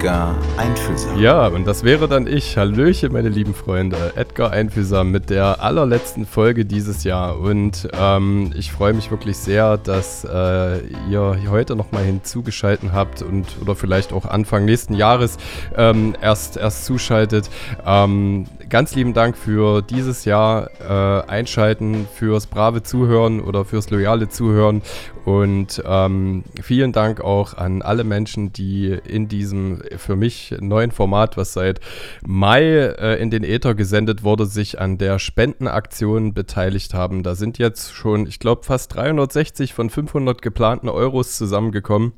[0.00, 1.18] Edgar Einfühlsam.
[1.18, 2.56] Ja, und das wäre dann ich.
[2.56, 4.14] Hallöchen, meine lieben Freunde.
[4.16, 7.38] Edgar Einfühlsam mit der allerletzten Folge dieses Jahr.
[7.38, 10.78] Und ähm, ich freue mich wirklich sehr, dass äh,
[11.10, 15.36] ihr heute nochmal hinzugeschalten habt und oder vielleicht auch Anfang nächsten Jahres
[15.76, 17.50] ähm, erst, erst zuschaltet.
[17.84, 24.30] Ähm, ganz lieben Dank für dieses Jahr äh, Einschalten, fürs brave Zuhören oder fürs loyale
[24.30, 24.80] Zuhören.
[25.24, 31.36] Und ähm, vielen Dank auch an alle Menschen, die in diesem für mich neuen Format,
[31.36, 31.80] was seit
[32.26, 37.22] Mai äh, in den Äther gesendet wurde, sich an der Spendenaktion beteiligt haben.
[37.22, 42.12] Da sind jetzt schon, ich glaube, fast 360 von 500 geplanten Euros zusammengekommen.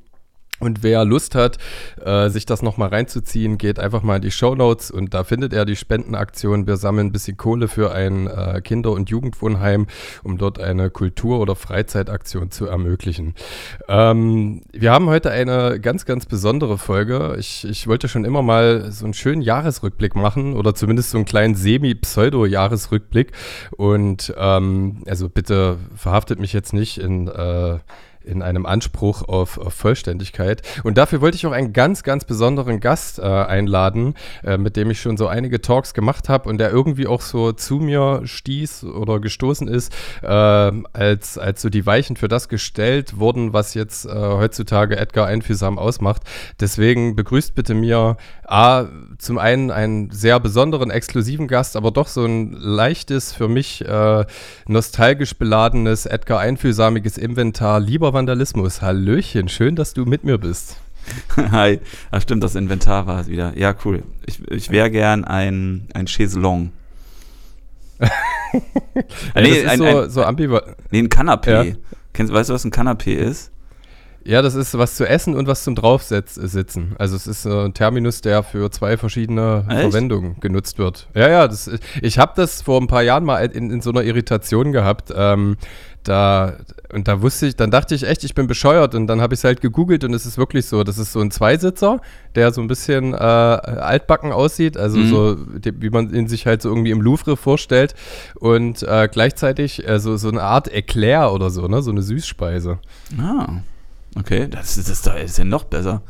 [0.63, 1.59] Und wer Lust hat,
[2.05, 5.53] äh, sich das nochmal reinzuziehen, geht einfach mal in die Show Notes und da findet
[5.53, 6.69] er die Spendenaktion.
[6.69, 9.89] Wir sammeln ein bisschen Kohle für ein äh, Kinder- und Jugendwohnheim,
[10.23, 13.35] um dort eine Kultur- oder Freizeitaktion zu ermöglichen.
[13.89, 17.35] Ähm, wir haben heute eine ganz, ganz besondere Folge.
[17.41, 21.25] Ich, ich wollte schon immer mal so einen schönen Jahresrückblick machen oder zumindest so einen
[21.25, 23.33] kleinen Semi-Pseudo-Jahresrückblick.
[23.77, 27.79] Und ähm, also bitte verhaftet mich jetzt nicht in äh,
[28.25, 30.63] in einem Anspruch auf, auf, Vollständigkeit.
[30.85, 34.91] Und dafür wollte ich auch einen ganz, ganz besonderen Gast äh, einladen, äh, mit dem
[34.91, 38.85] ich schon so einige Talks gemacht habe und der irgendwie auch so zu mir stieß
[38.85, 44.07] oder gestoßen ist, äh, als, als so die Weichen für das gestellt wurden, was jetzt
[44.07, 46.23] äh, heutzutage Edgar Einfühlsam ausmacht.
[46.61, 48.87] Deswegen begrüßt bitte mir A,
[49.19, 54.27] zum einen einen sehr besonderen, exklusiven Gast, aber doch so ein leichtes, für mich äh,
[54.67, 57.81] nostalgisch beladenes, Edgar Einfühlsamiges Inventar.
[57.81, 58.83] Lieber Vandalismus.
[58.83, 60.77] Hallöchen, schön, dass du mit mir bist.
[61.37, 61.81] Hi.
[62.11, 63.57] Ach stimmt, das Inventar war es wieder.
[63.57, 64.03] Ja, cool.
[64.27, 66.73] Ich, ich wäre gern ein, ein Chaiselong.
[68.01, 68.09] ja,
[69.41, 70.77] nee, ein, so, ein, so ambivalent.
[70.91, 71.65] Nee, ein Kanapé.
[71.65, 71.75] Ja.
[72.13, 73.53] Kennst, weißt du, was ein Kanapé ist?
[74.25, 76.95] Ja, das ist was zu essen und was zum Draufsitzen.
[76.99, 79.81] Also es ist ein Terminus, der für zwei verschiedene Echt?
[79.81, 81.09] Verwendungen genutzt wird.
[81.15, 84.05] Ja, ja, das, ich habe das vor ein paar Jahren mal in, in so einer
[84.05, 85.13] Irritation gehabt.
[85.15, 85.57] Ähm,
[86.05, 86.57] da,
[86.93, 89.41] und da wusste ich, dann dachte ich echt, ich bin bescheuert und dann habe ich
[89.41, 92.01] es halt gegoogelt und es ist wirklich so, das ist so ein Zweisitzer,
[92.35, 95.09] der so ein bisschen äh, altbacken aussieht, also mhm.
[95.09, 97.95] so, wie man ihn sich halt so irgendwie im Louvre vorstellt
[98.35, 102.79] und äh, gleichzeitig äh, so, so eine Art Eclair oder so, ne, so eine Süßspeise.
[103.19, 103.61] Ah,
[104.17, 106.03] okay, das, das, das ist ja noch besser.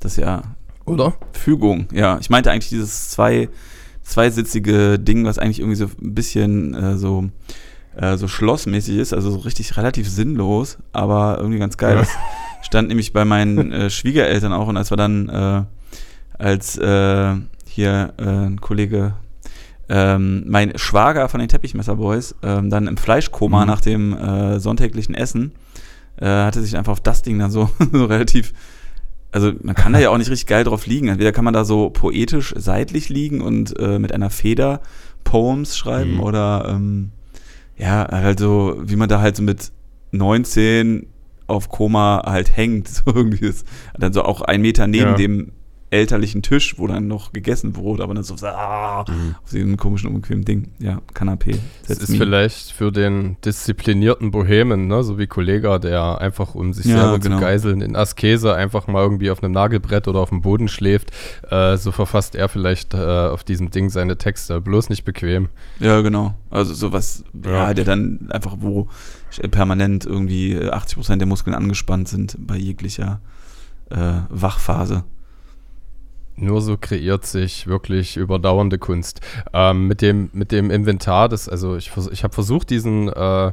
[0.00, 0.42] Das ist ja
[0.90, 1.14] oder?
[1.32, 2.18] Fügung, ja.
[2.20, 3.48] Ich meinte eigentlich dieses zwei,
[4.02, 7.30] zweisitzige Ding, was eigentlich irgendwie so ein bisschen äh, so
[7.96, 11.96] äh, so schlossmäßig ist, also so richtig relativ sinnlos, aber irgendwie ganz geil.
[11.96, 12.00] Ja.
[12.00, 12.10] Das
[12.62, 15.62] stand nämlich bei meinen äh, Schwiegereltern auch und als wir dann äh,
[16.38, 17.34] als äh,
[17.66, 19.14] hier äh, ein Kollege
[19.88, 23.66] ähm, mein Schwager von den Teppichmesserboys ähm, dann im Fleischkoma mhm.
[23.66, 25.52] nach dem äh, sonntäglichen Essen
[26.16, 28.52] äh, hatte sich einfach auf das Ding dann so, so relativ
[29.32, 31.06] also man kann da ja auch nicht richtig geil drauf liegen.
[31.06, 34.80] Entweder kann man da so poetisch seitlich liegen und äh, mit einer Feder
[35.22, 36.20] Poems schreiben mhm.
[36.20, 37.12] oder ähm,
[37.80, 39.72] ja, also wie man da halt so mit
[40.12, 41.06] 19
[41.46, 43.66] auf Koma halt hängt, so irgendwie ist.
[43.98, 45.14] Dann so auch ein Meter neben ja.
[45.14, 45.52] dem
[45.90, 49.34] elterlichen Tisch, wo dann noch gegessen wurde, aber dann so ah, mhm.
[49.42, 50.68] auf diesem komischen, unbequemen Ding.
[50.78, 51.58] Ja, Kanapé.
[51.88, 52.18] Das ist me.
[52.18, 57.18] vielleicht für den disziplinierten Bohemen, ne, so wie Kollega, der einfach, um sich ja, selber
[57.18, 57.36] genau.
[57.36, 61.10] zu geiseln, in Askese einfach mal irgendwie auf einem Nagelbrett oder auf dem Boden schläft,
[61.50, 64.60] äh, so verfasst er vielleicht äh, auf diesem Ding seine Texte.
[64.60, 65.48] Bloß nicht bequem.
[65.80, 66.34] Ja, genau.
[66.50, 68.88] Also sowas, ja, ja der dann einfach, wo
[69.50, 73.20] permanent irgendwie 80% der Muskeln angespannt sind bei jeglicher
[73.90, 75.04] äh, Wachphase.
[76.36, 79.20] Nur so kreiert sich wirklich überdauernde Kunst.
[79.52, 83.52] Ähm, mit, dem, mit dem Inventar, das, also ich, ich habe versucht, diesen, äh,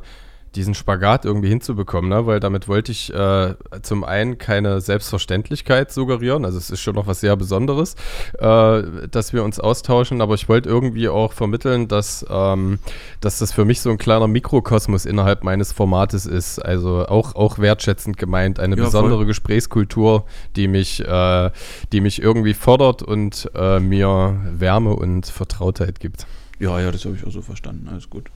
[0.57, 2.25] diesen Spagat irgendwie hinzubekommen, ne?
[2.25, 7.07] weil damit wollte ich äh, zum einen keine Selbstverständlichkeit suggerieren, also es ist schon noch
[7.07, 7.95] was sehr Besonderes,
[8.39, 12.79] äh, dass wir uns austauschen, aber ich wollte irgendwie auch vermitteln, dass, ähm,
[13.21, 17.59] dass das für mich so ein kleiner Mikrokosmos innerhalb meines Formates ist, also auch, auch
[17.59, 19.25] wertschätzend gemeint, eine ja, besondere voll.
[19.27, 20.25] Gesprächskultur,
[20.55, 21.51] die mich, äh,
[21.91, 26.25] die mich irgendwie fordert und äh, mir Wärme und Vertrautheit gibt.
[26.59, 28.31] Ja, ja, das habe ich auch so verstanden, alles gut.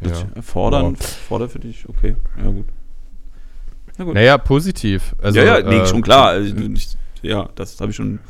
[0.00, 0.42] Ja.
[0.42, 1.06] Fordern, ja.
[1.28, 2.66] fordern für dich, okay, ja gut.
[3.98, 4.14] Na gut.
[4.14, 5.14] Naja, positiv.
[5.20, 6.28] Also, ja, ja, nee, äh, schon klar.
[6.28, 8.20] Also, nicht, ja, das habe ich schon.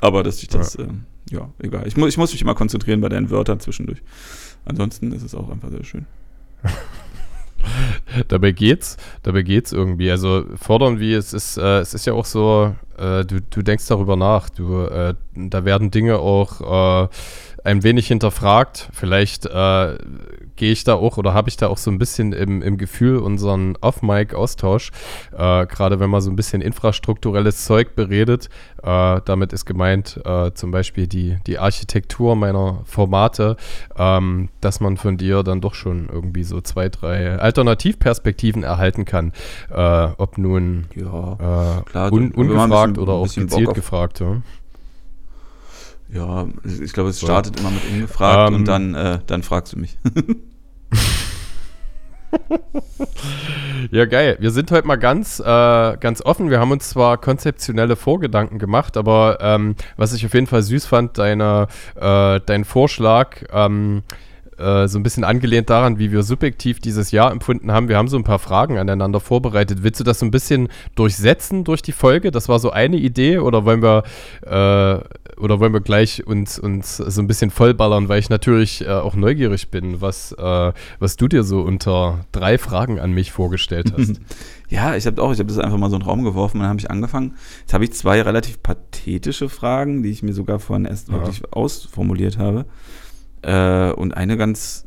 [0.00, 0.88] Aber dass ich das, ja, äh,
[1.30, 1.86] ja egal.
[1.86, 4.00] Ich, mu ich muss mich immer konzentrieren bei deinen Wörtern zwischendurch.
[4.64, 6.06] Ansonsten ist es auch einfach sehr schön.
[8.28, 10.10] dabei geht's, dabei geht's irgendwie.
[10.10, 13.86] Also fordern wie es ist, äh, es ist ja auch so, äh, du, du denkst
[13.88, 14.50] darüber nach.
[14.50, 17.08] Du, äh, da werden Dinge auch äh,
[17.64, 18.88] ein wenig hinterfragt.
[18.92, 19.98] Vielleicht äh,
[20.56, 23.18] gehe ich da auch oder habe ich da auch so ein bisschen im, im Gefühl
[23.18, 24.90] unseren Off-Mic-Austausch,
[25.32, 28.48] äh, gerade wenn man so ein bisschen infrastrukturelles Zeug beredet.
[28.82, 33.56] Äh, damit ist gemeint äh, zum Beispiel die, die Architektur meiner Formate,
[33.96, 39.32] ähm, dass man von dir dann doch schon irgendwie so zwei, drei Alternativperspektiven erhalten kann.
[39.70, 44.20] Äh, ob nun ja, klar, un, ungefragt bisschen, oder auch gezielt gefragt.
[44.20, 44.42] Ja.
[46.12, 49.78] Ja, ich glaube, es startet immer mit ungefragt ähm, und dann, äh, dann fragst du
[49.78, 49.98] mich.
[53.90, 54.36] ja, geil.
[54.40, 56.50] Wir sind heute mal ganz, äh, ganz offen.
[56.50, 60.86] Wir haben uns zwar konzeptionelle Vorgedanken gemacht, aber ähm, was ich auf jeden Fall süß
[60.86, 61.66] fand, deine,
[61.96, 64.02] äh, dein Vorschlag, ähm,
[64.58, 67.88] äh, so ein bisschen angelehnt daran, wie wir subjektiv dieses Jahr empfunden haben.
[67.88, 69.82] Wir haben so ein paar Fragen aneinander vorbereitet.
[69.82, 72.30] Willst du das so ein bisschen durchsetzen durch die Folge?
[72.30, 74.04] Das war so eine Idee oder wollen wir
[74.42, 75.00] äh,
[75.38, 79.14] oder wollen wir gleich uns, uns so ein bisschen vollballern, weil ich natürlich äh, auch
[79.14, 84.20] neugierig bin, was, äh, was du dir so unter drei Fragen an mich vorgestellt hast.
[84.68, 86.62] Ja, ich habe auch, ich habe das einfach mal so in den Raum geworfen und
[86.62, 87.36] dann habe ich angefangen.
[87.60, 91.14] Jetzt habe ich zwei relativ pathetische Fragen, die ich mir sogar vorhin erst ja.
[91.14, 92.66] wirklich ausformuliert habe.
[93.42, 94.86] Äh, und eine ganz,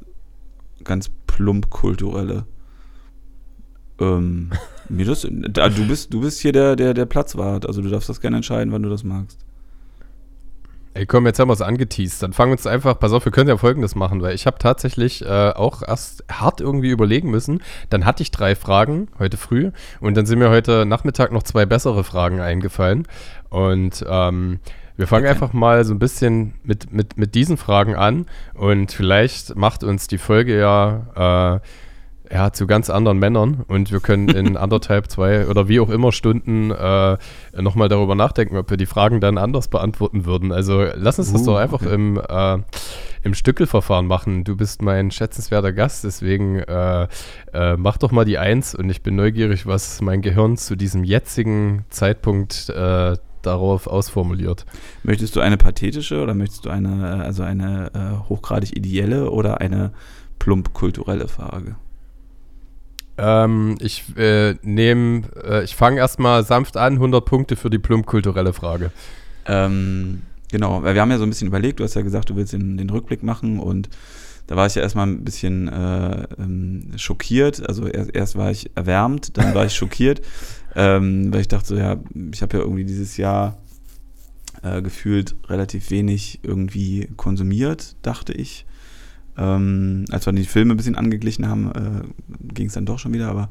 [0.84, 2.46] ganz plump kulturelle.
[4.00, 4.52] Ähm,
[4.90, 8.10] mir das, da, du bist, du bist hier der, der, der Platzwart, also du darfst
[8.10, 9.40] das gerne entscheiden, wann du das magst.
[10.96, 12.24] Ey, komm, jetzt haben wir es angeteased.
[12.24, 14.58] Dann fangen wir uns einfach, pass auf, wir können ja folgendes machen, weil ich habe
[14.58, 17.62] tatsächlich äh, auch erst hart irgendwie überlegen müssen.
[17.92, 21.68] Dann hatte ich drei Fragen heute früh und dann sind mir heute Nachmittag noch zwei
[21.68, 23.08] bessere Fragen eingefallen.
[23.50, 24.60] Und ähm,
[25.00, 25.32] wir fangen okay.
[25.32, 30.08] einfach mal so ein bisschen mit, mit, mit diesen Fragen an und vielleicht macht uns
[30.10, 35.48] die Folge ja äh, ja, zu ganz anderen Männern und wir können in anderthalb, zwei
[35.48, 37.18] oder wie auch immer Stunden äh,
[37.58, 40.52] nochmal darüber nachdenken, ob wir die Fragen dann anders beantworten würden.
[40.52, 41.94] Also lass uns uh, das doch einfach okay.
[41.94, 42.58] im, äh,
[43.24, 44.44] im Stückelverfahren machen.
[44.44, 47.08] Du bist mein schätzenswerter Gast, deswegen äh,
[47.54, 51.06] äh, mach doch mal die Eins und ich bin neugierig, was mein Gehirn zu diesem
[51.06, 54.66] jetzigen Zeitpunkt äh, darauf ausformuliert.
[55.04, 59.92] Möchtest du eine pathetische oder möchtest du eine, also eine äh, hochgradig ideelle oder eine
[60.40, 61.76] plump kulturelle Frage?
[63.18, 68.06] Ähm, ich äh, nehme, äh, ich fange erstmal sanft an, 100 Punkte für die plump
[68.06, 68.92] kulturelle Frage.
[69.46, 70.22] Ähm,
[70.52, 72.78] genau, wir haben ja so ein bisschen überlegt, du hast ja gesagt, du willst den,
[72.78, 73.90] den Rückblick machen und
[74.50, 77.68] da war ich ja erstmal ein bisschen äh, ähm, schockiert.
[77.68, 80.22] Also erst, erst, war ich erwärmt, dann war ich schockiert,
[80.76, 81.98] ähm, weil ich dachte so, ja,
[82.34, 83.58] ich habe ja irgendwie dieses Jahr
[84.62, 88.66] äh, gefühlt relativ wenig irgendwie konsumiert, dachte ich.
[89.38, 93.14] Ähm, als wir die Filme ein bisschen angeglichen haben, äh, ging es dann doch schon
[93.14, 93.50] wieder, aber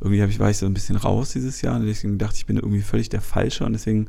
[0.00, 2.46] irgendwie ich, war ich so ein bisschen raus dieses Jahr und deswegen dachte ich, ich
[2.46, 4.08] bin irgendwie völlig der Falsche und deswegen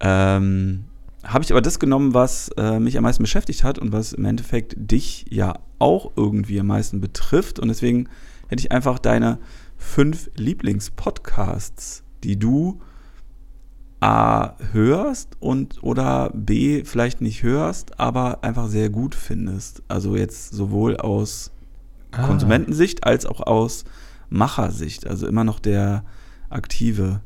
[0.00, 0.84] ähm,
[1.24, 4.24] habe ich aber das genommen, was äh, mich am meisten beschäftigt hat und was im
[4.26, 8.08] Endeffekt dich ja auch irgendwie am meisten betrifft und deswegen
[8.48, 9.38] hätte ich einfach deine
[9.78, 12.80] fünf Lieblingspodcasts, die du
[14.00, 19.82] A hörst und oder B vielleicht nicht hörst, aber einfach sehr gut findest.
[19.88, 21.50] Also jetzt sowohl aus
[22.12, 22.26] ah.
[22.26, 23.84] Konsumentensicht als auch aus
[24.28, 25.06] Machersicht.
[25.06, 26.04] Also immer noch der
[26.48, 27.22] Aktive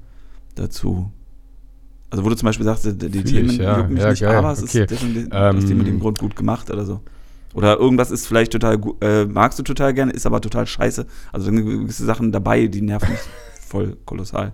[0.55, 1.11] dazu.
[2.11, 3.79] Also wo du zum Beispiel sagst, die Fühl Themen ich, ja.
[3.79, 4.37] jucken mich ja, nicht, geil.
[4.37, 4.83] aber es okay.
[4.85, 7.01] ist das, ähm, das Thema dem Grund gut gemacht oder so.
[7.55, 11.07] Oder irgendwas ist vielleicht total äh, magst du total gerne, ist aber total scheiße.
[11.33, 13.21] Also sind gewisse Sachen dabei, die nerven mich
[13.67, 14.53] voll kolossal.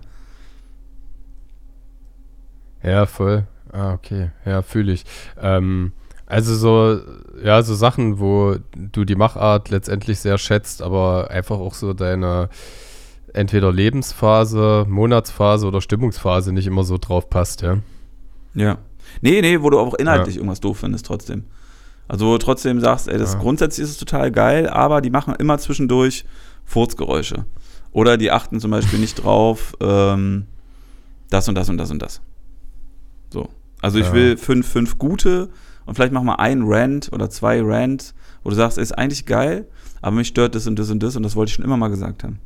[2.83, 3.45] Ja, voll.
[3.71, 4.31] Ah, okay.
[4.45, 5.05] Ja, fühle ich.
[5.39, 5.93] Ähm,
[6.25, 7.01] also so,
[7.43, 12.49] ja, so Sachen, wo du die Machart letztendlich sehr schätzt, aber einfach auch so deine
[13.33, 17.79] entweder Lebensphase, Monatsphase oder Stimmungsphase nicht immer so drauf passt, ja.
[18.53, 18.77] Ja.
[19.21, 20.39] Nee, nee, wo du auch inhaltlich ja.
[20.39, 21.45] irgendwas doof findest trotzdem.
[22.09, 23.39] Also trotzdem sagst, ey, das Ja.
[23.39, 26.25] grundsätzlich ist es total geil, aber die machen immer zwischendurch
[26.65, 27.45] Furzgeräusche.
[27.91, 30.45] Oder die achten zum Beispiel nicht drauf, ähm,
[31.29, 32.19] das und das und das und das.
[33.31, 33.47] So.
[33.81, 34.13] Also ich Ja.
[34.13, 35.49] will fünf, fünf gute
[35.85, 38.13] und vielleicht mach mal ein Rant oder zwei Rant,
[38.43, 39.67] wo du sagst, ist eigentlich geil,
[40.01, 41.89] aber mich stört das und das und das und das wollte ich schon immer mal
[41.89, 42.39] gesagt haben.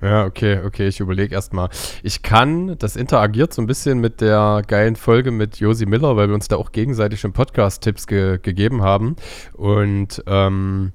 [0.00, 1.70] Ja, okay, okay, ich überlege erstmal.
[2.04, 6.28] Ich kann, das interagiert so ein bisschen mit der geilen Folge mit Josi Miller, weil
[6.28, 9.16] wir uns da auch gegenseitig schon Podcast-Tipps ge gegeben haben.
[9.54, 10.92] Und ähm,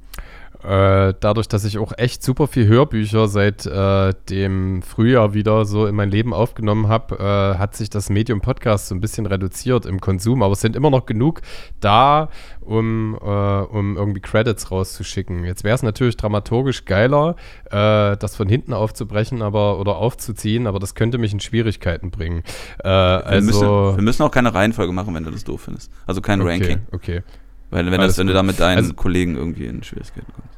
[0.63, 5.86] äh, dadurch, dass ich auch echt super viel Hörbücher seit äh, dem Frühjahr wieder so
[5.86, 9.86] in mein Leben aufgenommen habe, äh, hat sich das Medium Podcast so ein bisschen reduziert
[9.86, 10.41] im Konsum.
[10.41, 11.41] Aber es sind immer noch genug
[11.79, 12.29] da,
[12.62, 15.43] um, äh, um irgendwie Credits rauszuschicken.
[15.43, 20.79] Jetzt wäre es natürlich dramaturgisch geiler, äh, das von hinten aufzubrechen aber, oder aufzuziehen, aber
[20.79, 22.43] das könnte mich in Schwierigkeiten bringen.
[22.82, 25.91] Wir, also, müssen, wir müssen auch keine Reihenfolge machen, wenn du das doof findest.
[26.08, 26.79] Also kein okay, Ranking.
[26.91, 27.22] okay.
[27.70, 28.38] Weil wenn, das, wenn du gut.
[28.38, 30.53] da mit deinen Also- Kollegen irgendwie in Schwierigkeiten kommst.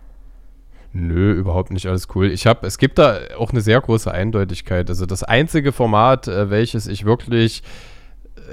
[0.98, 2.32] Nö, überhaupt nicht alles cool.
[2.32, 4.90] Ich habe, es gibt da auch eine sehr große Eindeutigkeit.
[4.90, 7.64] Also das einzige Format, äh, welches ich wirklich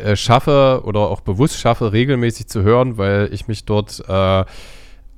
[0.03, 4.45] äh, schaffe oder auch bewusst schaffe, regelmäßig zu hören, weil ich mich dort äh,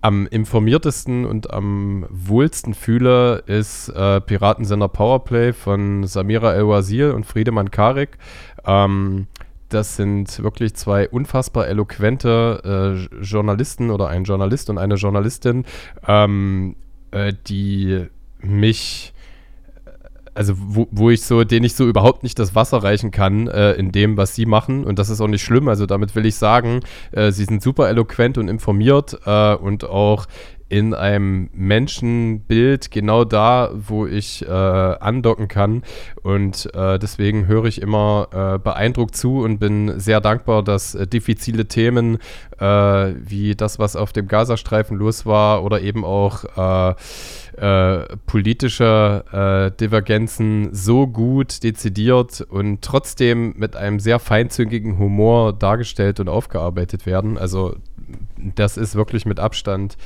[0.03, 7.71] am informiertesten und am wohlsten fühle, ist äh, Piratensender Powerplay von Samira El-Wazir und Friedemann
[7.71, 8.19] Karik.
[8.67, 9.29] Ähm,
[9.71, 15.65] das sind wirklich zwei unfassbar eloquente äh, Journalisten oder ein Journalist und eine Journalistin,
[16.07, 16.77] ähm,
[17.15, 18.07] äh, die
[18.41, 19.13] mich,
[20.35, 23.73] also wo, wo ich so, denen ich so überhaupt nicht das Wasser reichen kann äh,
[23.73, 24.85] in dem, was sie machen.
[24.85, 25.69] Und das ist auch nicht schlimm.
[25.69, 26.81] Also damit will ich sagen,
[27.13, 30.27] äh, sie sind super eloquent und informiert äh, und auch
[30.69, 35.83] in einem Menschenbild genau da, wo ich äh, andocken kann.
[36.23, 41.07] Und äh, deswegen höre ich immer äh, beeindruckt zu und bin sehr dankbar, dass äh,
[41.07, 42.19] diffizile Themen
[42.59, 46.95] äh, wie das, was auf dem Gazastreifen los war oder eben auch äh,
[48.27, 57.07] politische Divergenzen so gut dezidiert und trotzdem mit einem sehr feinzüngigen Humor dargestellt und aufgearbeitet
[57.07, 57.39] werden.
[57.39, 57.77] Also
[58.37, 59.97] das ist wirklich mit Abstand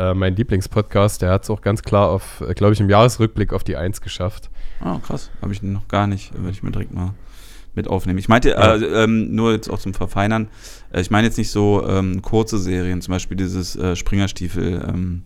[0.00, 1.22] äh, mein Lieblingspodcast.
[1.22, 4.00] Der hat es auch ganz klar auf, äh, glaube ich, im Jahresrückblick auf die Eins
[4.00, 4.50] geschafft.
[4.80, 5.30] Ah, krass.
[5.42, 6.32] Habe ich noch gar nicht.
[6.34, 7.14] Werde ich mir direkt mal
[7.74, 8.18] mit aufnehmen.
[8.18, 8.74] Ich meinte, Ja.
[8.76, 10.48] äh, ähm, nur jetzt auch zum Verfeinern,
[10.92, 14.84] äh, ich meine jetzt nicht so ähm, kurze Serien, zum Beispiel dieses äh, Springerstiefel.
[14.88, 15.22] Ähm,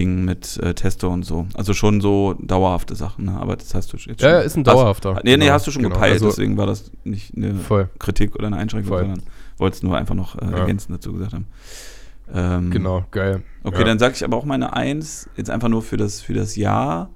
[0.00, 1.48] mit äh, Testo und so.
[1.54, 3.32] Also schon so dauerhafte Sachen, ne?
[3.32, 4.30] aber das hast du jetzt schon.
[4.30, 5.16] Ja, ist ein dauerhafter.
[5.16, 5.96] Hast, nee, nee, Genau, hast du schon genau.
[5.96, 9.00] gepeilt, Also- deswegen war das nicht eine Voll, Kritik oder eine Einschränkung, Voll.
[9.00, 9.22] sondern
[9.56, 10.58] wollte es nur einfach noch äh, Ja.
[10.58, 11.46] ergänzend dazu gesagt haben.
[12.32, 13.42] Ähm, genau, geil.
[13.64, 13.84] Okay, Ja.
[13.84, 17.10] dann sage ich aber auch meine Eins, jetzt einfach nur für das, für das Jahr.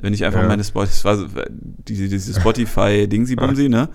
[0.00, 0.48] Wenn ich einfach Ja.
[0.48, 3.88] meine Spotify, das war so, diese, diese Spotify-Dingsi-Bumsi, ne?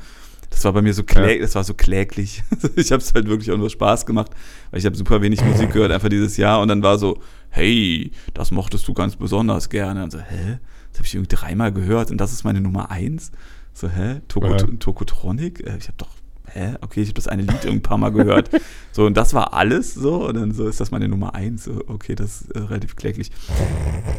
[0.49, 2.41] Das war bei mir so klä das war so kläglich.
[2.77, 4.31] ich habe es halt wirklich auch nur Spaß gemacht,
[4.71, 6.61] weil ich habe super wenig Musik gehört, einfach dieses Jahr.
[6.61, 10.03] Und dann war so, hey, das mochtest du ganz besonders gerne.
[10.05, 10.59] Und so, hä?
[10.91, 13.31] Das habe ich irgendwie dreimal gehört und das ist meine Nummer eins.
[13.73, 14.21] So, hä?
[14.29, 14.57] Toko, Ja.
[14.79, 15.59] Tokotronic?
[15.67, 16.09] Äh, Ich habe doch,
[16.57, 16.75] hä?
[16.81, 18.49] Okay, ich habe das eine Lied ein paar Mal gehört.
[18.91, 20.27] So, und das war alles so.
[20.27, 21.65] Und dann so ist das meine Nummer eins.
[21.65, 23.29] So, okay, das ist äh, relativ kläglich.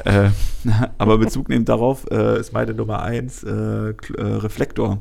[0.04, 0.30] äh,
[0.98, 5.00] aber Bezug nehmend darauf äh, ist meine Nummer eins äh, äh, Reflektor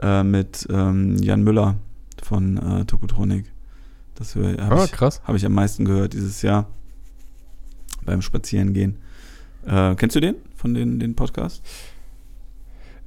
[0.00, 1.76] äh, mit ähm, Jan Müller
[2.22, 3.44] von äh, Tokotronic.
[4.14, 6.66] Das habe Ah, ich, hab ich am meisten gehört dieses Jahr
[8.06, 8.96] beim Spazierengehen.
[9.64, 11.62] Kennst du den von den, den Podcast?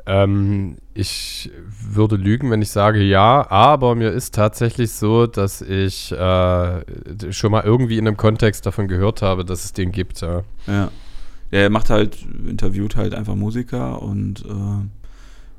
[0.08, 1.50] Ähm, ich
[1.82, 7.52] würde lügen, wenn ich sage ja, aber mir ist tatsächlich so, dass ich äh, schon
[7.52, 10.22] mal irgendwie in einem Kontext davon gehört habe, dass es den gibt.
[10.22, 10.44] Ja.
[10.68, 10.92] Ja.
[11.52, 14.86] Der macht halt, interviewt halt einfach Musiker und äh,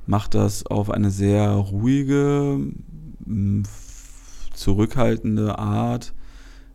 [0.07, 2.59] macht das auf eine sehr ruhige,
[4.53, 6.13] zurückhaltende Art.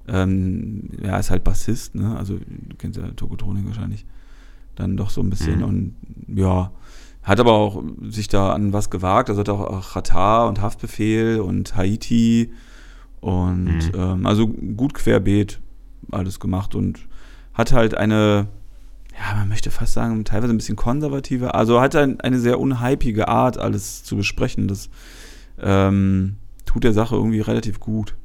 [0.08, 2.18] Ähm, er ist halt Bassist, ne?
[2.18, 4.06] Also du kennst ja Tokotronik wahrscheinlich.
[4.76, 5.64] Dann doch so ein bisschen Mhm.
[5.64, 5.96] und
[6.28, 6.72] ja,
[7.24, 9.30] hat aber auch sich da an was gewagt.
[9.30, 12.52] Also hat auch Qatar und Haftbefehl und Haiti
[13.20, 14.00] und Mhm.
[14.00, 15.60] ähm, also gut querbeet
[16.12, 17.08] alles gemacht und
[17.54, 18.48] hat halt eine,
[19.14, 23.28] ja, man möchte fast sagen, teilweise ein bisschen konservative, also hat ein, eine sehr unhypige
[23.28, 24.68] Art, alles zu besprechen.
[24.68, 24.90] Das
[25.60, 28.16] ähm, tut der Sache irgendwie relativ gut.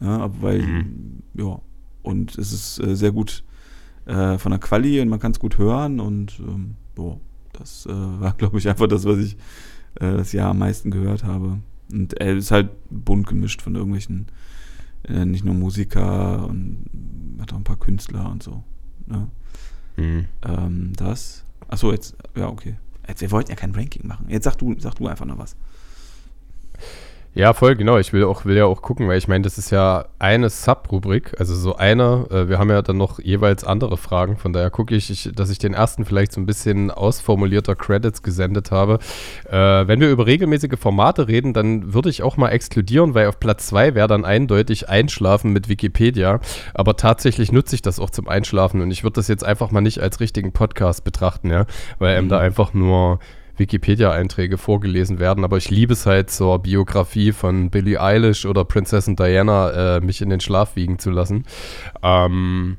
[0.00, 1.22] Ja, aber weil, Mhm.
[1.34, 1.58] ja,
[2.02, 3.42] und es ist äh, sehr gut
[4.04, 7.18] äh, von der Quali und man kann es gut hören und ähm, boah,
[7.58, 9.36] das äh, war, glaube ich, einfach das, was ich
[9.96, 11.58] äh, das Jahr am meisten gehört habe.
[11.90, 14.26] Und er ist halt bunt gemischt von irgendwelchen,
[15.08, 16.86] äh, nicht nur Musiker und
[17.40, 18.62] hat auch ein paar Künstler und so.
[19.06, 19.28] Ne?
[19.96, 20.24] Hm.
[20.42, 21.44] Ähm, das.
[21.68, 22.76] Achso, jetzt, ja, okay.
[23.06, 24.26] Jetzt, wir wollten ja kein Ranking machen.
[24.28, 25.56] Jetzt sag du, sag du einfach noch was.
[27.36, 27.98] Ja, voll, genau.
[27.98, 31.32] Ich will auch, will ja auch gucken, weil ich meine, das ist ja eine Sub-Rubrik,
[31.36, 32.26] also so eine.
[32.30, 35.50] Äh, wir haben ja dann noch jeweils andere Fragen, von daher gucke ich, ich, dass
[35.50, 39.00] ich den ersten vielleicht so ein bisschen ausformulierter Credits gesendet habe.
[39.50, 43.40] Äh, wenn wir über regelmäßige Formate reden, dann würde ich auch mal exkludieren, weil auf
[43.40, 46.38] Platz 2 wäre dann eindeutig Einschlafen mit Wikipedia.
[46.72, 49.80] Aber tatsächlich nutze ich das auch zum Einschlafen und ich würde das jetzt einfach mal
[49.80, 51.66] nicht als richtigen Podcast betrachten, ja,
[51.98, 52.30] weil einem mhm.
[52.30, 53.18] da einfach nur
[53.56, 59.16] Wikipedia-Einträge vorgelesen werden, aber ich liebe es halt zur Biografie von Billie Eilish oder Prinzessin
[59.16, 61.44] Diana, äh, mich in den Schlaf wiegen zu lassen.
[62.02, 62.78] Ähm,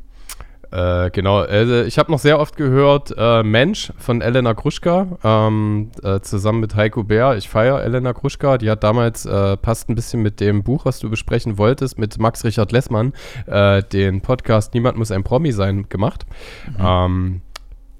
[0.75, 5.91] äh, genau, also ich habe noch sehr oft gehört äh, Mensch von Elena Kruschka, ähm,
[6.03, 7.37] äh, zusammen mit Heiko Bär.
[7.37, 10.99] Ich feiere Elena Kruschka, die hat damals, äh, passt ein bisschen mit dem Buch, was
[10.99, 13.13] du besprechen wolltest, mit Max Richard Lessmann,
[13.45, 16.25] äh, den Podcast Niemand muss ein Promi sein gemacht.
[16.77, 16.85] Mhm.
[16.85, 17.41] Ähm,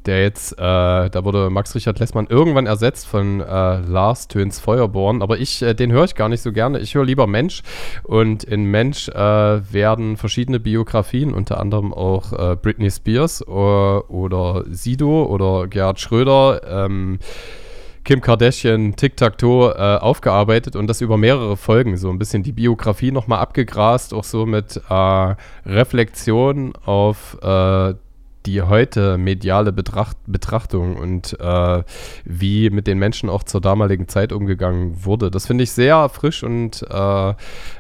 [0.06, 5.22] der jetzt, äh, da wurde Max Richard Lessmann irgendwann ersetzt von äh, Lars Töns Feuerborn,
[5.22, 6.80] aber ich, äh, den höre ich gar nicht so gerne.
[6.80, 7.62] Ich höre lieber Mensch.
[8.04, 14.64] Und in Mensch äh, werden verschiedene Biografien, unter anderem auch äh, Britney Spears oder, oder
[14.70, 17.20] Sido oder Gerhard Schröder, ähm,
[18.04, 23.12] Kim Kardashian, Tic-Tac-Toe äh, aufgearbeitet und das über mehrere Folgen, so ein bisschen die Biografie
[23.12, 25.36] nochmal abgegrast, auch so mit äh,
[25.66, 27.96] Reflexion auf äh,
[28.46, 31.84] die heute mediale Betracht Betrachtung und äh,
[32.24, 35.32] wie mit den Menschen auch zur damaligen Zeit umgegangen wurde.
[35.32, 37.34] Das finde ich sehr frisch und äh,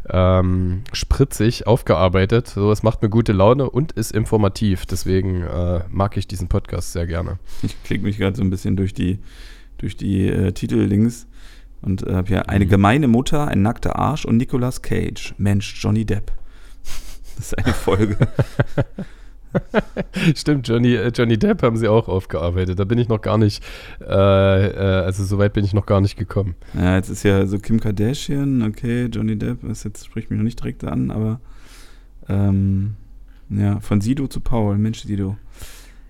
[0.09, 2.47] ähm, spritzig aufgearbeitet.
[2.47, 4.85] So, es macht mir gute Laune und ist informativ.
[4.85, 7.37] Deswegen äh, mag ich diesen Podcast sehr gerne.
[7.61, 9.19] Ich klicke mich gerade so ein bisschen durch die,
[9.77, 11.27] durch die äh, Titellinks
[11.81, 12.69] und habe hier eine mhm.
[12.69, 15.35] gemeine Mutter, ein nackter Arsch und Nicolas Cage.
[15.37, 16.31] Mensch, Johnny Depp.
[17.37, 18.17] Das ist eine Folge.
[20.35, 22.79] Stimmt, Johnny, äh, Johnny Depp haben sie auch aufgearbeitet.
[22.79, 23.63] Da bin ich noch gar nicht,
[24.01, 26.55] äh, äh, also so weit bin ich noch gar nicht gekommen.
[26.73, 30.43] Ja, jetzt ist ja so Kim Kardashian, okay, Johnny Depp, das jetzt spricht mich noch
[30.43, 31.39] nicht direkt an, aber
[32.27, 32.95] ähm,
[33.49, 35.37] ja, von Sido zu Paul, Mensch Sido.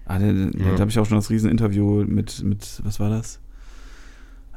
[0.06, 0.50] Ah, da, ja.
[0.52, 3.40] da habe ich auch schon das Rieseninterview mit, mit, was war das?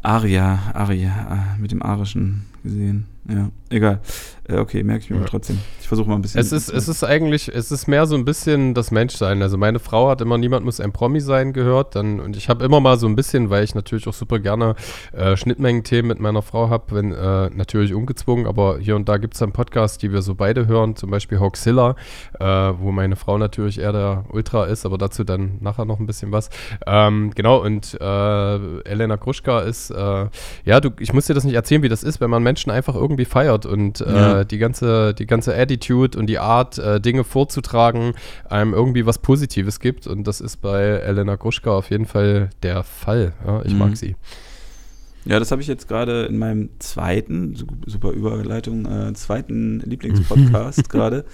[0.02, 3.06] Aria, Aria, ah, mit dem Arischen gesehen.
[3.28, 4.00] Ja, egal.
[4.48, 5.24] Äh, okay, merke ich mir ja.
[5.26, 5.58] trotzdem.
[5.80, 6.40] Ich versuche mal ein bisschen.
[6.40, 9.42] Es ist, es ist eigentlich, es ist mehr so ein bisschen das Menschsein.
[9.42, 11.94] Also meine Frau hat immer niemand muss ein Promi sein gehört.
[11.94, 14.74] Dann, und ich habe immer mal so ein bisschen, weil ich natürlich auch super gerne
[15.12, 19.34] äh, Schnittmengen-Themen mit meiner Frau habe, wenn äh, natürlich ungezwungen, aber hier und da gibt
[19.34, 21.96] es dann Podcasts, die wir so beide hören, zum Beispiel Hoxilla,
[22.40, 26.06] äh, wo meine Frau natürlich eher der Ultra ist, aber dazu dann nachher noch ein
[26.06, 26.48] bisschen was.
[26.86, 30.26] Ähm, genau, und äh, Elena Kruschka ist, äh,
[30.64, 32.94] ja, du, ich muss dir das nicht erzählen, wie das ist, wenn man Menschen einfach
[32.94, 34.44] irgendwie feiert und äh, ja.
[34.44, 38.14] die ganze, die ganze Attitude und die Art, äh, Dinge vorzutragen,
[38.48, 40.06] einem irgendwie was Positives gibt.
[40.06, 43.32] Und das ist bei Elena Gruschka auf jeden Fall der Fall.
[43.46, 43.78] Ja, ich mhm.
[43.78, 44.16] mag sie.
[45.24, 47.54] Ja, das habe ich jetzt gerade in meinem zweiten,
[47.86, 51.24] super Überleitung, äh, zweiten Lieblingspodcast gerade,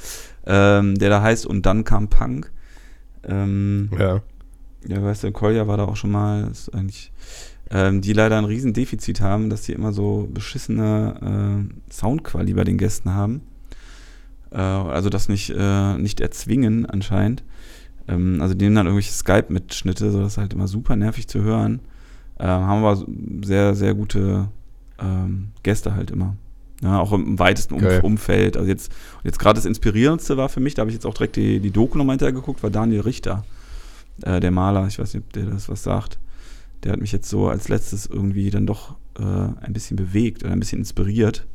[0.47, 2.51] ähm, der da heißt Und dann kam Punk.
[3.23, 4.21] Ähm, ja.
[4.87, 7.13] Ja, weißt du, Kolja war da auch schon mal, ist eigentlich
[7.75, 12.79] ähm, die leider ein Riesendefizit haben, dass sie immer so beschissene äh, Soundquali bei den
[12.79, 13.43] Gästen haben.
[14.53, 17.43] Äh, also das nicht, äh, nicht erzwingen anscheinend.
[18.07, 21.43] Ähm, also die nehmen dann irgendwelche Skype-Mitschnitte, so das ist halt immer super nervig zu
[21.43, 21.81] hören.
[22.39, 23.05] Ähm, haben aber
[23.45, 24.49] sehr, sehr gute
[25.01, 26.37] ähm, Gäste halt immer.
[26.81, 28.57] Ja, auch im weitesten um Umfeld.
[28.57, 28.93] Also jetzt,
[29.25, 31.71] jetzt gerade das Inspirierendste war für mich, da habe ich jetzt auch direkt die, die
[31.73, 33.45] Doku nochmal hinterher geguckt, war Daniel Richter,
[34.23, 34.87] äh, der Maler.
[34.87, 36.19] Ich weiß nicht, ob der das was sagt
[36.85, 40.53] der hat mich jetzt so als letztes irgendwie dann doch äh, ein bisschen bewegt oder
[40.53, 41.47] ein bisschen inspiriert.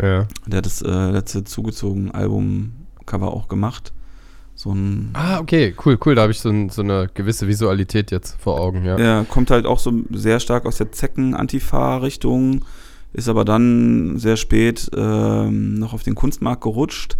[0.00, 0.28] Ja.
[0.46, 3.92] Der hat das äh, letzte zugezogen Albumcover auch gemacht.
[4.54, 6.14] So ein ah, okay, cool, cool.
[6.14, 8.98] Da habe ich so, ein, so, eine gewisse Visualität jetzt vor Augen, ja.
[8.98, 12.64] Ja, kommt halt auch so sehr stark aus der Zecken-Antifa-Richtung,
[13.12, 17.16] ist aber dann sehr spät ähm, noch auf den Kunstmarkt gerutscht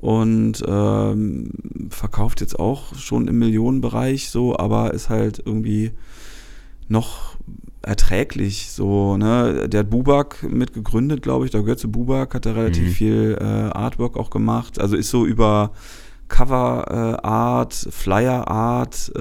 [0.00, 1.50] und ähm,
[1.90, 5.90] verkauft jetzt auch schon im Millionenbereich so, aber ist halt irgendwie
[6.88, 7.36] noch
[7.82, 8.70] erträglich.
[8.70, 9.68] So, ne?
[9.68, 11.50] Der hat Bubak mitgegründet, glaube ich.
[11.50, 12.92] Da gehört zu Bubak, hat er relativ mhm.
[12.92, 14.80] viel äh, Artwork auch gemacht.
[14.80, 15.72] Also ist so über
[16.28, 16.84] Cover
[17.22, 19.20] äh, Art, Flyer Art, äh,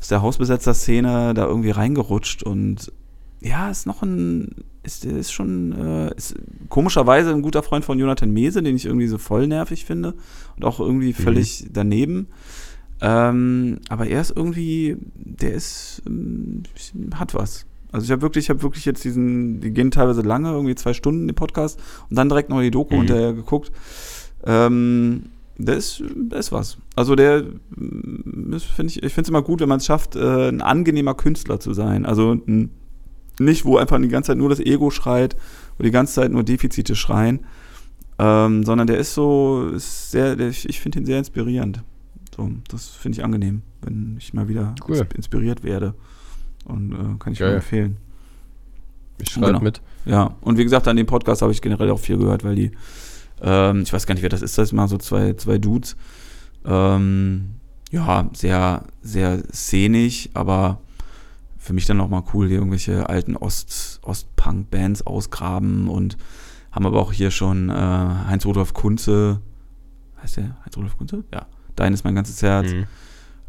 [0.00, 2.92] aus der Hausbesetzer-Szene da irgendwie reingerutscht und
[3.40, 6.34] ja, ist noch ein, ist, ist schon, äh, ist
[6.68, 10.14] komischerweise ein guter Freund von Jonathan Mese, den ich irgendwie so voll nervig finde
[10.56, 11.22] und auch irgendwie mhm.
[11.22, 11.68] völlig mhm.
[11.72, 12.26] daneben.
[13.00, 16.62] Ähm, aber er ist irgendwie, der ist, ähm,
[17.14, 17.66] hat was.
[17.92, 20.92] Also ich habe wirklich, ich habe wirklich jetzt diesen, die gehen teilweise lange, irgendwie zwei
[20.92, 21.80] Stunden den Podcast
[22.10, 22.98] und dann direkt noch die Doku mhm.
[23.00, 23.72] hinterher geguckt.
[24.44, 25.24] Ähm,
[25.56, 26.78] der ist, der ist was.
[26.94, 30.60] Also der, finde ich, ich finde es immer gut, wenn man es schafft, äh, ein
[30.60, 32.04] angenehmer Künstler zu sein.
[32.04, 32.70] Also ein
[33.40, 35.36] nicht, wo einfach die ganze Zeit nur das Ego schreit,
[35.76, 37.40] wo die ganze Zeit nur Defizite schreien,
[38.18, 41.82] ähm, sondern der ist so, ist sehr, der, ich finde ihn sehr inspirierend.
[42.38, 45.04] So, das finde ich angenehm, wenn ich mal wieder Cool.
[45.16, 45.94] inspiriert werde.
[46.64, 47.48] Und äh, kann ich Geil.
[47.48, 47.96] nur empfehlen.
[49.20, 49.60] Ich schreibe Genau.
[49.60, 49.82] mit.
[50.06, 52.70] Ja, und wie gesagt, an dem Podcast habe ich generell auch viel gehört, weil die,
[53.42, 55.96] ähm, ich weiß gar nicht, wer das ist, das ist mal so zwei, zwei Dudes.
[56.64, 57.54] Ähm,
[57.90, 60.80] ja, sehr, sehr szenisch, aber
[61.56, 66.16] für mich dann nochmal cool, die irgendwelche alten Ost, Ost-Punk-Bands ausgraben und
[66.70, 69.40] haben aber auch hier schon äh, Heinz-Rudolf Kunze,
[70.22, 71.24] heißt der Heinz-Rudolf Kunze?
[71.34, 71.46] Ja,
[71.78, 72.86] Dein ist mein ganzes Herz Mhm.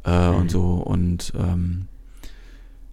[0.05, 0.35] äh, Mhm.
[0.35, 1.85] und so und ähm,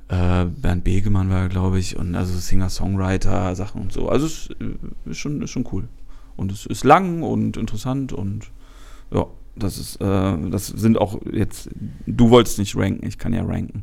[0.09, 4.09] äh, Bernd Begemann war, glaube ich, und also Singer-Songwriter-Sachen und so.
[4.09, 5.89] Also es äh, ist schon, ist schon cool.
[6.37, 8.51] Und es ist lang und interessant und
[9.11, 11.71] ja, das ist, äh, das sind auch jetzt,
[12.07, 13.83] du wolltest nicht ranken, ich kann ja ranken.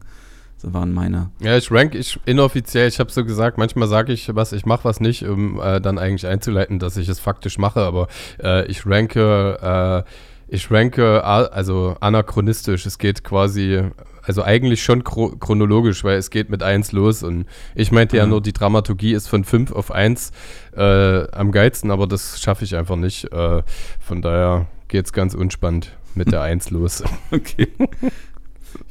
[0.61, 1.29] Das waren meine.
[1.41, 4.85] Ja, ich rank ich inoffiziell, ich habe so gesagt, manchmal sage ich was, ich mache
[4.85, 8.07] was nicht, um äh, dann eigentlich einzuleiten, dass ich es faktisch mache, aber
[8.41, 9.57] äh, ich ranke,
[10.05, 10.09] äh,
[10.53, 12.85] ich ranke also anachronistisch.
[12.85, 13.81] Es geht quasi,
[14.21, 18.23] also eigentlich schon chro chronologisch, weil es geht mit 1 los und ich meinte ja
[18.23, 18.29] Ja.
[18.29, 20.31] nur, die Dramaturgie ist von 5 auf 1
[20.77, 23.31] äh, am geilsten, aber das schaffe ich einfach nicht.
[23.33, 23.63] Äh,
[23.99, 27.03] von daher geht es ganz unspannend mit der 1 los.
[27.31, 27.69] Okay.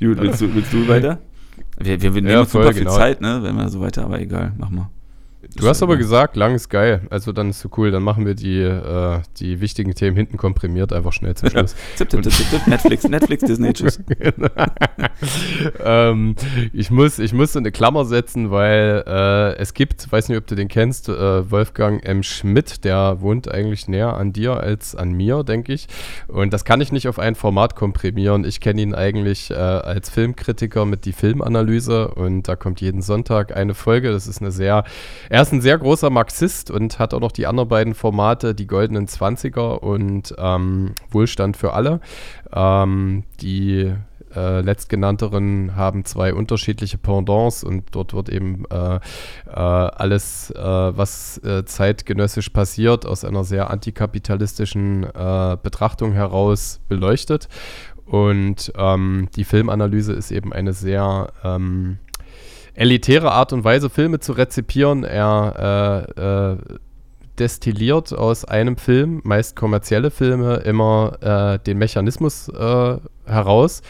[0.01, 1.19] Gut, willst du, willst du weiter?
[1.79, 2.97] Wir, wir, wir nehmen Ja, uns voll, super viel genau.
[2.97, 4.91] Zeit, ne, wenn wir so weiter, aber egal, mach mal.
[5.57, 7.03] Du hast aber gesagt, lang ist geil.
[7.11, 7.91] Also dann ist so cool.
[7.91, 11.75] Dann machen wir die, äh, die wichtigen Themen hinten komprimiert einfach schnell zum Schluss.
[11.97, 14.01] Tipp, tipp, tipp, tipp, tipp, Netflix, Netflix, Disney, tschüss.
[15.85, 16.37] ähm,
[16.73, 20.47] ich, muss, ich muss so eine Klammer setzen, weil äh, es gibt, weiß nicht, ob
[20.47, 22.23] du den kennst, äh, Wolfgang M.
[22.23, 25.89] Schmidt, der wohnt eigentlich näher an dir als an mir, denke ich.
[26.29, 28.45] Und das kann ich nicht auf ein Format komprimieren.
[28.45, 33.57] Ich kenne ihn eigentlich äh, als Filmkritiker mit die Filmanalyse und da kommt jeden Sonntag
[33.57, 34.13] eine Folge.
[34.13, 34.85] Das ist eine sehr,
[35.33, 38.67] er ist ein sehr großer Marxist und hat auch noch die anderen beiden Formate, die
[38.67, 42.01] goldenen 20er und ähm, Wohlstand für alle.
[42.53, 43.95] Ähm, die
[44.37, 49.01] äh, letztgenannteren haben zwei unterschiedliche Pendants und dort wird eben äh, äh,
[49.51, 57.49] alles, äh, was äh, zeitgenössisch passiert, aus einer sehr antikapitalistischen äh, Betrachtung heraus beleuchtet.
[58.05, 62.01] Und ähm, die Filmanalyse ist eben eine sehr ähm,
[62.75, 65.05] elitäre Art und Weise, Filme zu rezipieren.
[65.05, 66.57] Er äh, äh,
[67.39, 73.83] destilliert aus einem Film, meist kommerzielle Filme, immer äh, den Mechanismus äh, heraus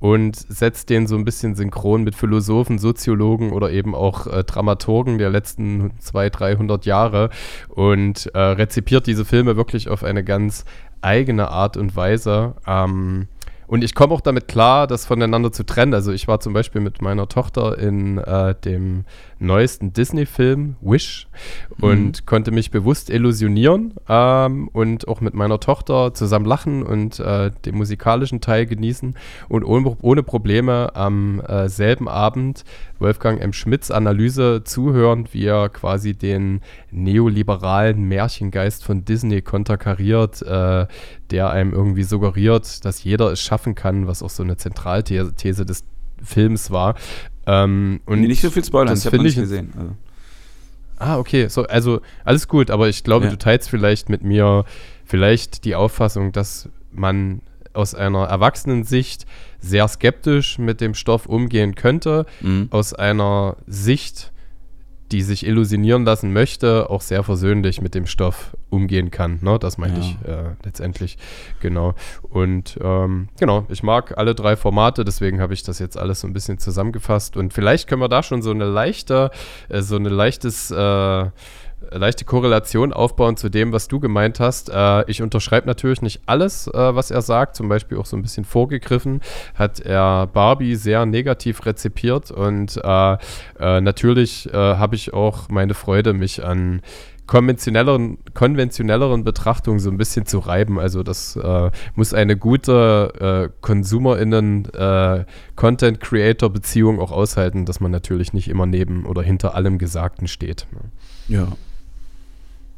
[0.00, 5.18] und setzt den so ein bisschen synchron mit Philosophen, Soziologen oder eben auch äh, Dramaturgen
[5.18, 7.30] der letzten 200, 300 Jahre
[7.68, 10.64] und äh, rezipiert diese Filme wirklich auf eine ganz
[11.00, 12.54] eigene Art und Weise.
[12.66, 13.28] Ähm,
[13.68, 15.92] und ich komme auch damit klar, das voneinander zu trennen.
[15.92, 19.04] Also ich war zum Beispiel mit meiner Tochter in äh, dem
[19.38, 21.28] neuesten Disney-Film Wish
[21.80, 27.50] und konnte mich bewusst illusionieren ähm, und auch mit meiner Tochter zusammen lachen und äh,
[27.64, 29.14] den musikalischen Teil genießen
[29.48, 32.64] und ohne, ohne Probleme am äh, selben Abend
[32.98, 33.52] Wolfgang M.
[33.52, 40.86] Schmidts Analyse zuhören, wie er quasi den neoliberalen Märchengeist von Disney konterkariert, äh,
[41.30, 45.64] der einem irgendwie suggeriert, dass jeder es schaffen kann, was auch so eine Zentralthese These
[45.64, 45.84] des
[46.22, 46.94] Films war.
[47.48, 49.72] Ähm, und Und nicht so viel Spoilern, das ich habe finde nicht ich- gesehen.
[49.76, 49.90] Also.
[50.98, 51.48] Ah, okay.
[51.48, 53.30] So, also alles gut, aber ich glaube, Ja.
[53.30, 54.64] du teilst vielleicht mit mir
[55.04, 57.40] vielleicht die Auffassung, dass man
[57.72, 59.24] aus einer Erwachsenensicht
[59.60, 62.68] sehr skeptisch mit dem Stoff umgehen könnte, Mhm.
[62.70, 64.32] aus einer Sicht,
[65.12, 69.38] die sich illusionieren lassen möchte, auch sehr versöhnlich mit dem Stoff umgehen kann.
[69.42, 69.58] Ne?
[69.58, 70.06] Das meinte Ja.
[70.06, 71.16] ich äh, letztendlich.
[71.60, 71.94] Genau.
[72.22, 76.26] Und ähm, genau, ich mag alle drei Formate, deswegen habe ich das jetzt alles so
[76.26, 77.36] ein bisschen zusammengefasst.
[77.36, 79.30] Und vielleicht können wir da schon so eine leichte,
[79.68, 81.26] äh, so eine leichtes äh,
[81.90, 84.70] leichte Korrelation aufbauen zu dem, was du gemeint hast.
[84.70, 88.22] Äh, ich unterschreibe natürlich nicht alles, äh, was er sagt, zum Beispiel auch so ein
[88.22, 89.20] bisschen vorgegriffen,
[89.54, 93.12] hat er Barbie sehr negativ rezipiert und äh,
[93.58, 96.82] äh, natürlich äh, habe ich auch meine Freude, mich an
[97.28, 100.80] konventionelleren, konventionelleren Betrachtungen so ein bisschen zu reiben.
[100.80, 105.24] Also das äh, muss eine gute äh, KonsumerInnen äh,
[106.98, 110.66] auch aushalten, dass man natürlich nicht immer neben oder hinter allem Gesagten steht.
[111.28, 111.48] Ja.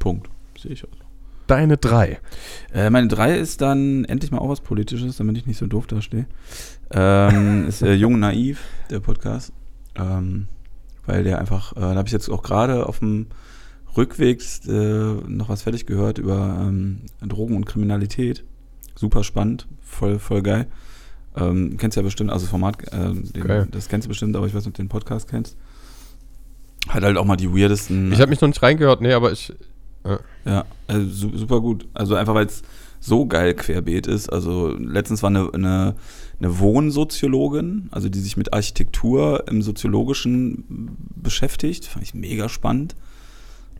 [0.01, 0.29] Punkt.
[0.59, 0.89] Sehe ich auch.
[1.45, 2.19] Deine drei.
[2.73, 5.85] Äh, meine drei ist dann endlich mal auch was Politisches, damit ich nicht so doof
[5.85, 6.25] dastehe.
[6.91, 9.53] Ähm, ist äh, Jung Naiv, der Podcast.
[9.95, 10.47] Ähm,
[11.05, 13.27] weil der einfach, äh, da habe ich jetzt auch gerade auf dem
[13.95, 18.43] Rückweg äh, noch was fertig gehört über ähm, Drogen und Kriminalität.
[18.95, 20.67] Super spannend, voll, voll geil.
[21.35, 24.53] Ähm, kennst ja bestimmt, also das Format, äh, den, das kennst du bestimmt, aber ich
[24.53, 25.57] weiß nicht, ob du den Podcast kennst.
[26.87, 28.11] Hat halt auch mal die weirdesten.
[28.11, 29.53] Ich habe mich noch nicht reingehört, nee, aber ich.
[30.45, 31.87] Ja, also su- super gut.
[31.93, 32.63] Also einfach, weil es
[32.99, 34.29] so geil querbeet ist.
[34.29, 35.95] Also letztens war eine, eine,
[36.39, 41.85] eine Wohnsoziologin, also die sich mit Architektur im Soziologischen beschäftigt.
[41.85, 42.95] Fand ich mega spannend.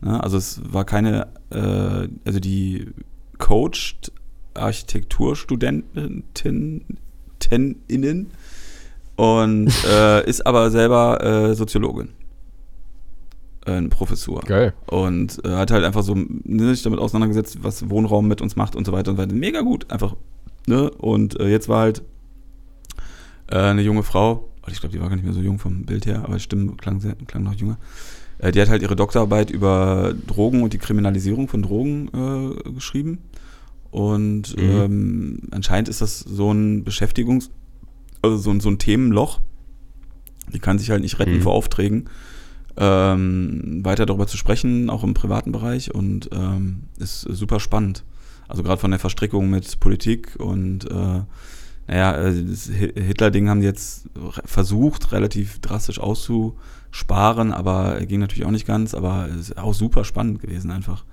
[0.03, 2.88] Ja, also es war keine, äh, also die
[3.38, 4.12] coacht
[4.53, 6.86] Architekturstudentinnen
[9.15, 12.10] und äh, ist aber selber äh, Soziologin.
[13.65, 14.41] Äh, eine Professur.
[14.41, 14.74] Geil.
[14.88, 18.76] Und äh, hat halt einfach so ne, sich damit auseinandergesetzt, was Wohnraum mit uns macht
[18.76, 19.36] und so weiter und so weiter.
[19.36, 20.15] Mega gut, einfach.
[20.67, 20.89] Ne?
[20.89, 22.02] Und äh, jetzt war halt
[23.52, 26.06] äh, eine junge Frau, ich glaube, die war gar nicht mehr so jung vom Bild
[26.06, 27.78] her, aber die Stimme klang, sehr, klang noch jünger.
[28.39, 33.19] Äh, die hat halt ihre Doktorarbeit über Drogen und die Kriminalisierung von Drogen äh, geschrieben.
[33.91, 34.63] Und Mhm.
[34.63, 37.50] ähm, anscheinend ist das so ein Beschäftigungs-,
[38.21, 39.39] also so, ein- so ein Themenloch.
[40.54, 41.41] Die kann sich halt nicht retten Mhm.
[41.41, 42.06] vor Aufträgen
[42.82, 48.04] ähm, weiter darüber zu sprechen, auch im privaten Bereich und ähm, ist super spannend.
[48.48, 51.22] Also gerade von der Verstrickung mit Politik und äh,
[51.88, 54.10] naja, das Hi- Hitler-Ding haben die jetzt
[54.46, 60.04] versucht, relativ drastisch auszusparen, aber ging natürlich auch nicht ganz, aber es ist auch super
[60.04, 61.06] spannend gewesen einfach.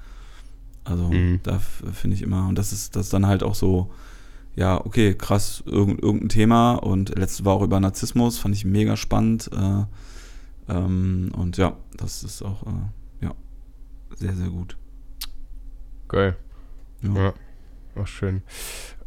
[0.84, 1.40] Also Mhm.
[1.42, 1.58] da
[1.92, 3.90] finde ich immer, und das ist das ist dann halt auch so,
[4.56, 8.96] ja, okay, krass, irgend, irgendein Thema und letztes war auch über Narzissmus, fand ich mega
[8.96, 9.50] spannend.
[9.52, 9.84] Äh,
[10.68, 13.34] ähm, und ja, das ist auch äh, ja,
[14.16, 14.76] sehr, sehr gut.
[16.08, 16.36] Geil.
[17.02, 17.14] Ja.
[17.14, 17.34] Ja.
[18.00, 18.42] Ach, schön.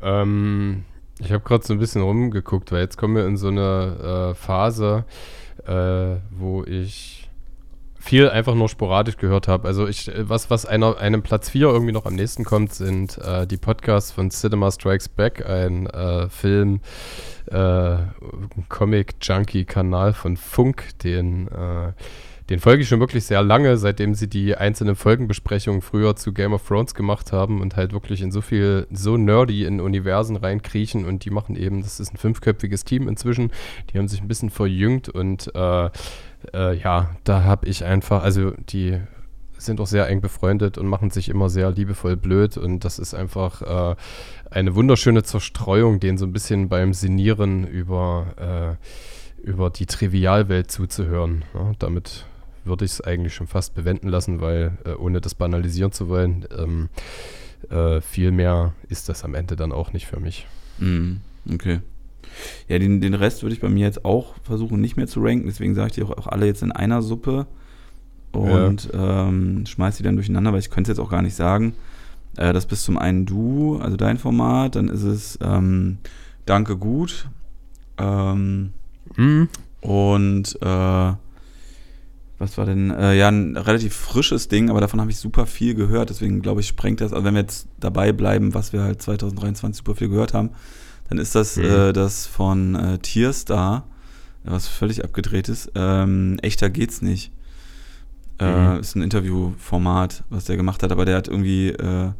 [0.01, 0.85] Ähm,
[1.19, 4.35] ich habe gerade so ein bisschen rumgeguckt, weil jetzt kommen wir in so eine äh,
[4.35, 5.05] Phase,
[5.65, 7.20] äh, wo ich
[8.01, 9.67] viel einfach nur sporadisch gehört habe.
[9.67, 13.45] Also ich, was, was einer, einem Platz 4 irgendwie noch am nächsten kommt, sind äh,
[13.45, 16.81] die Podcasts von Cinema Strikes Back, ein äh, Film,
[17.51, 17.97] äh,
[18.69, 21.93] Comic-Junkie-Kanal von Funk, den äh,
[22.51, 26.51] den folge ich schon wirklich sehr lange, seitdem sie die einzelnen Folgenbesprechungen früher zu Game
[26.51, 31.05] of Thrones gemacht haben und halt wirklich in so viel, so nerdy in Universen reinkriechen
[31.05, 33.51] und die machen eben, das ist ein fünfköpfiges Team inzwischen,
[33.89, 35.89] die haben sich ein bisschen verjüngt und äh,
[36.53, 38.99] äh, ja, da habe ich einfach, also die
[39.57, 43.13] sind auch sehr eng befreundet und machen sich immer sehr liebevoll blöd und das ist
[43.13, 43.95] einfach äh,
[44.49, 48.77] eine wunderschöne Zerstreuung, denen so ein bisschen beim Sinieren über,
[49.39, 51.43] äh, über die Trivialwelt zuzuhören.
[51.53, 52.25] Ja, damit
[52.63, 56.45] würde ich es eigentlich schon fast bewenden lassen, weil äh, ohne das banalisieren zu wollen,
[56.57, 56.89] ähm,
[57.69, 60.47] äh, viel mehr ist das am Ende dann auch nicht für mich.
[60.79, 61.21] Mhm,
[61.53, 61.81] okay.
[62.67, 65.47] Ja, den, den Rest würde ich bei mir jetzt auch versuchen, nicht mehr zu ranken.
[65.47, 67.47] Deswegen sage ich die auch, auch alle jetzt in einer Suppe
[68.31, 71.73] und ähm, schmeiß die dann durcheinander, weil ich könnte es jetzt auch gar nicht sagen.
[72.37, 75.97] Äh, das bist zum einen du, also dein Format, dann ist es ähm,
[76.45, 77.27] Danke gut.
[77.97, 78.73] Ähm,
[79.81, 81.13] und äh,
[82.41, 82.89] was war denn?
[82.89, 86.09] Äh, ja, ein relativ frisches Ding, aber davon habe ich super viel gehört.
[86.09, 87.13] Deswegen glaube ich, sprengt das.
[87.13, 90.49] Also wenn wir jetzt dabei bleiben, was wir halt 2023 super viel gehört haben,
[91.11, 91.63] dann ist das Mhm.
[91.65, 93.85] äh, das von äh, Tierstar,
[94.45, 95.69] was völlig abgedreht ist.
[95.75, 97.31] Ähm, echter geht's nicht.
[98.39, 98.45] Äh,
[98.75, 98.79] Mhm.
[98.79, 102.11] Ist ein Interviewformat, was der gemacht hat, aber der hat irgendwie äh,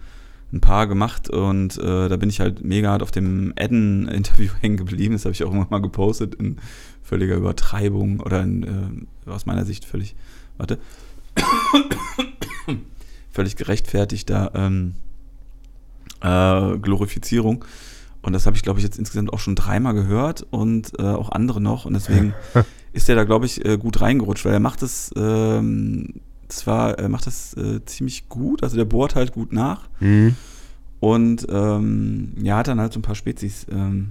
[0.52, 4.76] ein paar gemacht und äh, da bin ich halt mega hart auf dem Adden-Interview hängen
[4.76, 5.14] geblieben.
[5.14, 6.58] Das habe ich auch immer mal gepostet in
[7.02, 10.16] völliger Übertreibung oder in, äh, aus meiner Sicht völlig,
[10.58, 10.78] warte,
[13.32, 14.96] völlig gerechtfertigter ähm,
[16.20, 17.64] äh, Glorifizierung.
[18.22, 21.32] Und das habe ich, glaube ich, jetzt insgesamt auch schon dreimal gehört und äh, auch
[21.32, 21.86] andere noch.
[21.86, 22.34] Und deswegen
[22.94, 27.10] ist der da, glaube ich, äh, gut reingerutscht, weil er macht das ähm, zwar, er
[27.10, 29.90] macht das äh, ziemlich gut, also der bohrt halt gut nach.
[31.00, 34.10] Und ähm, ja, hat dann halt so ein paar Spezies, ähm,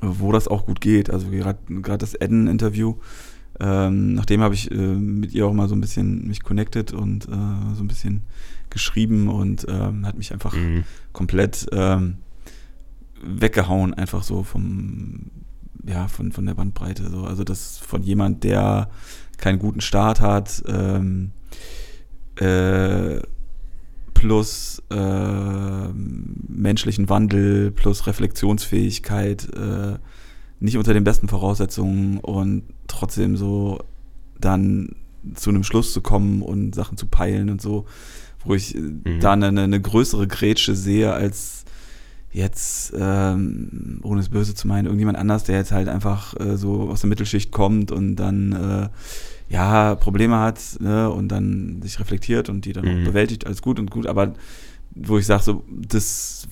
[0.00, 1.10] wo das auch gut geht.
[1.10, 2.94] Also gerade gerade das Eden-Interview,
[3.58, 7.26] ähm, nachdem habe ich äh, mit ihr auch mal so ein bisschen mich connected und
[7.26, 7.30] äh,
[7.74, 8.22] so ein bisschen
[8.70, 10.84] geschrieben und ähm, hat mich einfach Mhm.
[11.12, 12.18] komplett ähm,
[13.22, 15.30] weggehauen, einfach so vom,
[15.86, 17.10] ja, von, von der Bandbreite.
[17.10, 17.24] So.
[17.24, 18.90] Also das von jemand, der
[19.38, 21.32] keinen guten Start hat, ähm,
[22.36, 23.20] äh,
[24.14, 29.98] plus äh, menschlichen Wandel, plus Reflexionsfähigkeit, äh,
[30.58, 33.78] nicht unter den besten Voraussetzungen und trotzdem so
[34.40, 34.96] dann
[35.34, 37.84] zu einem Schluss zu kommen und Sachen zu peilen und so,
[38.44, 41.65] wo ich äh, da eine, eine größere Grätsche sehe als
[42.36, 46.90] jetzt, ähm, ohne es böse zu meinen, irgendjemand anders, der jetzt halt einfach äh, so
[46.90, 48.88] aus der Mittelschicht kommt und dann äh,
[49.48, 53.00] ja Probleme hat ne, und dann sich reflektiert und die dann Mhm.
[53.00, 54.34] auch bewältigt, alles gut und gut, aber
[54.94, 56.46] wo ich sage, so, das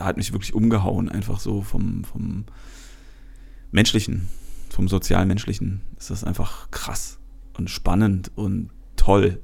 [0.00, 2.44] hat mich wirklich umgehauen, einfach so vom, vom
[3.70, 4.28] menschlichen,
[4.70, 7.18] vom sozial-menschlichen ist das einfach krass.
[7.56, 9.40] und spannend und toll.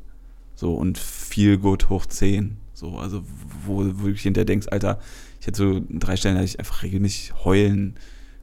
[0.54, 2.56] So und viel gut hoch 10.
[2.74, 3.24] So, also
[3.66, 5.00] wo, wo du wirklich hinterher denkst, Alter,
[5.44, 7.96] ich hätte so drei Stellen hätte ich einfach regelmäßig heulen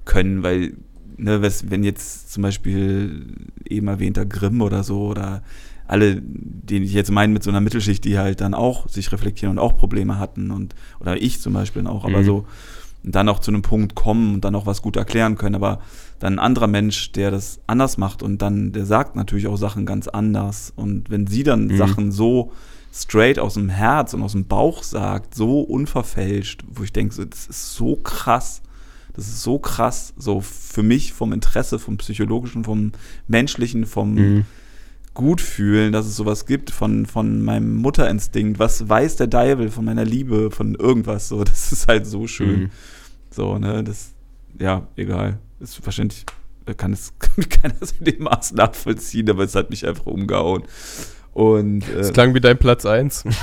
[0.05, 0.73] können, weil,
[1.17, 3.37] ne, wenn jetzt zum Beispiel
[3.67, 5.41] eben erwähnter Grimm oder so oder
[5.87, 9.57] alle, die ich jetzt meine mit so einer Mittelschicht, die halt dann auch sich reflektieren
[9.57, 12.23] und auch Probleme hatten und oder ich zum Beispiel auch, aber mhm.
[12.23, 12.45] so
[13.01, 15.79] dann auch zu einem Punkt kommen und dann auch was gut erklären können, aber
[16.19, 19.87] dann ein anderer Mensch, der das anders macht und dann, der sagt natürlich auch Sachen
[19.87, 21.77] ganz anders und wenn sie dann mhm.
[21.77, 22.51] Sachen so
[22.91, 27.47] straight aus dem Herz und aus dem Bauch sagt, so unverfälscht, wo ich denke, das
[27.47, 28.61] ist so krass.
[29.13, 32.93] Das ist so krass, so für mich vom Interesse, vom psychologischen, vom
[33.27, 34.45] menschlichen, vom mhm.
[35.13, 38.59] Gutfühlen, dass es sowas gibt, von, von meinem Mutterinstinkt.
[38.59, 41.43] Was weiß der Deibel von meiner Liebe, von irgendwas so.
[41.43, 42.59] Das ist halt so schön.
[42.61, 42.69] Mhm.
[43.29, 44.13] So, ne, das,
[44.59, 45.39] ja, egal.
[45.59, 46.25] Ist wahrscheinlich,
[46.77, 50.63] kann es kann keiner so in dem Maß nachvollziehen, aber es hat mich einfach umgehauen.
[51.33, 53.25] Und, äh, das klang wie dein Platz 1.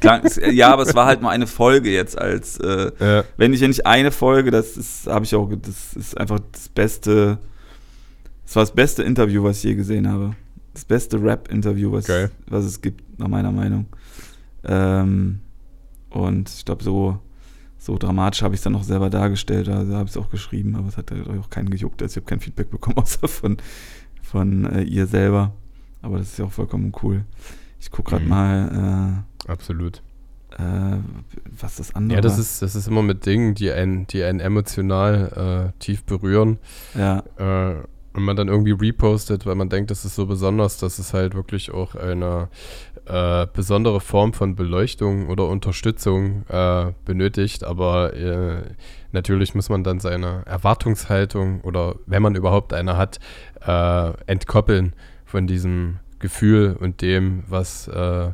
[0.00, 3.24] Klang, ja, aber es war halt nur eine Folge jetzt als, äh, ja.
[3.38, 6.68] wenn ich ja nicht eine Folge, das ist, habe ich auch, das ist einfach das
[6.68, 7.38] beste,
[8.44, 10.36] das war das beste Interview, was ich je gesehen habe.
[10.74, 12.08] Das beste Rap-Interview, was,
[12.46, 13.86] was es gibt, nach meiner Meinung.
[14.64, 15.40] Ähm,
[16.10, 17.18] und ich glaube, so,
[17.78, 20.76] so dramatisch habe ich es dann auch selber dargestellt, also habe ich es auch geschrieben,
[20.76, 23.56] aber es hat halt auch keinen gejuckt, also ich habe kein Feedback bekommen, außer von,
[24.22, 25.54] von äh, ihr selber.
[26.02, 27.24] Aber das ist ja auch vollkommen cool.
[27.78, 28.30] Ich gucke gerade mhm.
[28.30, 29.24] mal.
[29.46, 30.02] Äh, Absolut.
[30.58, 30.98] Äh,
[31.60, 34.40] was das andere Ja, das ist, das ist immer mit Dingen, die einen, die einen
[34.40, 36.58] emotional äh, tief berühren.
[36.94, 37.22] Ja.
[37.36, 37.82] Äh,
[38.12, 41.36] und man dann irgendwie repostet, weil man denkt, das ist so besonders, dass es halt
[41.36, 42.48] wirklich auch eine
[43.06, 47.62] äh, besondere Form von Beleuchtung oder Unterstützung äh, benötigt.
[47.62, 48.12] Aber
[49.12, 53.20] natürlich muss man dann seine Erwartungshaltung oder wenn man überhaupt eine hat,
[54.26, 54.94] entkoppeln
[55.30, 58.30] von diesem Gefühl und dem, was äh,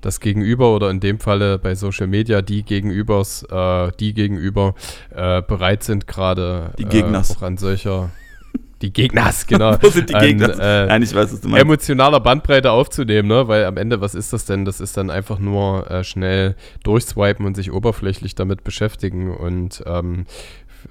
[0.00, 4.74] das Gegenüber oder in dem Falle bei Social Media die Gegenübers, äh, die Gegenüber
[5.10, 7.30] äh, bereit sind, gerade die Gegners.
[7.30, 8.10] Äh, auch an solcher
[8.82, 9.76] die Gegners, genau.
[9.80, 10.50] Wo sind die Gegner?
[10.60, 11.62] Äh, Nein, ich weiß, was du meinst.
[11.62, 13.48] Emotionaler Bandbreite aufzunehmen, ne?
[13.48, 14.64] Weil am Ende, was ist das denn?
[14.64, 19.34] Das ist dann einfach nur äh, schnell durchswipen und sich oberflächlich damit beschäftigen.
[19.34, 20.26] Und ähm,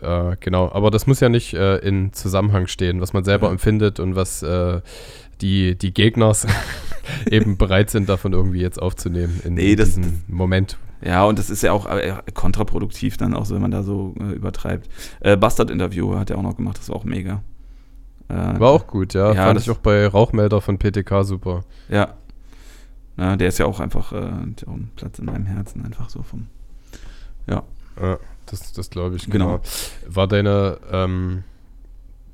[0.02, 3.54] äh, genau, aber das muss ja nicht äh, in Zusammenhang stehen, was man selber ja.
[3.54, 4.82] empfindet und was äh,
[5.42, 6.48] die, die Gegners
[7.30, 10.78] eben bereit sind, davon irgendwie jetzt aufzunehmen in, nee, das, diesem Moment.
[11.02, 14.16] Ja, und das ist ja auch äh, kontraproduktiv dann auch so, wenn man da so
[14.20, 14.90] äh, übertreibt.
[15.20, 17.44] Äh, Bastard-Interview hat er auch noch gemacht, das war auch mega.
[18.28, 19.34] Äh, war auch gut, ja.
[19.34, 21.64] ja Fand ich auch bei Rauchmelder von PTK super.
[21.90, 22.16] Ja.
[23.18, 26.48] Na, der ist ja auch einfach äh, einen Platz in meinem Herzen, einfach so vom.
[27.48, 27.64] Ja.
[28.02, 28.18] Ja,
[28.48, 29.30] das, das glaube ich.
[29.30, 29.60] Genau.
[29.60, 29.62] genau.
[30.08, 30.80] War deine.
[30.92, 31.44] Ähm,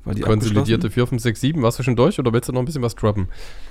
[0.04, 1.62] war die Konsolidierte 4, 5, 6, 7.
[1.62, 3.28] Warst du schon durch oder willst du noch ein bisschen was droppen?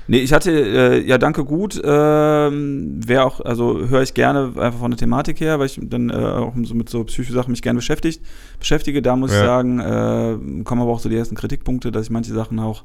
[0.07, 1.81] Nee, ich hatte, äh, ja, danke gut.
[1.83, 6.09] Ähm, Wäre auch, also höre ich gerne einfach von der Thematik her, weil ich dann
[6.09, 8.21] äh, auch so mit so Psychosachen mich gerne beschäftigt,
[8.59, 9.01] beschäftige.
[9.01, 9.39] Da muss ja.
[9.39, 12.83] ich sagen, äh, kommen aber auch so die ersten Kritikpunkte, dass ich manche Sachen auch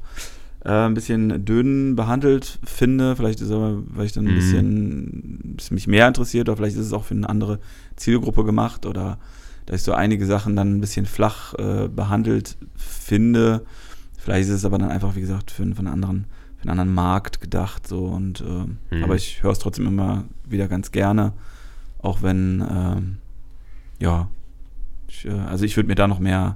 [0.65, 3.15] äh, ein bisschen dünn behandelt finde.
[3.15, 4.35] Vielleicht ist aber, weil ich dann ein mhm.
[4.35, 7.59] bisschen, bisschen mich mehr interessiert oder vielleicht ist es auch für eine andere
[7.95, 9.17] Zielgruppe gemacht oder
[9.67, 13.65] dass ich so einige Sachen dann ein bisschen flach äh, behandelt finde.
[14.17, 16.25] Vielleicht ist es aber dann einfach, wie gesagt, für, für, einen, anderen,
[16.55, 17.85] für einen anderen Markt gedacht.
[17.85, 19.03] So und äh, mhm.
[19.03, 21.33] aber ich höre es trotzdem immer wieder ganz gerne.
[21.99, 24.29] Auch wenn, äh, ja,
[25.09, 26.55] ich, äh, also ich würde mir da noch mehr,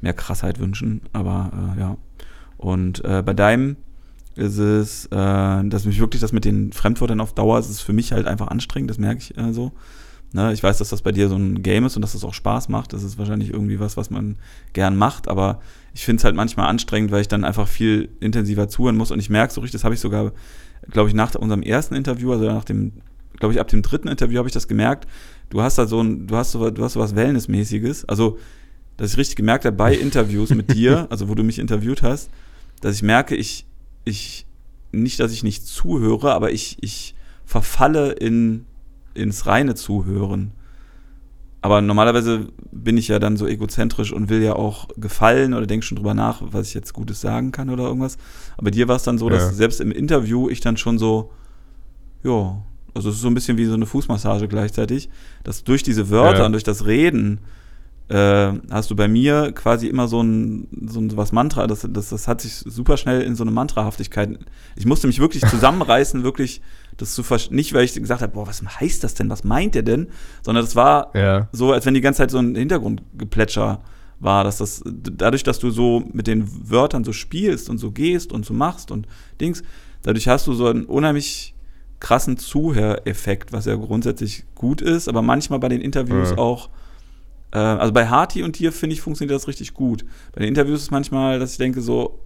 [0.00, 1.96] mehr Krassheit wünschen, aber äh, ja.
[2.56, 3.76] Und äh, bei deinem
[4.34, 8.12] ist es, dass mich wirklich das mit den Fremdwörtern auf Dauer ist es für mich
[8.12, 9.72] halt einfach anstrengend, das merke ich so.
[10.32, 12.34] Ne, ich weiß, dass das bei dir so ein Game ist und dass das auch
[12.34, 12.92] Spaß macht.
[12.92, 14.36] Das ist wahrscheinlich irgendwie was, was man
[14.74, 15.60] gern macht, aber
[15.94, 19.20] ich finde es halt manchmal anstrengend, weil ich dann einfach viel intensiver zuhören muss und
[19.20, 20.32] ich merke so richtig, das habe ich sogar,
[20.90, 22.92] glaube ich, nach unserem ersten Interview, also nach dem,
[23.38, 25.08] glaube ich, ab dem dritten Interview habe ich das gemerkt.
[25.48, 28.04] Du hast da so ein, du hast so, du hast so was Wellnessmäßiges.
[28.04, 28.38] Also,
[28.98, 32.28] dass ich richtig gemerkt habe bei Interviews mit dir, also wo du mich interviewt hast,
[32.82, 33.64] dass ich merke, ich,
[34.04, 34.44] ich,
[34.92, 37.14] nicht, dass ich nicht zuhöre, aber ich, ich
[37.46, 38.66] verfalle in
[39.18, 40.52] ins reine Zuhören.
[41.60, 45.84] Aber normalerweise bin ich ja dann so egozentrisch und will ja auch gefallen oder denke
[45.84, 48.16] schon drüber nach, was ich jetzt Gutes sagen kann oder irgendwas.
[48.56, 49.52] Aber dir war es dann so, dass ja.
[49.52, 51.32] selbst im Interview ich dann schon so,
[52.22, 52.62] ja,
[52.94, 55.08] also es ist so ein bisschen wie so eine Fußmassage gleichzeitig,
[55.42, 56.46] dass durch diese Wörter ja.
[56.46, 57.40] und durch das Reden
[58.08, 62.08] äh, hast du bei mir quasi immer so ein, so ein was Mantra, das, das,
[62.08, 64.38] das hat sich super schnell in so eine Mantrahaftigkeit.
[64.76, 66.62] Ich musste mich wirklich zusammenreißen, wirklich
[66.98, 67.56] das zu verstehen.
[67.56, 69.30] Nicht, weil ich gesagt habe, boah, was heißt das denn?
[69.30, 70.08] Was meint der denn?
[70.42, 71.48] Sondern das war ja.
[71.52, 73.80] so, als wenn die ganze Zeit so ein Hintergrundgeplätscher
[74.20, 78.32] war, dass das dadurch, dass du so mit den Wörtern so spielst und so gehst
[78.32, 79.06] und so machst und
[79.40, 79.62] Dings,
[80.02, 81.54] dadurch hast du so einen unheimlich
[82.00, 86.38] krassen Zuhöreffekt, was ja grundsätzlich gut ist, aber manchmal bei den Interviews Ja.
[86.38, 86.68] auch,
[87.52, 90.04] äh, also bei Harty und dir, finde ich, funktioniert das richtig gut.
[90.32, 92.20] Bei den Interviews ist manchmal, dass ich denke so,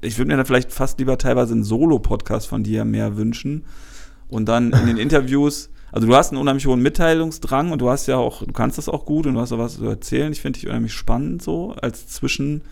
[0.00, 3.64] ich würde mir dann vielleicht fast lieber teilweise einen Solo-Podcast von dir mehr wünschen
[4.28, 8.06] und dann in den Interviews, also du hast einen unheimlich hohen Mitteilungsdrang und du hast
[8.06, 10.32] ja auch, du kannst das auch gut und du hast auch was zu erzählen.
[10.32, 12.62] Ich finde dich unheimlich spannend so als zwischen,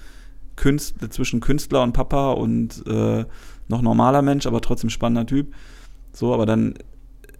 [0.57, 3.25] Künstler, zwischen Künstler und Papa und äh,
[3.69, 5.55] noch normaler Mensch, aber trotzdem spannender Typ.
[6.13, 6.75] So, aber dann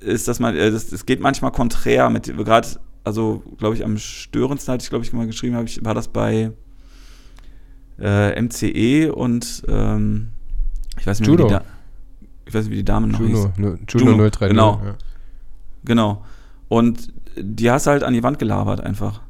[0.01, 2.69] ist das mal, äh, das, das geht manchmal konträr mit, gerade,
[3.05, 6.09] also glaube ich, am störendsten hatte ich, glaube ich, mal geschrieben, habe ich, war das
[6.09, 6.53] bei
[8.01, 10.29] äh, MCE und ähm,
[10.99, 11.63] ich weiß nicht mehr, wie die, da
[12.47, 13.29] ich weiß nicht, wie die Dame noch hieß.
[13.29, 14.49] Juno, nu- Juno, Juno 030.
[14.51, 14.81] genau.
[14.85, 14.95] Ja.
[15.85, 16.25] Genau.
[16.69, 19.21] Und die hast du halt an die Wand gelabert einfach.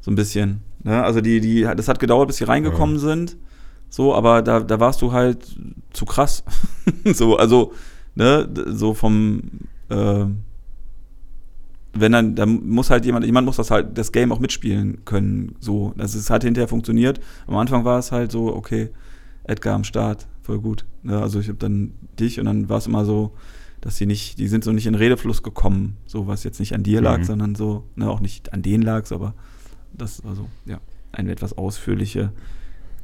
[0.00, 0.60] So ein bisschen.
[0.82, 1.02] Ne?
[1.02, 3.36] Also die, die, das hat gedauert, bis sie reingekommen sind.
[3.90, 5.46] So, aber da, da warst du halt
[5.92, 6.42] zu krass.
[7.04, 7.72] so, also,
[8.14, 9.42] ne, so vom,
[9.88, 10.24] äh,
[11.94, 15.54] wenn dann, da muss halt jemand, jemand muss das halt, das Game auch mitspielen können.
[15.60, 17.20] So, das ist, hat hinterher funktioniert.
[17.46, 18.90] Am Anfang war es halt so, okay,
[19.44, 20.84] Edgar am Start, voll gut.
[21.02, 21.20] Ne?
[21.20, 23.34] Also ich habe dann dich und dann war es immer so,
[23.80, 26.82] dass sie nicht, die sind so nicht in Redefluss gekommen, so was jetzt nicht an
[26.82, 27.24] dir lag, Mhm.
[27.24, 29.34] sondern so, ne, auch nicht an denen lag, aber
[29.92, 30.78] das war so, ja,
[31.12, 32.32] eine etwas ausführliche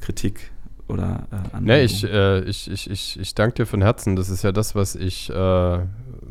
[0.00, 0.50] Kritik
[0.88, 1.64] oder äh, Anregung.
[1.64, 4.16] Nee, ich, äh, ich, ich, ich, ich danke dir von Herzen.
[4.16, 5.78] Das ist ja das, was ich, äh,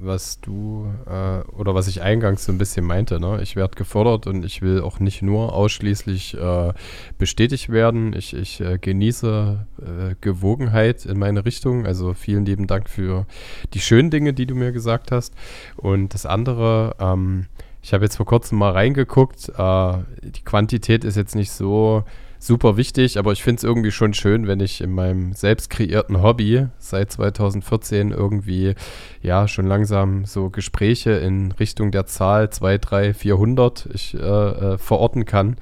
[0.01, 3.19] was du äh, oder was ich eingangs so ein bisschen meinte.
[3.19, 3.41] Ne?
[3.41, 6.73] Ich werde gefordert und ich will auch nicht nur ausschließlich äh,
[7.17, 8.13] bestätigt werden.
[8.13, 11.85] Ich, ich äh, genieße äh, Gewogenheit in meine Richtung.
[11.85, 13.25] Also vielen lieben Dank für
[13.73, 15.33] die schönen Dinge, die du mir gesagt hast.
[15.75, 17.47] Und das andere, ähm,
[17.81, 19.49] ich habe jetzt vor kurzem mal reingeguckt.
[19.49, 22.03] Äh, die Quantität ist jetzt nicht so
[22.39, 26.21] super wichtig, aber ich finde es irgendwie schon schön, wenn ich in meinem selbst kreierten
[26.23, 28.75] Hobby seit 2014 irgendwie
[29.21, 34.77] ja schon langsam so Gespräche in Richtung der Zahl 2, 3, 400 ich äh, äh,
[34.77, 35.57] verorten kann.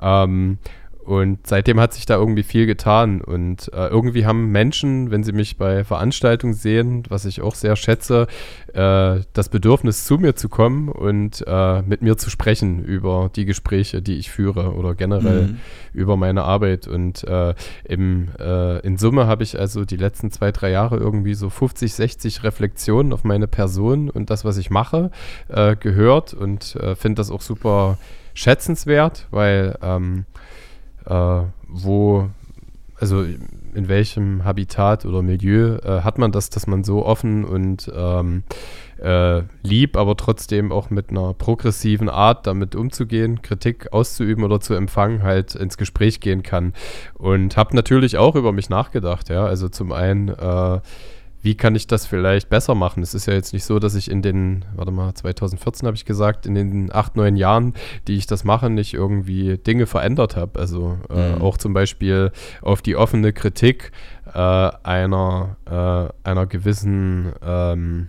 [0.00, 0.58] Ähm,
[1.10, 3.20] und seitdem hat sich da irgendwie viel getan.
[3.20, 7.74] Und äh, irgendwie haben Menschen, wenn sie mich bei Veranstaltungen sehen, was ich auch sehr
[7.74, 8.28] schätze,
[8.74, 13.44] äh, das Bedürfnis, zu mir zu kommen und äh, mit mir zu sprechen über die
[13.44, 15.56] Gespräche, die ich führe oder generell Mhm.
[15.94, 16.86] über meine Arbeit.
[16.86, 21.34] Und äh, im, äh, in Summe habe ich also die letzten zwei, drei Jahre irgendwie
[21.34, 25.10] so 50, 60 Reflexionen auf meine Person und das, was ich mache,
[25.48, 27.98] äh, gehört und finde das auch super
[28.34, 30.24] schätzenswert, weil ähm,
[31.06, 32.28] äh, wo,
[32.96, 33.24] also
[33.74, 38.42] in welchem Habitat oder Milieu äh, hat man das, dass man so offen und ähm,
[39.00, 44.74] äh, lieb, aber trotzdem auch mit einer progressiven Art damit umzugehen, Kritik auszuüben oder zu
[44.74, 46.74] empfangen, halt ins Gespräch gehen kann.
[47.14, 49.44] Und habe natürlich auch über mich nachgedacht, ja.
[49.44, 50.80] Also zum einen, äh,
[51.42, 53.02] wie kann ich das vielleicht besser machen?
[53.02, 56.04] Es ist ja jetzt nicht so, dass ich in den, warte mal, 2014 habe ich
[56.04, 57.74] gesagt, in den acht, neun Jahren,
[58.08, 60.58] die ich das mache, nicht irgendwie Dinge verändert habe.
[60.60, 61.42] Also äh, Mhm.
[61.42, 62.32] auch zum Beispiel
[62.62, 63.92] auf die offene Kritik
[64.34, 65.56] äh, einer,
[66.24, 68.08] äh, einer gewissen ähm,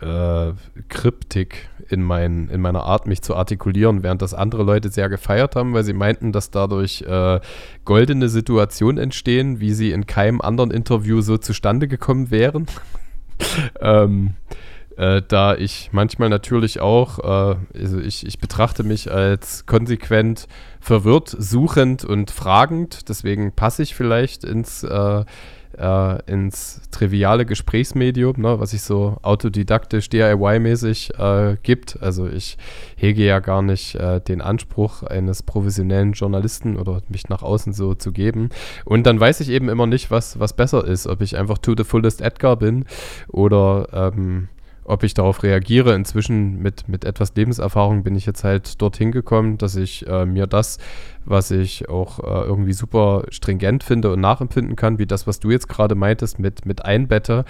[0.00, 0.52] äh,
[0.88, 5.56] Kryptik in, mein, in meiner Art, mich zu artikulieren, während das andere Leute sehr gefeiert
[5.56, 7.40] haben, weil sie meinten, dass dadurch äh,
[7.84, 12.66] goldene Situationen entstehen, wie sie in keinem anderen Interview so zustande gekommen wären.
[13.80, 14.34] ähm,
[14.96, 20.48] äh, da ich manchmal natürlich auch, äh, also ich, ich betrachte mich als konsequent
[20.80, 25.24] verwirrt, suchend und fragend, deswegen passe ich vielleicht ins, äh,
[25.78, 32.02] äh, ins triviale Gesprächsmedium, ne, was sich so autodidaktisch, DIY-mäßig äh, gibt.
[32.02, 32.56] Also ich
[32.96, 37.94] hege ja gar nicht äh, den Anspruch eines professionellen Journalisten oder mich nach außen so
[37.94, 38.50] zu geben.
[38.84, 41.74] Und dann weiß ich eben immer nicht, was, was besser ist, ob ich einfach to
[41.76, 42.84] the fullest Edgar bin
[43.28, 44.48] oder ähm,
[44.86, 45.94] ob ich darauf reagiere.
[45.94, 50.46] Inzwischen mit, mit etwas Lebenserfahrung bin ich jetzt halt dorthin gekommen, dass ich äh, mir
[50.46, 50.78] das,
[51.24, 55.50] was ich auch äh, irgendwie super stringent finde und nachempfinden kann, wie das, was du
[55.50, 57.44] jetzt gerade meintest, mit, mit einbette.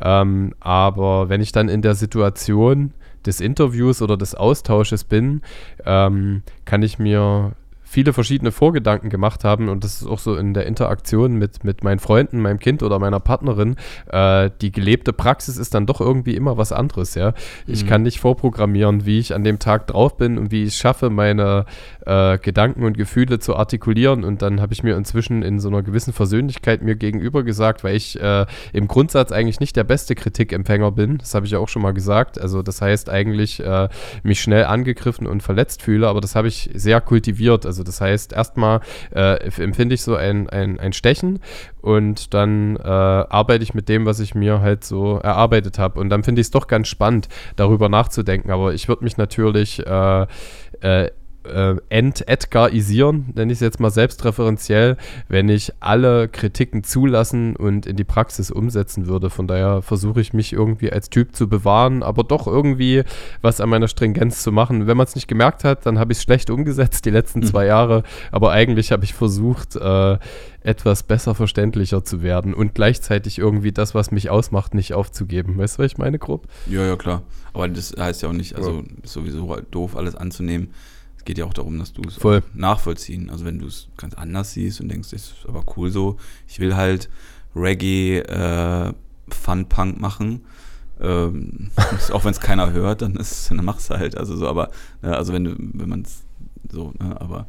[0.00, 2.92] Ähm, aber wenn ich dann in der Situation
[3.24, 5.42] des Interviews oder des Austausches bin,
[5.84, 7.52] ähm, kann ich mir
[7.92, 11.84] viele verschiedene Vorgedanken gemacht haben und das ist auch so in der Interaktion mit, mit
[11.84, 13.76] meinen Freunden, meinem Kind oder meiner Partnerin,
[14.10, 17.34] äh, die gelebte Praxis ist dann doch irgendwie immer was anderes, ja.
[17.66, 17.88] Ich Mhm.
[17.88, 21.10] kann nicht vorprogrammieren, wie ich an dem Tag drauf bin und wie ich es schaffe,
[21.10, 21.66] meine
[22.06, 25.82] äh, Gedanken und Gefühle zu artikulieren und dann habe ich mir inzwischen in so einer
[25.82, 30.92] gewissen Versöhnlichkeit mir gegenüber gesagt, weil ich äh, im Grundsatz eigentlich nicht der beste Kritikempfänger
[30.92, 33.88] bin, das habe ich ja auch schon mal gesagt, also das heißt eigentlich äh,
[34.22, 38.00] mich schnell angegriffen und verletzt fühle, aber das habe ich sehr kultiviert, also Also das
[38.00, 38.80] heißt, erstmal
[39.12, 41.40] äh, empfinde ich so ein, ein, ein Stechen
[41.80, 45.98] und dann äh, arbeite ich mit dem, was ich mir halt so erarbeitet habe.
[45.98, 48.52] Und dann finde ich es doch ganz spannend, darüber nachzudenken.
[48.52, 50.26] Aber ich würde mich natürlich äh,
[51.44, 54.96] äh, ent-Edgarisieren, nenne ich es jetzt mal selbstreferenziell,
[55.28, 59.30] wenn ich alle Kritiken zulassen und in die Praxis umsetzen würde.
[59.30, 63.02] Von daher versuche ich mich irgendwie als Typ zu bewahren, aber doch irgendwie
[63.40, 64.86] was an meiner Stringenz zu machen.
[64.86, 67.46] Wenn man es nicht gemerkt hat, dann habe ich es schlecht umgesetzt die letzten mhm.
[67.46, 70.18] zwei Jahre, aber eigentlich habe ich versucht, äh,
[70.64, 75.58] etwas besser verständlicher zu werden und gleichzeitig irgendwie das, was mich ausmacht, nicht aufzugeben.
[75.58, 76.46] Weißt du, was ich meine, grob?
[76.68, 77.22] Ja, ja, klar.
[77.52, 80.68] Aber das heißt ja auch nicht, also ist sowieso doof, alles anzunehmen
[81.22, 82.18] es geht ja auch darum, dass du es
[82.52, 83.30] nachvollziehen.
[83.30, 86.16] Also wenn du es ganz anders siehst und denkst, das ist aber cool so,
[86.48, 87.08] ich will halt
[87.54, 88.92] Reggae äh,
[89.28, 90.40] Fun Punk machen.
[91.00, 91.70] Ähm,
[92.12, 94.16] auch wenn es keiner hört, dann ist dann mach's halt.
[94.16, 96.24] Also so, aber ja, also wenn du, wenn man es
[96.72, 97.46] so, ne, aber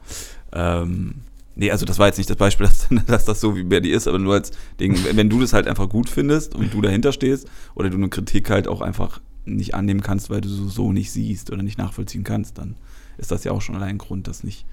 [0.51, 1.15] ähm,
[1.55, 3.97] nee, also das war jetzt nicht das Beispiel, dass, dass das so wie bei dir
[3.97, 7.11] ist, aber nur als Ding, wenn du das halt einfach gut findest und du dahinter
[7.11, 10.91] stehst oder du eine Kritik halt auch einfach nicht annehmen kannst, weil du so, so
[10.93, 12.75] nicht siehst oder nicht nachvollziehen kannst, dann
[13.17, 14.65] ist das ja auch schon allein ein Grund, das nicht,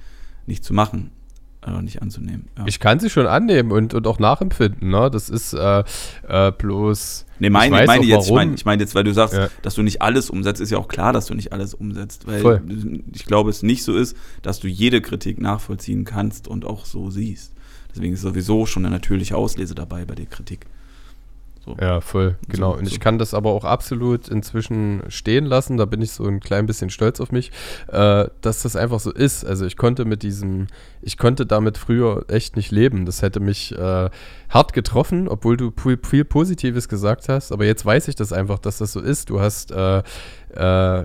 [0.47, 1.11] nicht zu machen
[1.67, 2.49] oder nicht anzunehmen.
[2.57, 2.65] Ja.
[2.67, 4.89] Ich kann sie schon annehmen und, und auch nachempfinden.
[4.89, 5.11] Ne?
[5.11, 5.85] Das ist äh,
[6.29, 7.27] äh, bloß.
[7.39, 9.49] Nee, meine, ich meine jetzt, ich meine ich mein jetzt, weil du sagst, ja.
[9.63, 12.27] dass du nicht alles umsetzt, ist ja auch klar, dass du nicht alles umsetzt.
[12.27, 12.63] Weil Voll.
[13.15, 17.11] ich glaube, es nicht so ist, dass du jede Kritik nachvollziehen kannst und auch so
[17.11, 17.53] siehst.
[17.95, 20.67] Deswegen ist sowieso schon eine natürliche Auslese dabei bei der Kritik.
[21.65, 21.77] So.
[21.79, 22.73] Ja, voll, genau.
[22.73, 25.77] So, und ich kann das aber auch absolut inzwischen stehen lassen.
[25.77, 27.53] Da bin ich so ein klein bisschen stolz auf mich,
[27.89, 29.45] äh, dass das einfach so ist.
[29.45, 30.69] Also ich konnte mit diesem,
[31.03, 33.05] ich konnte damit früher echt nicht leben.
[33.05, 34.09] Das hätte mich äh,
[34.49, 35.71] hart getroffen, obwohl du
[36.03, 37.53] viel Positives gesagt hast.
[37.53, 39.29] Aber jetzt weiß ich das einfach, dass das so ist.
[39.29, 40.03] Du hast äh,
[40.55, 41.05] äh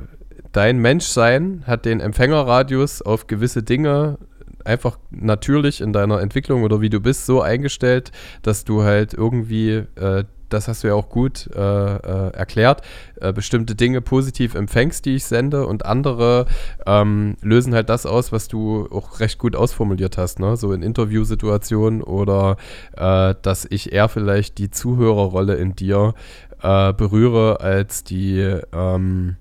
[0.51, 4.18] dein Menschsein hat den Empfängerradius auf gewisse Dinge
[4.64, 9.84] einfach natürlich in deiner Entwicklung oder wie du bist so eingestellt, dass du halt irgendwie
[9.95, 12.82] äh, das hast du ja auch gut äh, äh, erklärt,
[13.20, 16.46] äh, bestimmte Dinge positiv empfängst, die ich sende und andere
[16.86, 20.58] ähm, lösen halt das aus, was du auch recht gut ausformuliert hast, ne?
[20.58, 22.58] so in Interviewsituationen oder
[22.96, 26.14] äh, dass ich eher vielleicht die Zuhörerrolle in dir
[26.62, 29.38] äh, berühre als die ähm,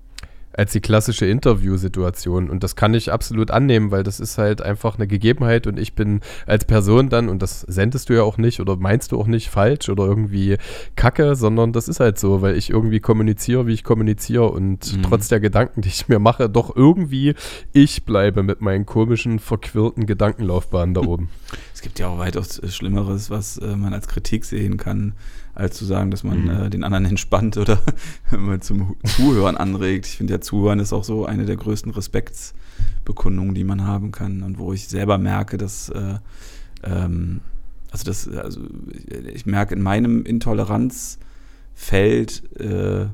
[0.57, 2.49] als die klassische Interviewsituation.
[2.49, 5.93] Und das kann ich absolut annehmen, weil das ist halt einfach eine Gegebenheit und ich
[5.93, 9.27] bin als Person dann, und das sendest du ja auch nicht oder meinst du auch
[9.27, 10.57] nicht falsch oder irgendwie
[10.95, 15.03] kacke, sondern das ist halt so, weil ich irgendwie kommuniziere, wie ich kommuniziere und mhm.
[15.03, 17.35] trotz der Gedanken, die ich mir mache, doch irgendwie
[17.73, 21.29] ich bleibe mit meinen komischen, verquirlten Gedankenlaufbahnen da oben.
[21.73, 25.13] Es gibt ja auch weitaus Schlimmeres, was äh, man als Kritik sehen kann
[25.55, 26.49] als zu sagen, dass man mhm.
[26.49, 27.79] äh, den anderen entspannt oder
[28.59, 30.05] zum Zuhören anregt.
[30.05, 34.43] Ich finde ja, Zuhören ist auch so eine der größten Respektsbekundungen, die man haben kann
[34.43, 36.19] und wo ich selber merke, dass äh,
[36.83, 37.41] ähm,
[37.91, 38.61] also das, also
[39.33, 43.05] ich merke in meinem Intoleranzfeld äh,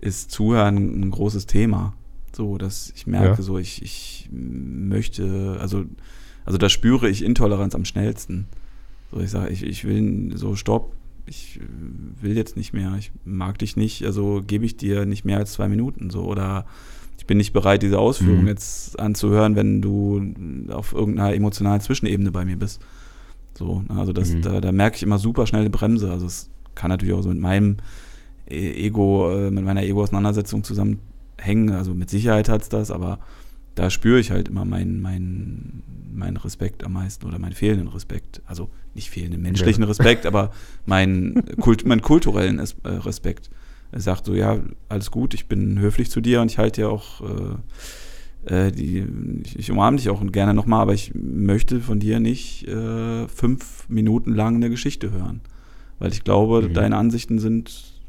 [0.00, 1.94] ist Zuhören ein großes Thema.
[2.34, 3.42] So, dass ich merke, ja.
[3.42, 5.86] so ich, ich möchte, also,
[6.44, 8.46] also da spüre ich Intoleranz am schnellsten.
[9.10, 10.95] So, ich sage, ich, ich will so Stopp,
[11.26, 15.24] ich äh, will jetzt nicht mehr, ich mag dich nicht, also gebe ich dir nicht
[15.24, 16.66] mehr als zwei Minuten so oder
[17.18, 18.48] ich bin nicht bereit, diese Ausführung mhm.
[18.48, 20.34] jetzt anzuhören, wenn du
[20.70, 22.80] auf irgendeiner emotionalen Zwischenebene bei mir bist.
[23.54, 24.42] So, ne, also das, mhm.
[24.42, 26.10] da, da merke ich immer super schnell eine Bremse.
[26.10, 27.78] Also es kann natürlich auch so mit meinem
[28.48, 31.70] e-, Ego, äh, mit meiner Ego-Auseinandersetzung zusammenhängen.
[31.70, 33.18] Also mit Sicherheit hat es das, aber
[33.76, 38.42] da spüre ich halt immer meinen mein, mein Respekt am meisten oder meinen fehlenden Respekt.
[38.46, 39.88] Also nicht fehlenden menschlichen ja.
[39.88, 40.50] Respekt, aber
[40.86, 43.50] meinen, Kult, meinen kulturellen äh, Respekt.
[43.92, 44.58] Er sagt so, ja,
[44.88, 47.20] alles gut, ich bin höflich zu dir und ich halte dir auch,
[48.46, 49.06] äh, äh, die,
[49.44, 53.88] ich, ich, umarme dich auch gerne nochmal, aber ich möchte von dir nicht äh, fünf
[53.88, 55.42] Minuten lang eine Geschichte hören.
[55.98, 56.72] Weil ich glaube, mhm.
[56.74, 58.00] deine Ansichten sind,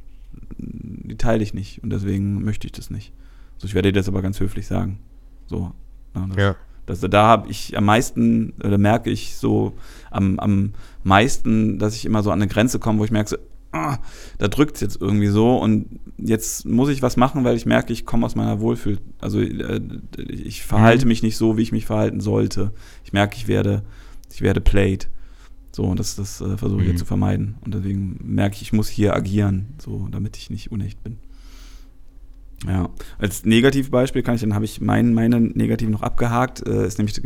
[0.58, 3.12] die teile ich nicht und deswegen möchte ich das nicht.
[3.58, 5.00] So, ich werde dir das aber ganz höflich sagen.
[5.48, 5.72] So.
[6.14, 6.56] Na, das, ja.
[6.86, 9.74] Das, da habe ich am meisten, oder merke ich so
[10.10, 10.74] am, am
[11.04, 13.38] meisten, dass ich immer so an eine Grenze komme, wo ich merke, so,
[13.74, 13.98] ah,
[14.38, 17.92] da drückt es jetzt irgendwie so und jetzt muss ich was machen, weil ich merke,
[17.92, 19.00] ich komme aus meiner Wohlfühl.
[19.20, 19.82] Also äh,
[20.18, 21.10] ich verhalte mhm.
[21.10, 22.72] mich nicht so, wie ich mich verhalten sollte.
[23.04, 23.84] Ich merke, ich werde,
[24.32, 25.10] ich werde played.
[25.72, 26.92] So, und das, das äh, versuche ich mhm.
[26.92, 27.56] jetzt zu vermeiden.
[27.62, 31.18] Und deswegen merke ich, ich muss hier agieren, so, damit ich nicht unecht bin.
[32.66, 32.90] Ja,
[33.20, 37.22] als Negativbeispiel kann ich, dann habe ich meinen meine Negativ noch abgehakt, äh, ist nämlich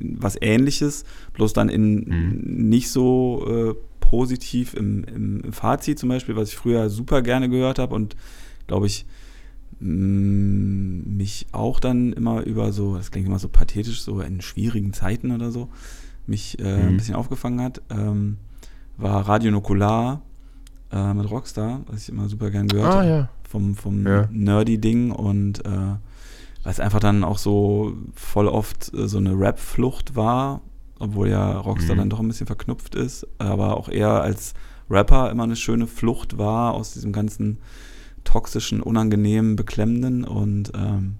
[0.00, 2.68] was ähnliches, bloß dann in mhm.
[2.68, 7.80] nicht so äh, positiv im, im, Fazit zum Beispiel, was ich früher super gerne gehört
[7.80, 8.14] habe und
[8.68, 9.06] glaube ich
[9.80, 14.92] mm, mich auch dann immer über so, das klingt immer so pathetisch, so in schwierigen
[14.92, 15.68] Zeiten oder so,
[16.28, 16.88] mich äh, Mhm.
[16.90, 18.36] ein bisschen aufgefangen hat, ähm,
[18.96, 20.22] war Radio Nukular
[20.96, 23.28] äh, mit Rockstar, was ich immer super gern gehört Ah, habe ja.
[23.48, 24.28] vom, vom Ja.
[24.30, 30.16] Nerdy-Ding und äh, weil es einfach dann auch so voll oft äh, so eine Rap-Flucht
[30.16, 30.60] war,
[30.98, 32.00] obwohl ja Rockstar Mhm.
[32.00, 34.54] dann doch ein bisschen verknüpft ist, aber auch eher als
[34.90, 37.58] Rapper immer eine schöne Flucht war aus diesem ganzen
[38.24, 41.16] toxischen, unangenehmen, beklemmenden und ähm,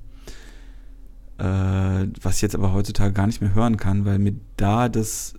[1.39, 5.35] äh, was ich jetzt aber heutzutage gar nicht mehr hören kann, weil mir da das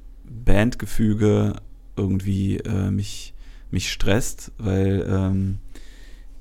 [0.45, 1.53] Bandgefüge
[1.95, 3.33] irgendwie äh, mich,
[3.71, 5.57] mich stresst, weil ähm,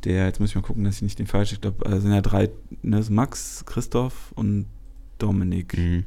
[0.04, 2.12] der, jetzt muss ich mal gucken, dass ich nicht den falschen, ich glaube, äh, sind
[2.12, 2.50] ja drei,
[2.82, 4.66] ne, ist Max, Christoph und
[5.18, 5.76] Dominik.
[5.76, 6.04] Mhm.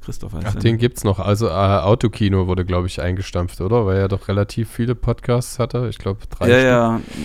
[0.00, 0.78] Christoph heißt Ach, er, den ne?
[0.78, 1.18] gibt's noch.
[1.18, 3.86] Also äh, Autokino wurde, glaube ich, eingestampft, oder?
[3.86, 5.88] Weil er doch relativ viele Podcasts hatte.
[5.90, 7.16] Ich glaube, drei Ja, Stück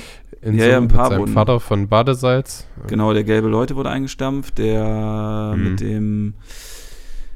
[0.41, 2.65] ja, in ja, Summe ja, ein mit paar seinem wurden- Vater von Badesalz.
[2.87, 5.63] genau, der gelbe Leute wurde eingestampft, der Mhm.
[5.63, 6.33] mit dem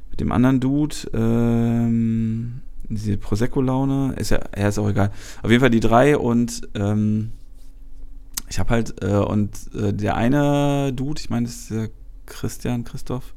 [0.09, 5.11] mit dem anderen Dude, ähm, diese Prosecco-Laune, ist ja, er ist auch egal.
[5.41, 7.31] Auf jeden Fall die drei und ähm,
[8.49, 11.89] ich habe halt, äh, und äh, der eine Dude, ich meine, das ist der
[12.25, 13.33] Christian, Christoph,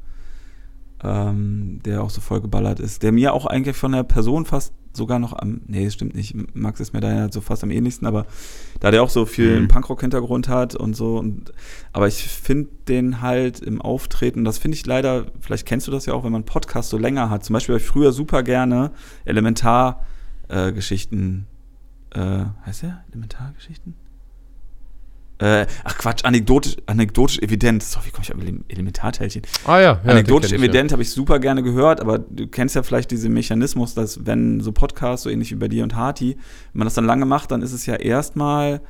[1.02, 4.72] ähm, der auch so voll geballert ist, der mir auch eigentlich von der Person fast
[4.98, 7.70] sogar noch am, nee, das stimmt nicht, Max ist mir da ja so fast am
[7.70, 8.26] ähnlichsten, aber
[8.80, 9.68] da der auch so viel Mhm.
[9.68, 11.54] Punkrock-Hintergrund hat und so, und,
[11.94, 16.04] aber ich finde den halt im Auftreten, das finde ich leider, vielleicht kennst du das
[16.04, 18.90] ja auch, wenn man Podcast so länger hat, zum Beispiel habe ich früher super gerne
[19.24, 21.46] Elementar-Geschichten,
[22.14, 23.04] äh, heißt der?
[23.10, 23.94] Elementargeschichten?
[25.40, 27.82] Äh, ach Quatsch, anekdotisch, anekdotisch evident.
[27.84, 29.42] So, wie komme ich auf Ele- Elementarteilchen?
[29.66, 33.10] Ah ja, ja Anekdotisch evident habe ich super gerne gehört, aber du kennst ja vielleicht
[33.12, 36.36] diesen Mechanismus, dass wenn so Podcasts, so ähnlich wie bei dir und Harti,
[36.72, 38.80] wenn man das dann lange macht, dann ist es ja erstmal,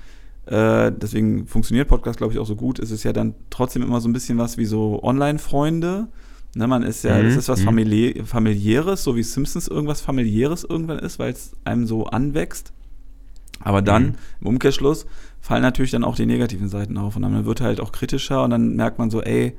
[0.46, 4.00] äh, deswegen funktioniert Podcast, glaube ich, auch so gut, ist es ja dann trotzdem immer
[4.00, 6.08] so ein bisschen was wie so Online-Freunde.
[6.54, 7.64] Ne, man ist ja, Mhm, das ist was mhm.
[7.66, 12.72] Familiä familiäres, so wie Simpsons irgendwas familiäres irgendwann ist, weil es einem so anwächst.
[13.60, 14.14] Aber dann, Mhm.
[14.40, 15.04] im Umkehrschluss,
[15.40, 18.50] fallen natürlich dann auch die negativen Seiten auf und dann wird halt auch kritischer und
[18.50, 19.56] dann merkt man so, ey,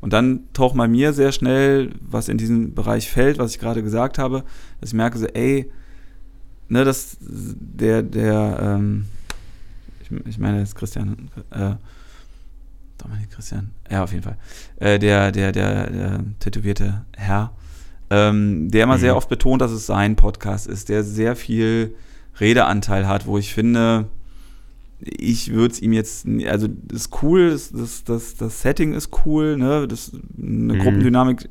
[0.00, 3.82] und dann taucht bei mir sehr schnell, was in diesen Bereich fällt, was ich gerade
[3.82, 4.42] gesagt habe,
[4.80, 5.70] dass ich merke so, ey,
[6.68, 9.04] ne, das, der, der, ähm,
[10.02, 11.74] ich, ich meine jetzt Christian, äh,
[12.98, 14.36] Dominik Christian, ja, auf jeden Fall,
[14.80, 17.52] äh, der, der, der, der tätowierte Herr,
[18.10, 19.00] ähm, der immer Mhm.
[19.00, 21.94] sehr oft betont, dass es sein Podcast ist, der sehr viel
[22.40, 24.08] Redeanteil hat, wo ich finde,
[25.04, 29.10] ich würde es ihm jetzt, also das ist cool, das, das, das, das Setting ist
[29.26, 29.86] cool, ne?
[29.88, 30.78] Das, eine Mhm.
[30.78, 31.48] Gruppendynamik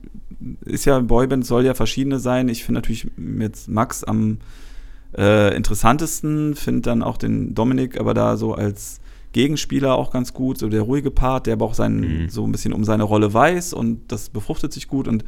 [0.66, 2.48] ist ja, Boyband soll ja verschiedene sein.
[2.50, 3.08] Ich finde natürlich
[3.40, 4.38] jetzt Max am
[5.18, 9.02] äh, interessantesten, finde dann auch den Dominik aber da so als
[9.34, 12.30] Gegenspieler auch ganz gut, so der ruhige Part, der aber auch sein, Mhm.
[12.30, 15.24] so ein bisschen um seine Rolle weiß und das befruchtet sich gut und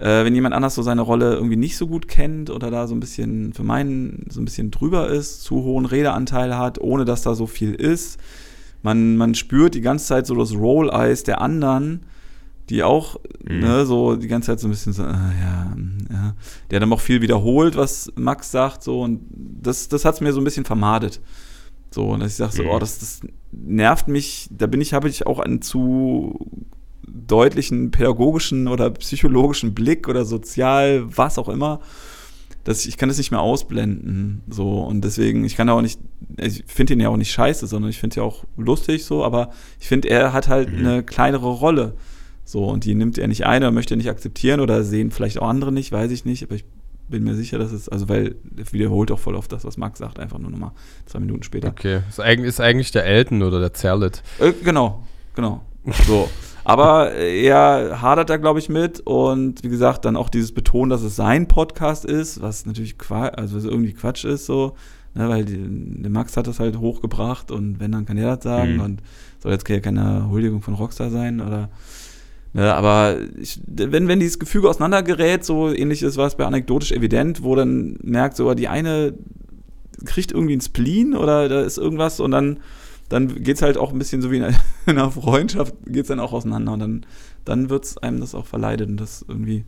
[0.00, 2.94] äh, wenn jemand anders so seine Rolle irgendwie nicht so gut kennt oder da so
[2.94, 7.22] ein bisschen für meinen so ein bisschen drüber ist, zu hohen Redeanteil hat, ohne dass
[7.22, 8.18] da so viel ist.
[8.82, 12.02] Man, man spürt die ganze Zeit so das Roll-Eyes der anderen,
[12.70, 13.16] die auch
[13.48, 13.60] Mhm.
[13.60, 15.74] ne, so die ganze Zeit so ein bisschen so, äh, ja,
[16.10, 16.34] ja,
[16.70, 20.32] der dann auch viel wiederholt, was Max sagt, so und das, das hat es mir
[20.32, 21.20] so ein bisschen vermadet.
[21.90, 22.68] So, und dass ich sage so, Mhm.
[22.68, 23.20] oh, das, das
[23.52, 26.38] nervt mich, da bin ich, habe ich auch einen zu
[27.12, 31.80] deutlichen pädagogischen oder psychologischen Blick oder sozial, was auch immer,
[32.64, 34.42] dass ich, ich kann das nicht mehr ausblenden.
[34.48, 36.00] So, und deswegen, ich kann auch nicht,
[36.36, 39.24] ich finde ihn ja auch nicht scheiße, sondern ich finde ihn ja auch lustig so,
[39.24, 39.50] aber
[39.80, 40.78] ich finde, er hat halt Mhm.
[40.78, 41.94] eine kleinere Rolle.
[42.44, 45.38] So, und die nimmt er nicht ein oder möchte er nicht akzeptieren oder sehen vielleicht
[45.38, 46.64] auch andere nicht, weiß ich nicht, aber ich
[47.08, 49.98] bin mir sicher, dass es, also weil er wiederholt auch voll oft das, was Max
[49.98, 50.72] sagt, einfach nur nochmal
[51.06, 51.68] zwei Minuten später.
[51.68, 52.00] Okay.
[52.08, 54.22] Ist eigentlich, ist eigentlich der Elton oder der Zerlet.
[54.38, 55.04] Äh, genau,
[55.34, 55.62] genau.
[56.06, 56.28] So.
[56.68, 59.00] Aber äh, er hadert da, glaube ich, mit.
[59.00, 63.28] Und wie gesagt, dann auch dieses Betonen, dass es sein Podcast ist, was natürlich Qua
[63.28, 64.74] also was irgendwie Quatsch ist, so.
[65.14, 65.56] Ne, weil die,
[66.02, 68.74] der Max hat das halt hochgebracht und wenn, dann kann er das sagen.
[68.74, 68.80] Mhm.
[68.80, 69.02] Und
[69.38, 71.70] soll jetzt ja keine Huldigung von Rockstar sein oder.
[72.52, 77.42] Ne, aber ich, wenn, wenn dieses Gefüge auseinandergerät, so ähnlich ist was bei anekdotisch evident,
[77.42, 79.14] wo dann merkt, so die eine
[80.04, 82.58] kriegt irgendwie einen Spleen oder da ist irgendwas und dann
[83.08, 84.56] dann geht es halt auch ein bisschen so wie in einer,
[84.86, 87.06] in einer Freundschaft, geht es dann auch auseinander und dann,
[87.44, 89.64] dann wird es einem das auch verleidet und das irgendwie,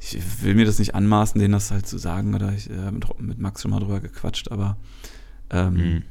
[0.00, 3.38] ich will mir das nicht anmaßen, denen das halt zu sagen oder ich äh, mit,
[3.38, 4.76] Max schon mal drüber gequatscht, aber
[5.50, 6.02] ähm, Mhm.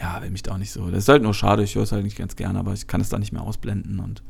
[0.00, 1.92] ja, will mich da auch nicht so, das ist halt nur schade, ich höre es
[1.92, 4.22] halt nicht ganz gerne, aber ich kann es da nicht mehr ausblenden und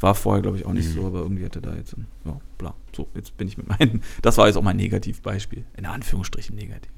[0.00, 0.94] war vorher, glaube ich, auch nicht Mhm.
[1.00, 4.02] so, aber irgendwie hatte da jetzt, ein, ja, bla, so, jetzt bin ich mit meinen,
[4.22, 6.92] das war jetzt auch mein Negativbeispiel, in Anführungsstrichen negativ.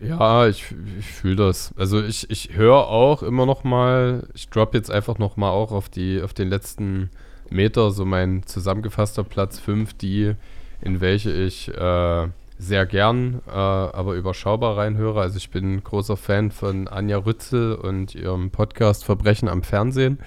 [0.00, 1.74] Ja, ich, ich fühle das.
[1.76, 5.72] Also ich, ich höre auch immer noch mal, ich drop jetzt einfach noch mal auch
[5.72, 7.10] auf, die, auf den letzten
[7.50, 10.34] Meter so mein zusammengefasster Platz 5, die,
[10.80, 15.20] in welche ich äh, sehr gern, äh, aber überschaubar reinhöre.
[15.20, 20.18] Also ich bin großer Fan von Anja Rützel und ihrem Podcast Verbrechen am Fernsehen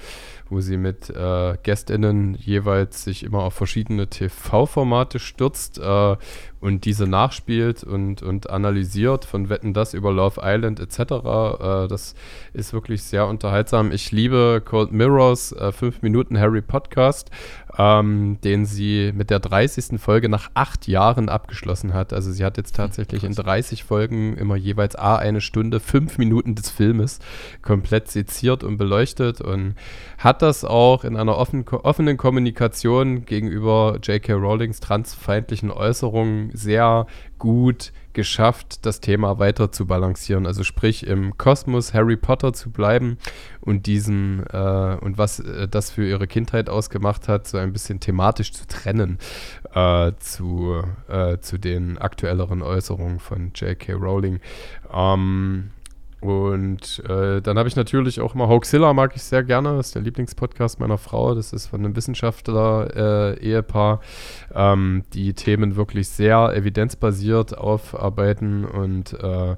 [0.52, 6.16] wo sie mit äh, GästInnen jeweils sich immer auf verschiedene TV-Formate stürzt äh,
[6.60, 11.00] und diese nachspielt und, und analysiert von Wetten das über Love Island etc.
[11.00, 12.16] Äh, das
[12.54, 13.94] ist wirklich sehr unterhaltsam.
[13.94, 17.32] Ich liebe Cold Mirrors 5 äh, Minuten Harry Podcast,
[17.78, 20.00] ähm, den sie mit der 30.
[20.00, 22.14] Folge nach acht Jahren abgeschlossen hat.
[22.14, 26.56] Also sie hat jetzt tatsächlich in 30 Folgen immer jeweils A eine Stunde, fünf Minuten
[26.56, 27.20] des Filmes
[27.62, 29.76] komplett seziert und beleuchtet und
[30.18, 34.34] hat das auch in einer offen, offenen Kommunikation gegenüber J.K.
[34.34, 37.08] Rowlings transfeindlichen Äußerungen sehr
[37.38, 40.46] gut geschafft, das Thema weiter zu balancieren.
[40.46, 43.18] Also sprich im Kosmos Harry Potter zu bleiben
[43.62, 48.00] und diesen äh, und was äh, das für ihre Kindheit ausgemacht hat, so ein bisschen
[48.00, 49.20] thematisch zu trennen
[49.74, 53.94] äh, zu, äh, zu den aktuelleren Äußerungen von J.K.
[53.94, 54.40] Rowling.
[54.92, 55.72] Ähm,
[56.22, 59.78] und äh, dann habe ich natürlich auch immer Hoaxilla mag ich sehr gerne.
[59.78, 61.34] Das ist der Lieblingspodcast meiner Frau.
[61.34, 64.02] Das ist von einem Wissenschaftler-Ehepaar,
[64.54, 68.66] äh, ähm, die Themen wirklich sehr evidenzbasiert aufarbeiten.
[68.66, 69.56] Und äh,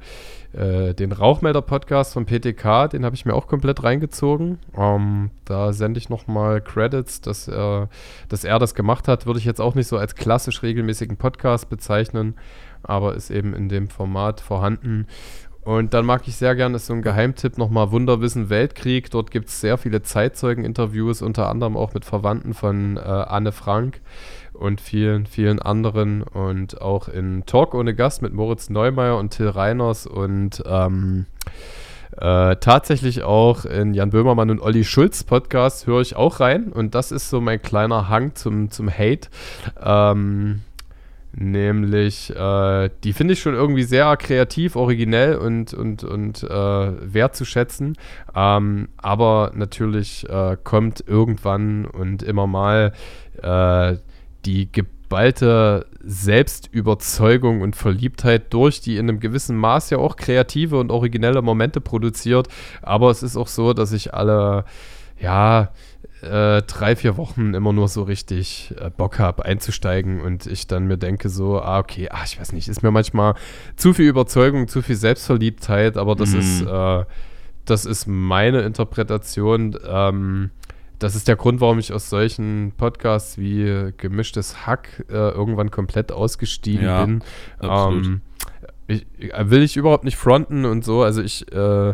[0.53, 4.59] äh den Rauchmelder-Podcast von PTK, den habe ich mir auch komplett reingezogen.
[4.77, 9.25] Ähm, da sende ich nochmal Credits, dass dass er das gemacht hat.
[9.25, 12.35] Würde ich jetzt auch nicht so als klassisch regelmäßigen Podcast bezeichnen,
[12.83, 15.07] aber ist eben in dem Format vorhanden.
[15.63, 19.09] Und dann mag ich sehr gerne, ist so ein Geheimtipp nochmal Wunderwissen Weltkrieg.
[19.11, 24.01] Dort gibt es sehr viele Zeitzeugen-Interviews, unter anderem auch mit Verwandten von äh, Anne Frank
[24.51, 26.21] und vielen, vielen anderen.
[26.21, 31.27] Und auch in Talk ohne Gast mit Moritz Neumeier und Till Reiners und ähm,
[32.17, 36.73] äh, tatsächlich auch in Jan Böhmermann und Olli Schulz Podcast höre ich auch rein.
[36.73, 39.29] Und das ist so mein kleiner Hang zum, zum Hate.
[39.81, 40.61] Ähm,
[41.35, 47.97] Nämlich, äh, die finde ich schon irgendwie sehr kreativ, originell und, und, und äh, wertzuschätzen.
[48.35, 52.93] Ähm, aber natürlich äh, kommt irgendwann und immer mal
[53.41, 53.97] äh,
[54.45, 60.91] die geballte Selbstüberzeugung und Verliebtheit durch, die in einem gewissen Maß ja auch kreative und
[60.91, 62.47] originelle Momente produziert.
[62.83, 64.65] Aber es ist auch so, dass ich alle,
[65.19, 65.71] ja,
[66.23, 70.87] äh, drei, vier Wochen immer nur so richtig äh, Bock habe einzusteigen und ich dann
[70.87, 73.35] mir denke so, ah, okay, ach, ich weiß nicht, ist mir manchmal
[73.75, 76.39] zu viel Überzeugung, zu viel Selbstverliebtheit, aber das mhm.
[76.39, 77.05] ist, äh,
[77.65, 79.77] das ist meine Interpretation.
[79.87, 80.51] Ähm,
[80.99, 86.11] das ist der Grund, warum ich aus solchen Podcasts wie Gemischtes Hack äh, irgendwann komplett
[86.11, 87.23] ausgestiegen ja, bin.
[87.61, 88.21] Ähm,
[88.87, 91.03] ich, will ich überhaupt nicht fronten und so.
[91.03, 91.93] Also ich, äh,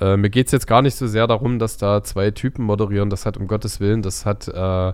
[0.00, 3.10] äh, mir geht es jetzt gar nicht so sehr darum, dass da zwei Typen moderieren.
[3.10, 4.92] Das hat um Gottes Willen, das hat, äh, äh,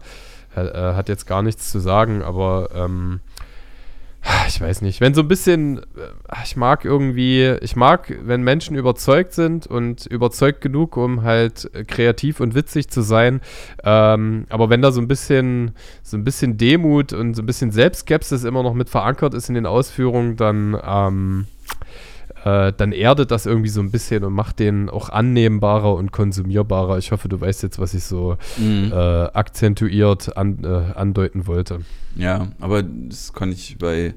[0.54, 3.20] hat jetzt gar nichts zu sagen, aber ähm,
[4.48, 5.82] ich weiß nicht, wenn so ein bisschen, äh,
[6.44, 12.40] ich mag irgendwie, ich mag, wenn Menschen überzeugt sind und überzeugt genug, um halt kreativ
[12.40, 13.40] und witzig zu sein.
[13.84, 17.70] Ähm, aber wenn da so ein bisschen, so ein bisschen Demut und so ein bisschen
[17.70, 21.46] Selbstskepsis immer noch mit verankert ist in den Ausführungen, dann, ähm,
[22.47, 26.97] äh, dann erdet das irgendwie so ein bisschen und macht den auch annehmbarer und konsumierbarer.
[26.97, 28.92] Ich hoffe, du weißt jetzt, was ich so mhm.
[28.92, 31.80] äh, akzentuiert an, äh, andeuten wollte.
[32.14, 34.14] Ja, aber das kann ich bei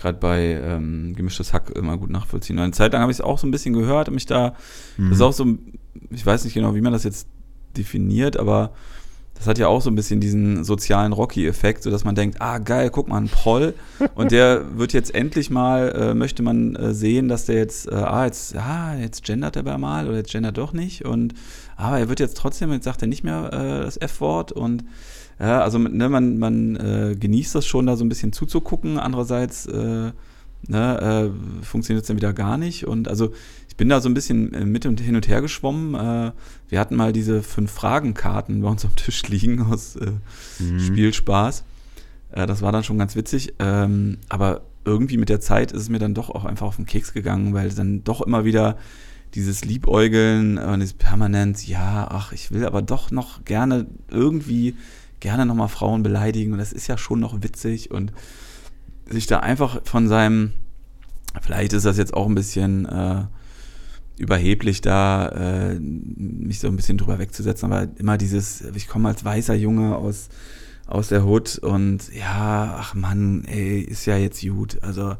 [0.00, 2.58] gerade bei ähm, gemischtes Hack immer gut nachvollziehen.
[2.58, 4.56] eine Zeit lang habe ich es auch so ein bisschen gehört und mich da,
[4.96, 5.10] mhm.
[5.10, 5.46] das ist auch so,
[6.10, 7.28] ich weiß nicht genau, wie man das jetzt
[7.76, 8.72] definiert, aber
[9.42, 12.90] das hat ja auch so ein bisschen diesen sozialen Rocky-Effekt, sodass man denkt, ah geil,
[12.90, 13.74] guck mal, ein Proll.
[14.14, 17.94] Und der wird jetzt endlich mal, äh, möchte man äh, sehen, dass der jetzt, äh,
[17.94, 21.04] ah, jetzt, ja, jetzt gendert er mal oder jetzt gendert doch nicht.
[21.04, 21.34] Und,
[21.76, 24.52] aber er wird jetzt trotzdem, jetzt sagt er nicht mehr äh, das F-Wort.
[24.52, 24.84] Und
[25.40, 29.66] ja, also ne, man, man äh, genießt das schon, da so ein bisschen zuzugucken, andererseits
[29.66, 30.12] äh,
[30.68, 31.32] ne,
[31.62, 32.86] funktioniert es dann wieder gar nicht.
[32.86, 33.32] Und also
[33.72, 35.94] ich bin da so ein bisschen äh, mit und hin und her geschwommen.
[35.94, 36.32] Äh,
[36.68, 40.12] wir hatten mal diese fünf Fragenkarten bei uns am Tisch liegen aus äh,
[40.58, 40.78] mhm.
[40.78, 41.64] Spielspaß.
[42.32, 43.54] das war dann schon ganz witzig.
[43.60, 46.84] Ähm, aber irgendwie mit der Zeit ist es mir dann doch auch einfach auf den
[46.84, 48.76] Keks gegangen, weil dann doch immer wieder
[49.32, 54.76] dieses Liebäugeln und dieses permanent, ja, ach, ich will aber doch noch gerne irgendwie
[55.20, 58.12] gerne nochmal Frauen beleidigen und das ist ja schon noch witzig und
[59.06, 60.52] sich da einfach von seinem,
[61.40, 63.24] vielleicht ist das jetzt auch ein bisschen äh,
[64.22, 69.24] überheblich da, äh, mich so ein bisschen drüber wegzusetzen, aber immer dieses, ich komme als
[69.24, 70.28] weißer Junge aus,
[70.86, 74.78] aus der Hut und ja, ach Mann, ey, ist ja jetzt gut.
[74.80, 75.16] Also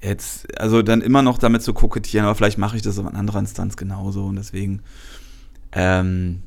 [0.00, 3.40] jetzt, also dann immer noch damit zu kokettieren, aber vielleicht mache ich das in anderer
[3.40, 4.82] Instanz genauso und deswegen
[5.72, 6.42] ähm,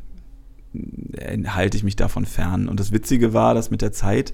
[1.47, 2.69] halte ich mich davon fern.
[2.69, 4.33] Und das Witzige war, dass mit der Zeit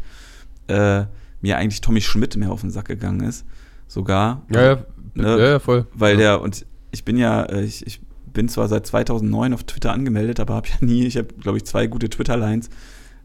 [0.68, 1.06] äh,
[1.42, 3.46] mir eigentlich Tommy Schmidt mehr auf den Sack gegangen ist.
[3.88, 4.44] Sogar.
[4.54, 4.86] Ja, ja,
[5.16, 5.88] ne, ja, ja voll.
[5.96, 6.20] Weil ja.
[6.20, 8.02] der, und ich bin ja, äh, ich, ich
[8.34, 11.66] bin zwar seit 2009 auf Twitter angemeldet, aber habe ja nie, ich habe, glaube ich,
[11.66, 12.70] zwei gute Twitter-Lines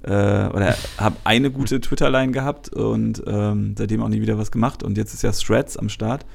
[0.03, 4.83] äh, oder habe eine gute Twitter-Line gehabt und ähm, seitdem auch nie wieder was gemacht.
[4.83, 6.27] Und jetzt ist ja Threads am Start.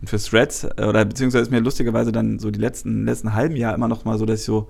[0.00, 3.56] Und für Threads, äh, oder beziehungsweise ist mir lustigerweise dann so die letzten, letzten halben
[3.56, 4.68] Jahr immer noch mal so, dass ich so,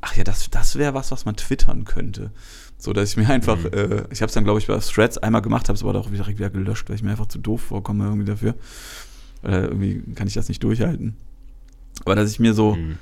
[0.00, 2.30] ach ja, das, das wäre was, was man twittern könnte.
[2.78, 3.72] So, dass ich mir einfach, mhm.
[3.72, 6.12] äh, ich habe es dann, glaube ich, bei Threads einmal gemacht, habe es aber auch
[6.12, 8.54] wieder, wieder gelöscht, weil ich mir einfach zu doof vorkomme irgendwie dafür.
[9.42, 11.16] Oder irgendwie kann ich das nicht durchhalten.
[12.04, 12.98] Aber dass ich mir so, mhm.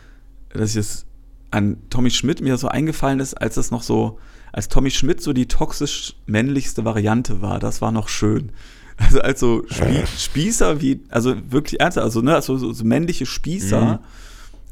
[0.51, 1.07] dass ich es
[1.51, 4.19] an Tommy Schmidt mir so eingefallen ist, als das noch so,
[4.53, 8.53] als Tommy Schmidt so die toxisch männlichste Variante war, das war noch schön.
[8.99, 13.27] Also als so Spie Spießer wie, also wirklich ernsthaft, also ne, also so, so männliche
[13.27, 13.99] Spießer, mhm.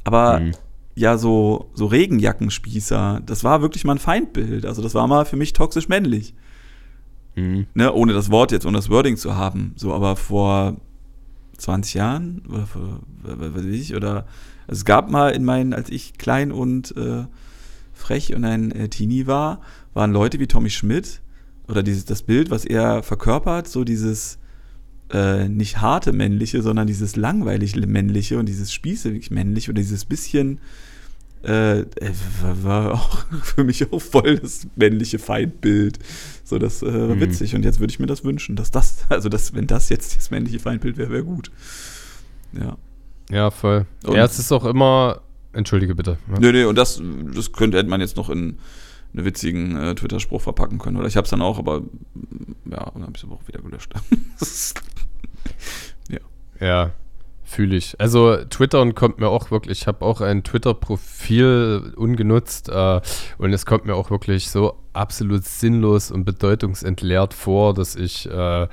[0.03, 0.53] aber mhm.
[0.95, 4.65] ja so, so Regenjackenspießer, das war wirklich mal ein Feindbild.
[4.65, 6.33] Also das war mal für mich toxisch männlich.
[7.35, 7.67] Mhm.
[7.75, 9.75] Ne, ohne das Wort jetzt, ohne das Wording zu haben.
[9.77, 10.79] So, aber vor
[11.65, 12.69] 20 Jahren oder
[13.23, 14.27] was weiß ich, oder
[14.67, 17.25] es gab mal in meinen, als ich klein und äh,
[17.93, 19.61] frech und ein äh, Teenie war,
[19.95, 21.21] waren Leute wie Tommy Schmidt
[21.69, 24.39] oder dieses, das Bild, was er verkörpert, so dieses
[25.11, 30.61] äh, nicht harte männliche, sondern dieses langweilig männliche und dieses spießig männliche oder dieses bisschen
[31.45, 32.13] äh, äh
[32.63, 35.99] war auch für mich auch voll das männliche Feindbild.
[36.45, 37.21] So, das äh, war mhm.
[37.21, 37.55] witzig.
[37.55, 40.31] Und jetzt würde ich mir das wünschen, dass das, also das, wenn das jetzt das
[40.31, 41.51] männliche Feindbild wäre, wäre gut.
[42.53, 42.77] Ja.
[43.31, 43.87] Ja, voll.
[44.05, 45.23] Und ja, es ist auch immer.
[45.53, 46.19] Entschuldige bitte.
[46.29, 46.41] Ja.
[46.41, 47.01] Nee, nee, und das,
[47.35, 48.59] das könnte hätte man jetzt noch in
[49.15, 50.97] einen witzigen äh, Twitter-Spruch verpacken können.
[50.97, 51.83] Oder ich habe es dann auch, aber
[52.69, 53.93] ja, dann habe ich es aber auch wieder gelöscht.
[56.09, 56.19] ja.
[56.61, 56.93] Ja,
[57.55, 57.95] Fühle ich.
[58.01, 63.01] Also Twittern kommt mir auch wirklich, ich habe auch ein Twitter-Profil ungenutzt äh,
[63.39, 68.67] und es kommt mir auch wirklich so absolut sinnlos und bedeutungsentleert vor, dass ich, äh,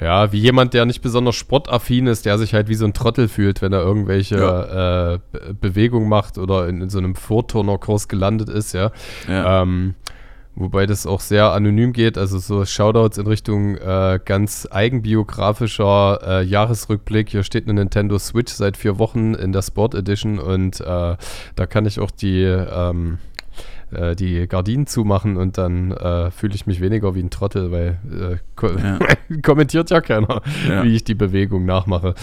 [0.00, 3.28] ja, wie jemand, der nicht besonders sportaffin ist, der sich halt wie so ein Trottel
[3.28, 5.14] fühlt, wenn er irgendwelche ja.
[5.14, 5.18] äh,
[5.60, 8.92] Bewegungen macht oder in, in so einem Vorturnerkurs gelandet ist, ja.
[9.28, 9.62] ja.
[9.62, 9.94] Ähm,
[10.54, 16.44] Wobei das auch sehr anonym geht, also so Shoutouts in Richtung äh, ganz eigenbiografischer äh,
[16.44, 17.30] Jahresrückblick.
[17.30, 21.16] Hier steht eine Nintendo Switch seit vier Wochen in der Sport Edition und äh,
[21.56, 23.18] da kann ich auch die ähm,
[23.92, 27.98] äh, die Gardinen zumachen und dann äh, fühle ich mich weniger wie ein Trottel, weil
[28.10, 28.98] äh, ko ja.
[29.42, 30.82] kommentiert ja keiner, ja.
[30.82, 32.14] wie ich die Bewegung nachmache.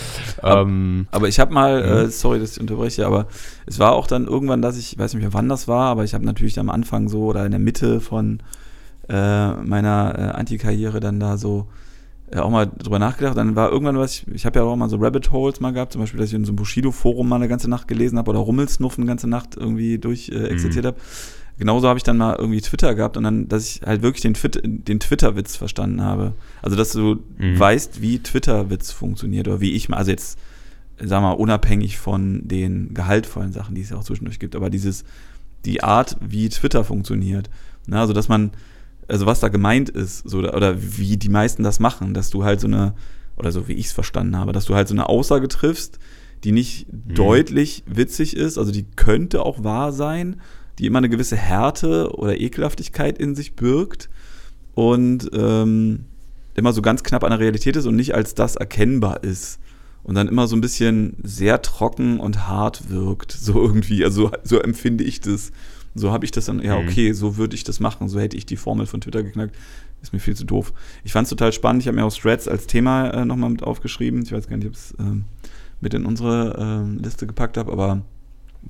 [0.44, 3.28] Ähm, aber, ich habe mal, äh, sorry, dass ich unterbreche, aber
[3.66, 6.04] es war auch dann irgendwann, dass ich, ich weiß nicht mehr wann das war, aber
[6.04, 8.42] ich habe natürlich am Anfang so oder in der Mitte von
[9.08, 11.68] äh, meiner äh, Anti-Karriere dann da so
[12.36, 13.36] auch mal drüber nachgedacht.
[13.38, 15.94] Dann war irgendwann was, ich, ich habe ja auch mal so Rabbit Holes mal gehabt,
[15.94, 18.40] zum Beispiel, dass ich in so einem Bushido-Forum mal eine ganze Nacht gelesen habe oder
[18.40, 20.90] Rummelsnuff eine ganze Nacht irgendwie durch äh, existiert mhm.
[20.90, 21.00] habe
[21.60, 24.84] genauso habe ich dann mal irgendwie Twitter gehabt und dann, dass ich halt wirklich den,
[24.86, 26.34] den Twitter-Witz verstanden habe.
[26.62, 27.60] Also, dass du mhm.
[27.60, 30.40] weißt, wie Twitter-Witz funktioniert oder wie ich mal, also jetzt,
[31.00, 35.04] sag mal, unabhängig von den gehaltvollen Sachen, die es ja auch zwischendurch gibt, aber dieses,
[35.66, 37.50] die Art, wie Twitter funktioniert.
[37.88, 38.00] Ne?
[38.00, 38.52] Also, dass man,
[39.10, 42.62] also was da gemeint ist, so, oder wie die meisten das machen, dass du halt
[42.62, 42.94] so eine,
[43.36, 46.00] oder so wie ich es verstanden habe, dass du halt so eine Aussage triffst,
[46.46, 47.16] die nicht mhm.
[47.16, 50.40] deutlich witzig ist, also die könnte auch wahr sein,
[50.80, 54.10] die immer eine gewisse Härte oder Ekelhaftigkeit in sich birgt
[54.74, 56.06] und ähm,
[56.56, 59.60] immer so ganz knapp an der Realität ist und nicht als das erkennbar ist.
[60.04, 64.06] Und dann immer so ein bisschen sehr trocken und hart wirkt, so irgendwie.
[64.06, 65.52] Also so empfinde ich das.
[65.96, 66.88] So habe ich das dann, ja, mhm.
[66.88, 69.56] okay, so würde ich das machen, so hätte ich die Formel von Twitter geknackt.
[70.02, 70.72] Ist mir viel zu doof.
[71.04, 71.84] Ich fand es total spannend.
[71.84, 74.22] Ich habe mir auch Threads als Thema äh, nochmal mit aufgeschrieben.
[74.24, 75.22] Ich weiß gar nicht, ob ich es äh,
[75.82, 78.02] mit in unsere äh, Liste gepackt habe, aber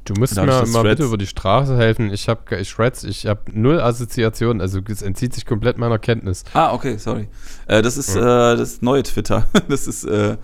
[0.06, 2.12] Du musst mir mal bitte über die Straße helfen.
[2.14, 6.44] Ich habe Shreds, ich habe null Assoziationen, also es entzieht sich komplett meiner Kenntnis.
[6.54, 7.28] Ah, okay, sorry.
[7.68, 8.54] Äh, das ist ja.
[8.54, 9.48] äh, das neue Twitter.
[9.68, 10.38] Das ist äh,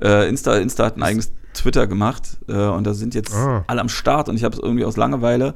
[0.00, 3.64] äh, Insta, Insta hat ein eigenes Twitter gemacht äh, und da sind jetzt ah.
[3.66, 5.54] alle am Start und ich habe es irgendwie aus Langeweile,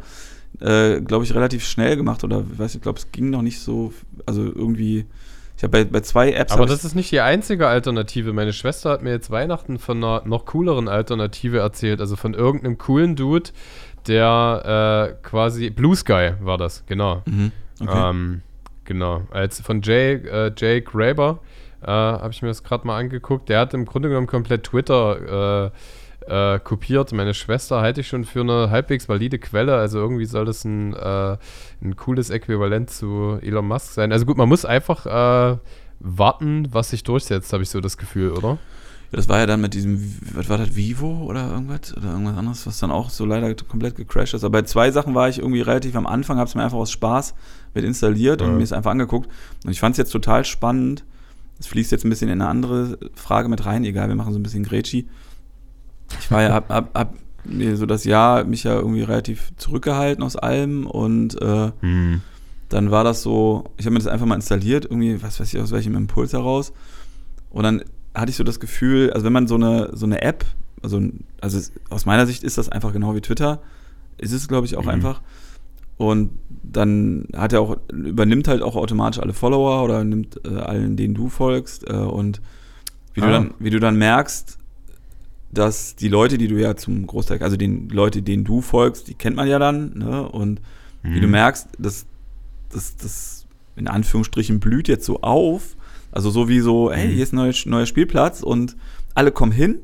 [0.61, 3.61] äh, glaube ich, relativ schnell gemacht oder ich weiß, ich glaube, es ging noch nicht
[3.61, 3.92] so,
[4.26, 5.07] also irgendwie
[5.57, 6.52] ich habe bei, bei zwei Apps.
[6.52, 8.34] Aber das ist nicht die einzige Alternative.
[8.34, 12.00] Meine Schwester hat mir jetzt Weihnachten von einer noch cooleren Alternative erzählt.
[12.00, 13.50] Also von irgendeinem coolen Dude,
[14.07, 15.70] der äh, quasi.
[15.70, 17.22] Blue Sky war das, genau.
[17.24, 17.52] Mhm.
[17.80, 18.11] Okay.
[18.11, 18.42] Ähm,
[18.84, 19.22] genau.
[19.30, 21.40] Als von Jay, äh, Jay Graber
[21.82, 23.48] äh, habe ich mir das gerade mal angeguckt.
[23.48, 25.66] Der hat im Grunde genommen komplett Twitter.
[25.66, 25.70] Äh,
[26.29, 27.12] äh, kopiert.
[27.12, 29.74] Meine Schwester halte ich schon für eine halbwegs valide Quelle.
[29.77, 31.37] Also irgendwie soll das ein, äh,
[31.83, 34.12] ein cooles Äquivalent zu Elon Musk sein.
[34.12, 35.59] Also gut, man muss einfach äh,
[36.01, 38.59] warten, was sich durchsetzt, habe ich so das Gefühl, oder?
[39.12, 40.03] Das war ja dann mit diesem,
[40.35, 41.97] was war das, Vivo oder irgendwas?
[41.97, 44.43] Oder irgendwas anderes, was dann auch so leider komplett gecrashed ist.
[44.43, 46.91] Aber bei zwei Sachen war ich irgendwie relativ am Anfang, habe es mir einfach aus
[46.91, 47.35] Spaß
[47.72, 48.55] mit installiert und Ja.
[48.55, 49.31] mir es einfach angeguckt.
[49.64, 51.05] Und ich fand es jetzt total spannend.
[51.61, 54.39] Es fließt jetzt ein bisschen in eine andere Frage mit rein, egal, wir machen so
[54.41, 55.07] ein bisschen Grätschi.
[56.20, 60.22] Ich war ja, hab, hab, hab mir so das Jahr mich ja irgendwie relativ zurückgehalten
[60.24, 62.20] aus allem und äh, Hm.
[62.68, 65.61] dann war das so, ich habe mir das einfach mal installiert, irgendwie, was weiß ich,
[65.61, 66.72] aus welchem Impuls heraus.
[67.50, 67.82] Und dann
[68.14, 70.44] hatte ich so das Gefühl, also wenn man so eine, so eine App,
[70.82, 71.00] also,
[71.40, 73.61] also aus meiner Sicht ist das einfach genau wie Twitter,
[74.18, 74.88] ist es, glaube ich, auch Mhm.
[74.90, 75.20] einfach.
[75.98, 76.30] Und
[76.62, 81.14] dann hat er auch, übernimmt halt auch automatisch alle Follower oder nimmt äh, allen, denen
[81.14, 81.88] du folgst.
[81.88, 82.40] Äh, und
[83.14, 83.30] wie, du Ah.
[83.30, 84.55] dann, wie du dann merkst,
[85.51, 89.14] dass die Leute, die du ja zum Großteil, also die Leute, denen du folgst, die
[89.14, 90.28] kennt man ja dann, ne?
[90.28, 90.61] Und
[91.03, 91.22] wie Mhm.
[91.22, 92.05] du merkst, das,
[92.72, 95.76] das, das in Anführungsstrichen blüht jetzt so auf.
[96.12, 97.12] Also so wie so, hey, Mhm.
[97.12, 98.76] hier ist ein neuer, neuer Spielplatz und
[99.14, 99.78] alle kommen hin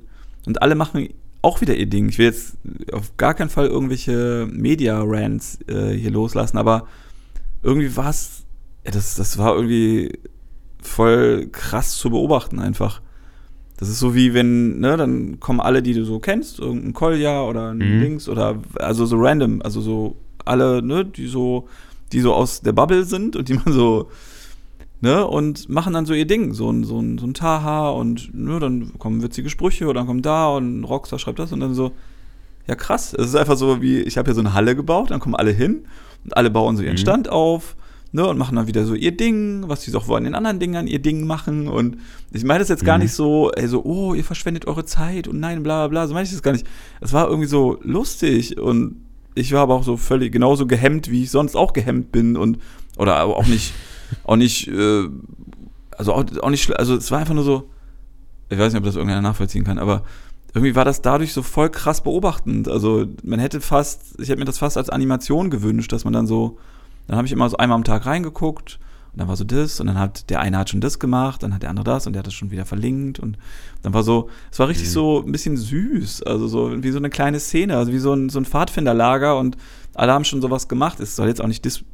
[0.47, 1.09] und alle machen
[1.43, 2.09] auch wieder ihr Ding.
[2.09, 2.57] Ich will jetzt
[2.93, 6.87] auf gar keinen Fall irgendwelche Media-Rants äh, hier loslassen, aber
[7.63, 8.45] irgendwie war es,
[8.85, 10.19] ja, das, das war irgendwie
[10.81, 13.01] voll krass zu beobachten einfach.
[13.83, 17.43] Das ist so wie wenn, ne, dann kommen alle, die du so kennst, irgendein Kolja
[17.43, 18.01] oder ein Mhm.
[18.01, 20.15] Dings oder also so random, also so
[20.45, 21.67] alle, ne, die so,
[22.13, 24.09] die so aus der Bubble sind und die man so,
[25.01, 28.33] ne, und machen dann so ihr Ding, so ein, so ein, so ein Taha und
[28.33, 31.75] ne, dann kommen witzige Sprüche oder dann kommt da und Rockstar schreibt das und dann
[31.75, 31.91] so,
[32.69, 35.19] ja krass, es ist einfach so wie, ich habe hier so eine Halle gebaut, dann
[35.19, 35.87] kommen alle hin
[36.25, 36.99] und alle bauen so ihren Mhm.
[36.99, 37.75] Stand auf,
[38.13, 40.87] ne, und machen dann wieder so ihr Ding, was sie auch wollen, in anderen Dingern
[40.87, 41.97] ihr Ding machen und
[42.31, 43.05] ich meine das jetzt gar Mhm.
[43.05, 46.15] nicht so, ey, so, oh, ihr verschwendet eure Zeit und nein, bla bla bla, so
[46.15, 46.67] meine ich das gar nicht.
[47.01, 48.97] Es war irgendwie so lustig und
[49.35, 52.59] ich war aber auch so völlig genauso gehemmt, wie ich sonst auch gehemmt bin und
[52.99, 53.73] oder auch nicht,
[54.25, 55.09] auch nicht, äh,
[55.97, 57.71] also auch, auch nicht, also es war einfach nur so,
[58.51, 60.03] ich weiß nicht, ob das irgendeiner nachvollziehen kann, aber
[60.55, 62.69] irgendwie war das dadurch so voll krass beobachtend.
[62.69, 66.27] Also man hätte fast, ich hätte mir das fast als Animation gewünscht, dass man dann
[66.27, 66.59] so,
[67.07, 68.79] dann habe ich immer so einmal am Tag reingeguckt
[69.13, 71.53] und dann war so das und dann hat der eine hat schon das gemacht, dann
[71.55, 73.37] hat der andere das und der hat das schon wieder verlinkt und
[73.83, 74.93] dann war so, es war richtig Mhm.
[74.93, 78.29] so ein bisschen süß, also so wie so eine kleine Szene, also wie so ein,
[78.31, 79.57] so ein Pfadfinderlager und
[79.95, 81.01] alle haben schon sowas gemacht.
[81.01, 81.85] Es soll jetzt auch nicht dis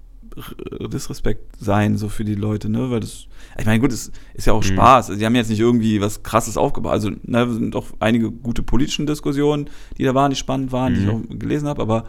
[0.93, 3.27] Disrespekt sein, so für die Leute, ne, weil das,
[3.59, 4.69] ich meine, gut, es ist ja auch Mhm.
[4.69, 5.09] Spaß.
[5.09, 6.93] Also, die haben jetzt nicht irgendwie was Krasses aufgebaut.
[6.93, 11.01] Also, ne, sind auch einige gute politische Diskussionen, die da waren, die spannend waren, die
[11.01, 11.13] ich Mhm.
[11.13, 12.05] auch gelesen habe, aber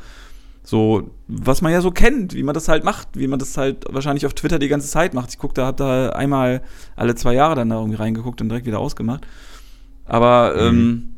[0.63, 3.85] so, was man ja so kennt, wie man das halt macht, wie man das halt
[3.89, 5.31] wahrscheinlich auf Twitter die ganze Zeit macht.
[5.31, 6.61] Ich gucke da, hab da einmal
[6.95, 9.25] alle zwei Jahre dann da irgendwie reingeguckt und direkt wieder ausgemacht.
[10.05, 11.09] Aber, ähm,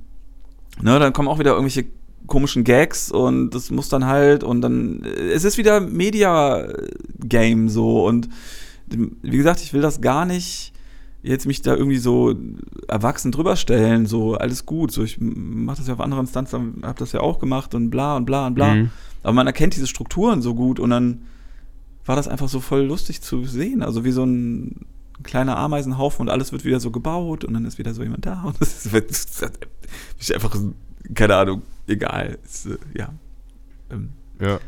[0.82, 1.86] ne, dann kommen auch wieder irgendwelche
[2.28, 8.06] komischen Gags und das muss dann halt und dann, äh, es ist wieder Media-Game so
[8.06, 8.30] und
[8.88, 10.71] wie gesagt, ich will das gar nicht
[11.24, 12.36] jetzt mich da irgendwie so
[12.88, 16.98] erwachsen drüber stellen, so alles gut, so ich mache das ja auf anderen Instanzen, habe
[17.00, 18.76] das ja auch gemacht und bla und bla und bla.
[18.76, 18.90] Mhm.
[19.24, 21.22] Aber man erkennt diese Strukturen so gut und dann
[22.06, 23.84] war das einfach so voll lustig zu sehen.
[23.84, 24.86] Also wie so ein
[25.24, 28.42] kleiner Ameisenhaufen und alles wird wieder so gebaut und dann ist wieder so jemand da
[28.42, 29.52] und das ist, das
[30.20, 30.56] ist einfach,
[31.14, 32.40] keine Ahnung, egal.
[32.44, 33.14] Es, äh, ja.
[33.92, 34.10] Ähm,
[34.40, 34.60] Ja.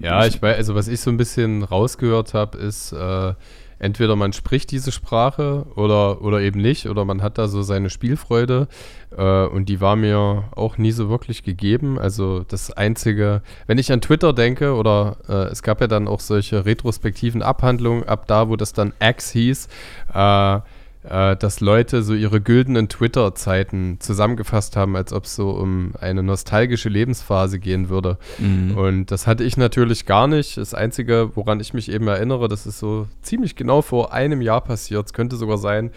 [0.00, 3.34] Ja, ich weiß, also was ich so ein bisschen rausgehört habe, ist, äh,
[3.80, 7.90] entweder man spricht diese Sprache oder, oder eben nicht, oder man hat da so seine
[7.90, 8.68] Spielfreude
[9.16, 11.98] äh, und die war mir auch nie so wirklich gegeben.
[11.98, 16.20] Also das Einzige, wenn ich an Twitter denke, oder äh, es gab ja dann auch
[16.20, 19.68] solche retrospektiven Abhandlungen, ab da, wo das dann X hieß,
[20.14, 20.60] äh,
[21.02, 26.22] äh, dass Leute so ihre güldenen Twitter-Zeiten zusammengefasst haben, als ob es so um eine
[26.22, 28.18] nostalgische Lebensphase gehen würde.
[28.38, 28.76] Mhm.
[28.76, 30.58] Und das hatte ich natürlich gar nicht.
[30.58, 34.60] Das Einzige, woran ich mich eben erinnere, das ist so ziemlich genau vor einem Jahr
[34.60, 35.06] passiert.
[35.06, 35.90] Es könnte sogar sein,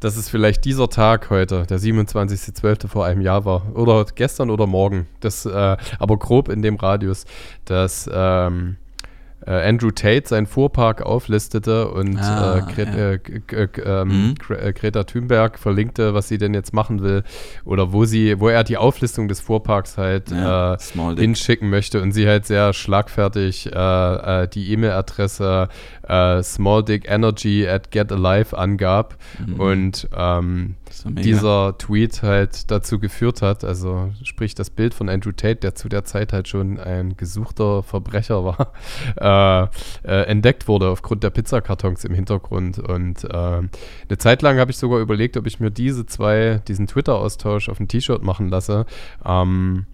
[0.00, 2.88] dass es vielleicht dieser Tag heute, der 27.12.
[2.88, 3.74] vor einem Jahr war.
[3.74, 5.06] Oder gestern oder morgen.
[5.20, 7.24] Das, äh, aber grob in dem Radius,
[7.64, 8.89] dass ähm, äh,
[9.46, 13.20] Andrew Tate seinen Fuhrpark auflistete und Ah, äh, Gre
[13.52, 13.58] ja.
[13.58, 13.68] äh,
[14.02, 14.34] ähm, Mhm.
[14.54, 17.22] Äh, Greta Thunberg verlinkte, was sie denn jetzt machen will.
[17.64, 20.78] Oder wo sie, wo er die Auflistung des Fuhrparks halt Ja, äh,
[21.16, 25.68] hinschicken möchte und sie halt sehr schlagfertig äh, äh, die E-Mail-Adresse
[26.08, 29.16] äh, smalldickenergy at getalive angab
[29.46, 29.60] Mhm.
[29.60, 30.74] und ähm.
[31.04, 35.88] Dieser Tweet halt dazu geführt hat, also sprich das Bild von Andrew Tate, der zu
[35.88, 38.72] der Zeit halt schon ein gesuchter Verbrecher war,
[40.04, 42.78] äh, äh, entdeckt wurde aufgrund der Pizzakartons im Hintergrund.
[42.78, 46.86] Und äh, eine Zeit lang habe ich sogar überlegt, ob ich mir diese zwei, diesen
[46.86, 48.86] Twitter-Austausch auf ein T-Shirt machen lasse.
[49.24, 49.86] Ähm,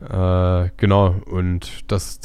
[0.00, 2.20] Äh, genau, und das,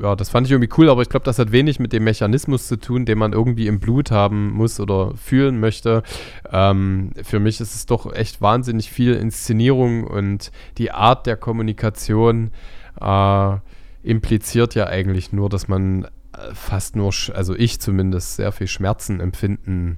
[0.00, 2.68] ja, das fand ich irgendwie cool, aber ich glaube, das hat wenig mit dem Mechanismus
[2.68, 6.04] zu tun, den man irgendwie im Blut haben muss oder fühlen möchte.
[6.52, 12.52] Ähm, für mich ist es doch echt wahnsinnig viel Inszenierung und die Art der Kommunikation
[13.00, 13.56] äh,
[14.04, 19.18] impliziert ja eigentlich nur, dass man äh, fast nur, also ich zumindest, sehr viel Schmerzen
[19.18, 19.96] empfinden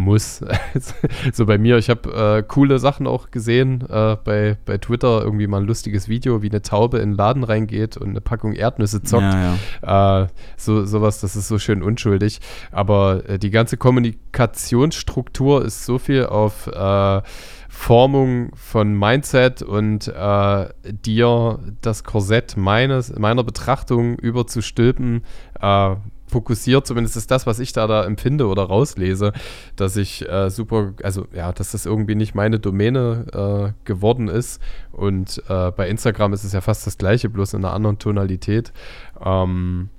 [0.00, 0.44] muss.
[1.32, 5.46] so bei mir, ich habe äh, coole Sachen auch gesehen äh, bei, bei Twitter, irgendwie
[5.46, 9.02] mal ein lustiges Video, wie eine Taube in den Laden reingeht und eine Packung Erdnüsse
[9.02, 9.22] zockt.
[9.22, 10.22] Ja, ja.
[10.22, 12.40] Äh, so, sowas, das ist so schön unschuldig.
[12.72, 17.22] Aber äh, die ganze Kommunikationsstruktur ist so viel auf äh,
[17.68, 25.24] Formung von Mindset und äh, dir das Korsett meines, meiner Betrachtung überzustülpen,
[25.60, 25.94] äh,
[26.30, 29.32] fokussiert, zumindest ist das, was ich da, da empfinde oder rauslese,
[29.76, 34.62] dass ich äh, super, also ja, dass das irgendwie nicht meine Domäne äh, geworden ist.
[34.92, 38.72] Und äh, bei Instagram ist es ja fast das gleiche, bloß in einer anderen Tonalität.
[39.24, 39.90] Ähm,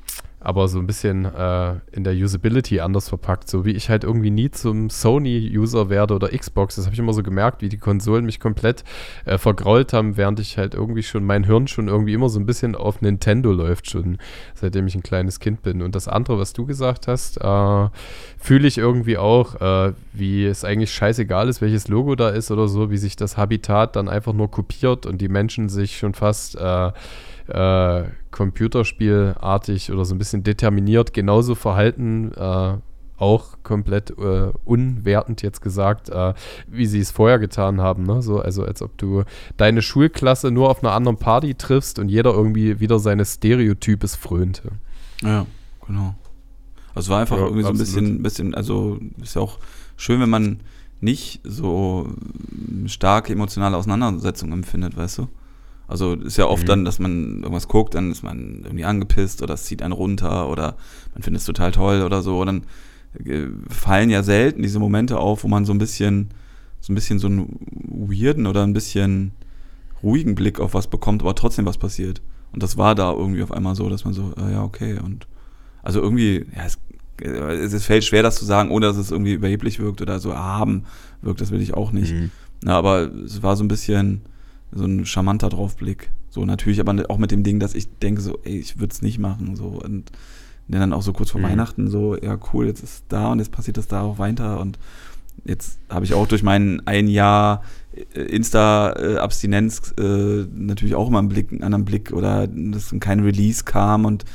[0.44, 4.32] aber so ein bisschen äh, in der Usability anders verpackt, so wie ich halt irgendwie
[4.32, 6.76] nie zum Sony-User werde oder Xbox.
[6.76, 8.84] Das habe ich immer so gemerkt, wie die Konsolen mich komplett
[9.26, 12.48] äh, vergrault haben, während ich halt irgendwie schon, mein Hirn schon irgendwie immer so ein
[12.48, 14.18] bisschen auf Nintendo läuft, schon
[14.56, 15.84] seitdem ich ein kleines Kind bin.
[15.84, 17.90] Und das andere, was du gesagt hast, äh,
[18.40, 22.68] fühle ich irgendwie auch, äh, wie es eigentlich scheißegal ist, welches Logo da ist oder
[22.68, 26.58] so, wie sich das Habitat dann einfach nur kopiert und die Menschen sich schon fast
[27.48, 32.78] äh, Computerspielartig oder so ein bisschen determiniert genauso verhalten, äh,
[33.22, 36.34] auch komplett äh, unwertend jetzt gesagt, äh,
[36.68, 38.04] wie sie es vorher getan haben.
[38.04, 38.22] Ne?
[38.24, 39.24] So, also als ob du
[39.58, 44.72] deine Schulklasse nur auf einer anderen Party triffst und jeder irgendwie wieder seines Stereotypes frönte.
[45.22, 45.46] Ja,
[45.86, 46.16] genau.
[46.96, 49.60] Also es war einfach ja, irgendwie so ein bisschen, bisschen, also ist ja auch
[49.98, 50.62] schön, wenn man
[51.00, 52.10] nicht so
[52.88, 55.28] starke emotionale Auseinandersetzungen empfindet, weißt du?
[55.92, 56.68] Also ist ja oft mhm.
[56.68, 60.50] dann, dass man irgendwas guckt, dann ist man irgendwie angepisst oder es zieht einen runter
[60.50, 60.78] oder
[61.14, 62.40] man findet es total toll oder so.
[62.40, 62.64] Und dann
[63.26, 66.30] äh, fallen ja selten diese Momente auf, wo man so ein bisschen,
[66.80, 69.34] so ein bisschen so einen weirden oder ein bisschen
[70.02, 72.22] ruhigen Blick auf was bekommt, aber trotzdem was passiert.
[72.54, 74.98] Und das war da irgendwie auf einmal so, dass man so, äh, ja, okay.
[74.98, 75.28] Und
[75.84, 76.80] also irgendwie, ja, es,
[77.22, 80.30] äh, es fällt schwer, das zu sagen, ohne dass es irgendwie überheblich wirkt oder so
[80.30, 80.86] erhaben
[81.22, 82.14] wirkt, das will ich auch nicht.
[82.14, 82.32] Mhm.
[82.64, 84.22] Na, aber es war so ein bisschen,
[84.72, 86.12] so ein charmanter Draufblick.
[86.30, 89.02] So natürlich, aber auch mit dem Ding, dass ich denke so, ey, ich würde es
[89.02, 89.56] nicht machen.
[89.56, 90.12] So und
[90.68, 91.46] dann auch so kurz vor mhm.
[91.46, 94.80] Weihnachten so, ja cool, jetzt ist da und jetzt passiert das da auch weiter und
[95.44, 97.64] jetzt habe ich auch durch mein ein Jahr
[97.94, 103.64] äh, Insta-Abstinenz äh, natürlich auch immer einen, Blick, einen anderen Blick oder dass kein Release
[103.64, 104.26] kam und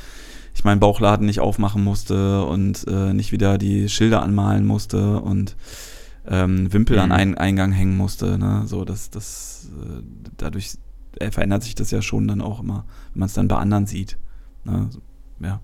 [0.53, 5.55] ich meinen Bauchladen nicht aufmachen musste und äh, nicht wieder die Schilder anmalen musste und
[6.27, 7.03] ähm, Wimpel mhm.
[7.03, 8.37] an einen Eingang hängen musste.
[8.37, 8.63] Ne?
[8.65, 10.01] So, das, das, äh,
[10.37, 10.77] dadurch
[11.19, 13.85] äh, verändert sich das ja schon dann auch immer, wenn man es dann bei anderen
[13.87, 14.17] sieht.
[14.63, 14.87] Ne?
[14.89, 15.01] So,
[15.39, 15.61] ja.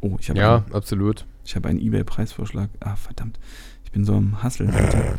[0.00, 1.26] Oh, ich habe Ja, einen, absolut.
[1.44, 2.68] Ich habe einen Ebay-Preisvorschlag.
[2.80, 3.38] Ah, verdammt.
[3.84, 4.72] Ich bin so am Hustle.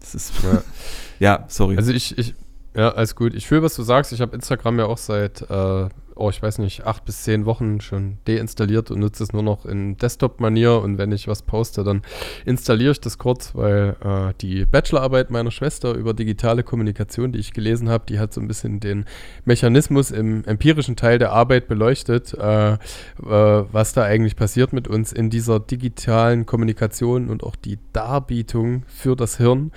[0.00, 0.34] Das ist.
[0.42, 0.62] Ja.
[1.18, 1.78] ja, sorry.
[1.78, 2.34] Also ich, ich,
[2.74, 3.34] ja, alles gut.
[3.34, 4.12] Ich fühle, was du sagst.
[4.12, 7.80] Ich habe Instagram ja auch seit äh, oh, ich weiß nicht, acht bis zehn Wochen
[7.80, 10.80] schon deinstalliert und nutze es nur noch in Desktop-Manier.
[10.80, 12.02] Und wenn ich was poste, dann
[12.44, 17.52] installiere ich das kurz, weil äh, die Bachelorarbeit meiner Schwester über digitale Kommunikation, die ich
[17.52, 19.04] gelesen habe, die hat so ein bisschen den
[19.44, 22.78] Mechanismus im empirischen Teil der Arbeit beleuchtet, äh, äh,
[23.18, 29.16] was da eigentlich passiert mit uns in dieser digitalen Kommunikation und auch die Darbietung für
[29.16, 29.72] das Hirn.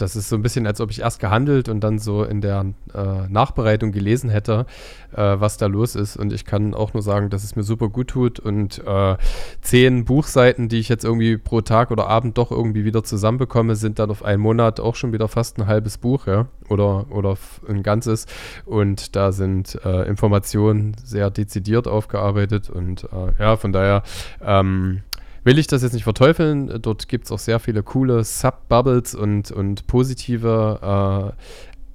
[0.00, 2.66] Das ist so ein bisschen, als ob ich erst gehandelt und dann so in der
[2.94, 4.66] äh, Nachbereitung gelesen hätte,
[5.12, 6.16] äh, was da los ist.
[6.16, 8.38] Und ich kann auch nur sagen, dass es mir super gut tut.
[8.38, 9.16] Und äh,
[9.60, 13.98] zehn Buchseiten, die ich jetzt irgendwie pro Tag oder Abend doch irgendwie wieder zusammenbekomme, sind
[13.98, 16.46] dann auf einen Monat auch schon wieder fast ein halbes Buch, ja.
[16.68, 17.36] Oder, oder
[17.68, 18.26] ein ganzes.
[18.66, 22.70] Und da sind äh, Informationen sehr dezidiert aufgearbeitet.
[22.70, 24.02] Und äh, ja, von daher
[24.40, 25.02] ähm,
[25.44, 26.80] will ich das jetzt nicht verteufeln.
[26.82, 31.42] Dort gibt es auch sehr viele coole Sub-Bubbles und, und positive äh,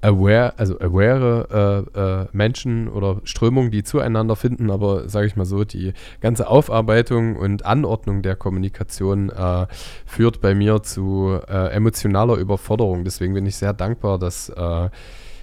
[0.04, 5.46] aware, also aware äh, äh, Menschen oder Strömungen, die zueinander finden, aber sage ich mal
[5.46, 9.66] so, die ganze Aufarbeitung und Anordnung der Kommunikation äh,
[10.04, 13.04] führt bei mir zu äh, emotionaler Überforderung.
[13.04, 14.90] Deswegen bin ich sehr dankbar, dass, äh,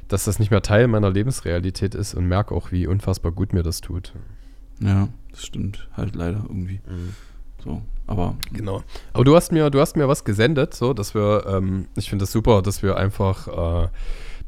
[0.07, 3.63] dass das nicht mehr Teil meiner Lebensrealität ist und merke auch, wie unfassbar gut mir
[3.63, 4.13] das tut.
[4.79, 6.81] Ja, das stimmt halt leider irgendwie.
[6.87, 7.15] Mhm.
[7.63, 8.35] So, aber.
[8.51, 8.83] Genau.
[9.13, 12.23] Aber du hast mir, du hast mir was gesendet, so, dass wir, ähm, ich finde
[12.23, 13.47] das super, dass wir einfach
[13.85, 13.87] äh,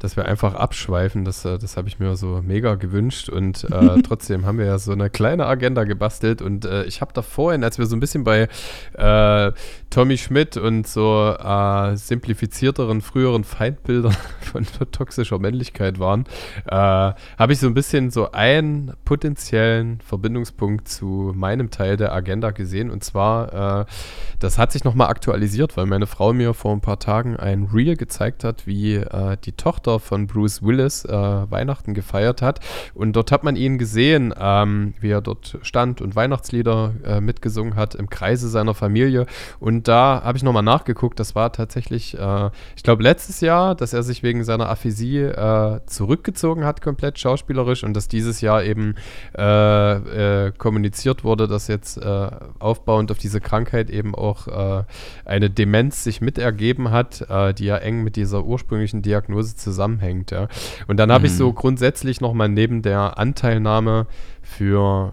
[0.04, 1.24] dass wir einfach abschweifen.
[1.24, 3.30] Das, äh, das habe ich mir so mega gewünscht.
[3.30, 6.42] Und äh, trotzdem haben wir ja so eine kleine Agenda gebastelt.
[6.42, 8.48] Und äh, ich habe da vorhin, als wir so ein bisschen bei
[8.92, 9.52] äh,
[9.88, 16.26] Tommy Schmidt und so äh, simplifizierteren, früheren Feindbildern von toxischer Männlichkeit waren,
[16.66, 22.50] äh, habe ich so ein bisschen so einen potenziellen Verbindungspunkt zu meinem Teil der Agenda
[22.50, 22.90] gesehen.
[22.90, 23.86] Und zwar,
[24.38, 27.96] das hat sich nochmal aktualisiert, weil meine Frau mir vor ein paar Tagen ein Reel
[27.96, 29.02] gezeigt hat, wie
[29.44, 32.60] die Tochter von Bruce Willis äh, Weihnachten gefeiert hat.
[32.94, 37.76] Und dort hat man ihn gesehen, ähm, wie er dort stand und Weihnachtslieder äh, mitgesungen
[37.76, 39.26] hat im Kreise seiner Familie.
[39.60, 43.92] Und da habe ich nochmal nachgeguckt, das war tatsächlich, äh, ich glaube, letztes Jahr, dass
[43.92, 48.94] er sich wegen seiner Aphasie äh, zurückgezogen hat, komplett schauspielerisch, und dass dieses Jahr eben
[49.32, 52.00] äh, kommuniziert wurde, dass jetzt
[52.58, 54.86] aufbauend auf diese Krankheit eben auch
[55.24, 57.26] eine Demenz sich mitergeben hat,
[57.58, 60.30] die ja eng mit dieser ursprünglichen Diagnose zusammenhängt.
[60.30, 60.48] Ja.
[60.86, 61.26] Und dann habe mhm.
[61.26, 64.06] ich so grundsätzlich nochmal neben der Anteilnahme
[64.42, 65.12] für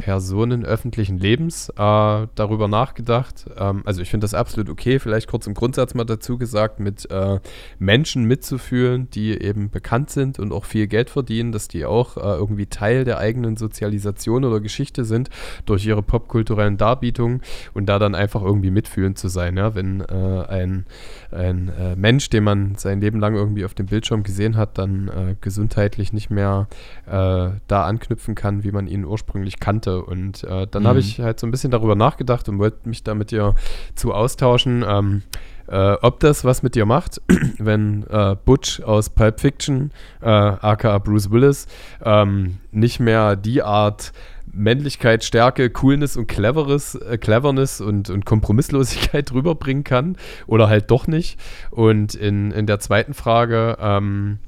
[0.00, 3.44] Personen öffentlichen Lebens äh, darüber nachgedacht.
[3.56, 7.10] Ähm, also ich finde das absolut okay, vielleicht kurz im Grundsatz mal dazu gesagt, mit
[7.10, 7.38] äh,
[7.78, 12.20] Menschen mitzufühlen, die eben bekannt sind und auch viel Geld verdienen, dass die auch äh,
[12.20, 15.28] irgendwie Teil der eigenen Sozialisation oder Geschichte sind
[15.66, 17.42] durch ihre popkulturellen Darbietungen
[17.74, 19.58] und da dann einfach irgendwie mitfühlend zu sein.
[19.58, 19.74] Ja?
[19.74, 20.86] Wenn äh, ein,
[21.30, 25.08] ein äh, Mensch, den man sein Leben lang irgendwie auf dem Bildschirm gesehen hat, dann
[25.08, 26.68] äh, gesundheitlich nicht mehr
[27.06, 30.02] da anknüpfen kann, wie man ihn ursprünglich kannte hatte.
[30.02, 30.88] Und äh, dann mhm.
[30.88, 33.54] habe ich halt so ein bisschen darüber nachgedacht und wollte mich da mit dir
[33.94, 35.22] zu austauschen, ähm,
[35.68, 37.20] äh, ob das was mit dir macht,
[37.58, 41.66] wenn äh, Butch aus Pulp Fiction, äh, aka Bruce Willis,
[42.04, 44.12] ähm, nicht mehr die Art
[44.52, 50.16] Männlichkeit, Stärke, Coolness und Cleveres, äh, Cleverness und, und Kompromisslosigkeit rüberbringen kann
[50.48, 51.38] oder halt doch nicht.
[51.70, 54.38] Und in, in der zweiten Frage, ähm,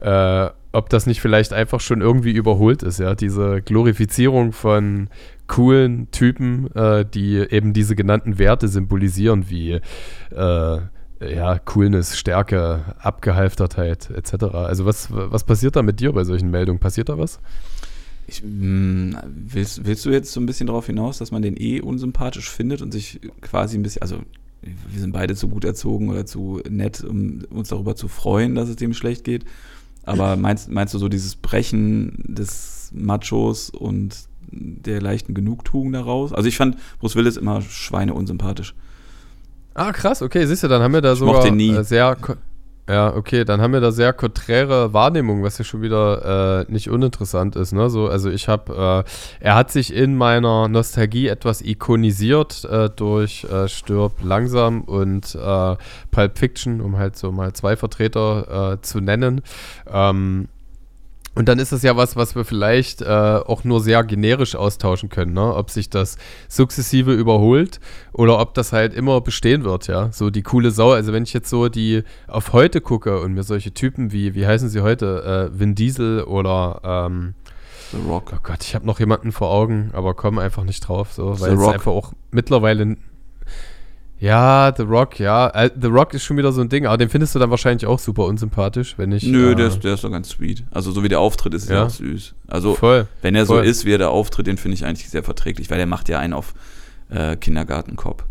[0.00, 5.08] äh, ob das nicht vielleicht einfach schon irgendwie überholt ist, ja, diese Glorifizierung von
[5.46, 9.80] coolen Typen, äh, die eben diese genannten Werte symbolisieren, wie
[10.30, 10.78] äh,
[11.20, 14.44] ja, Coolness, Stärke, Abgehalftertheit etc.
[14.54, 16.80] Also was, was passiert da mit dir bei solchen Meldungen?
[16.80, 17.38] Passiert da was?
[18.26, 21.56] Ich, mh, hm, willst, willst du jetzt so ein bisschen darauf hinaus, dass man den
[21.56, 24.18] eh unsympathisch findet und sich quasi ein bisschen, also
[24.62, 28.68] wir sind beide zu gut erzogen oder zu nett, um uns darüber zu freuen, dass
[28.68, 29.44] es dem schlecht geht.
[30.04, 34.16] Aber meinst, meinst du so dieses Brechen des Machos und
[34.50, 36.32] der leichten Genugtuung daraus?
[36.32, 38.74] Also ich fand Bruce Willis immer Schweine unsympathisch.
[39.74, 42.16] Ah, krass, okay, siehst du, dann haben wir da so äh, sehr
[42.88, 46.90] ja, okay, dann haben wir da sehr konträre Wahrnehmung, was ja schon wieder äh, nicht
[46.90, 47.72] uninteressant ist.
[47.72, 47.88] Ne?
[47.90, 53.44] So, also ich habe, äh, er hat sich in meiner Nostalgie etwas ikonisiert äh, durch
[53.44, 55.76] äh, Stirb langsam und äh,
[56.10, 59.42] Pulp Fiction, um halt so mal zwei Vertreter äh, zu nennen.
[59.86, 60.48] Ähm,
[61.34, 65.08] und dann ist das ja was, was wir vielleicht äh, auch nur sehr generisch austauschen
[65.08, 65.54] können, ne?
[65.54, 66.18] Ob sich das
[66.48, 67.80] sukzessive überholt
[68.12, 70.12] oder ob das halt immer bestehen wird, ja.
[70.12, 70.92] So die coole Sau.
[70.92, 74.46] Also wenn ich jetzt so die auf heute gucke und mir solche Typen wie, wie
[74.46, 77.34] heißen sie heute, äh, Vin Diesel oder ähm,
[77.92, 78.32] The Rock.
[78.34, 81.54] Oh Gott, ich habe noch jemanden vor Augen, aber komme einfach nicht drauf, so, weil
[81.54, 82.96] es einfach auch mittlerweile
[84.22, 85.48] ja, The Rock, ja.
[85.48, 87.86] Äh, The Rock ist schon wieder so ein Ding, aber den findest du dann wahrscheinlich
[87.86, 89.24] auch super unsympathisch, wenn ich.
[89.24, 90.62] Nö, äh, der, ist, der ist doch ganz sweet.
[90.70, 92.32] Also, so wie der Auftritt ist, ist ja auch süß.
[92.46, 93.64] Also, voll, wenn er voll.
[93.64, 96.08] so ist, wie er da auftritt, den finde ich eigentlich sehr verträglich, weil er macht
[96.08, 96.54] ja einen auf
[97.10, 98.24] äh, Kindergartenkopf.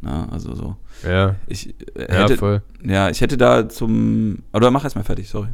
[0.00, 0.76] Na, also so.
[1.04, 1.34] Ja.
[1.48, 2.62] Ich äh, hätte, ja, voll.
[2.84, 4.44] Ja, ich hätte da zum.
[4.52, 5.48] Oder mach erst mal fertig, sorry.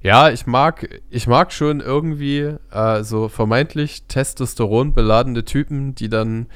[0.00, 6.46] Ja, ich mag, ich mag schon irgendwie äh, so vermeintlich Testosteron beladene Typen, die dann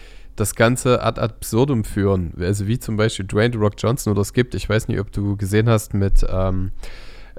[0.40, 2.32] das Ganze ad absurdum führen.
[2.40, 5.12] Also wie zum Beispiel Dwayne The Rock Johnson oder es gibt, ich weiß nicht, ob
[5.12, 6.72] du gesehen hast mit ähm,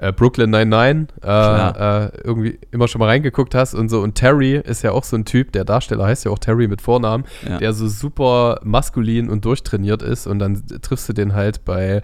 [0.00, 4.00] äh, Brooklyn 99, äh, äh, irgendwie immer schon mal reingeguckt hast und so.
[4.00, 6.80] Und Terry ist ja auch so ein Typ, der Darsteller heißt ja auch Terry mit
[6.80, 7.58] Vornamen, ja.
[7.58, 12.00] der so super maskulin und durchtrainiert ist und dann triffst du den halt bei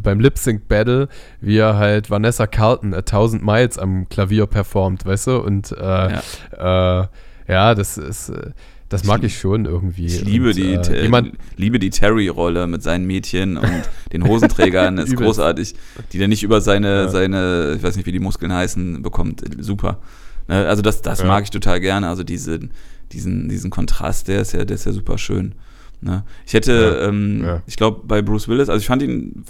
[0.00, 1.08] beim Lip Sync Battle,
[1.40, 5.38] wie er halt Vanessa Carlton a Thousand Miles am Klavier performt, weißt du?
[5.38, 7.06] Und äh, ja, äh,
[7.48, 8.52] ja das ist äh,
[8.90, 10.06] das mag ich schon irgendwie.
[10.06, 14.98] Ich liebe, und, die, äh, jemand, liebe die Terry-Rolle mit seinen Mädchen und den Hosenträgern.
[14.98, 15.74] ist großartig.
[16.12, 17.08] Die der nicht über seine, ja.
[17.08, 19.42] seine, ich weiß nicht, wie die Muskeln heißen, bekommt.
[19.60, 20.00] Super.
[20.48, 21.26] Ne, also das, das ja.
[21.26, 22.08] mag ich total gerne.
[22.08, 22.58] Also diese,
[23.12, 25.54] diesen, diesen Kontrast, der ist ja, der ist ja super schön.
[26.00, 26.24] Ne?
[26.46, 27.08] Ich hätte, ja.
[27.08, 29.44] Ähm, ich glaube, bei Bruce Willis, also ich fand ihn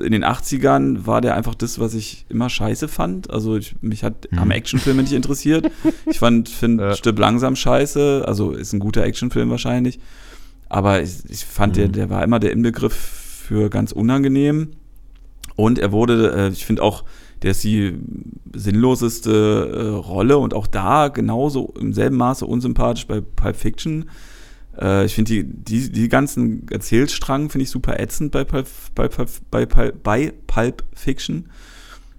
[0.00, 3.30] in den 80ern war der einfach das, was ich immer scheiße fand.
[3.30, 4.38] Also ich, mich hat mhm.
[4.38, 5.70] am Actionfilm nicht interessiert.
[6.06, 6.94] Ich fand, finde ja.
[6.94, 8.24] Stipp langsam scheiße.
[8.26, 9.98] Also ist ein guter Actionfilm wahrscheinlich.
[10.68, 11.78] Aber ich, ich fand, mhm.
[11.78, 14.70] der, der war immer der Inbegriff für ganz unangenehm.
[15.56, 17.04] Und er wurde, äh, ich finde auch,
[17.42, 17.98] der ist die
[18.54, 24.06] sinnloseste äh, Rolle und auch da genauso im selben Maße unsympathisch bei Pulp Fiction.
[24.80, 29.08] Äh, ich finde die, die, die ganzen Erzählstrang finde ich super ätzend bei Pulp, bei,
[29.08, 31.46] bei, bei, bei Pulp Fiction.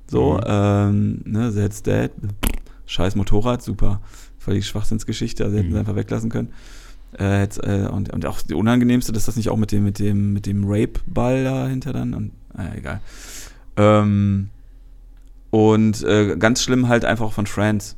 [0.07, 0.43] So, mhm.
[0.45, 2.11] ähm, ne, That's Dead,
[2.85, 4.01] scheiß Motorrad, super.
[4.37, 5.73] Völlig Schwachsinnsgeschichte, also hätten mhm.
[5.73, 6.49] sie einfach weglassen können.
[7.17, 9.99] Äh, jetzt, äh, und, und auch die unangenehmste, dass das nicht auch mit dem, mit
[9.99, 13.01] dem, mit dem Rape-Ball dahinter dann und, naja, egal.
[13.77, 14.49] Ähm,
[15.51, 17.95] und äh, ganz schlimm halt einfach von Friends.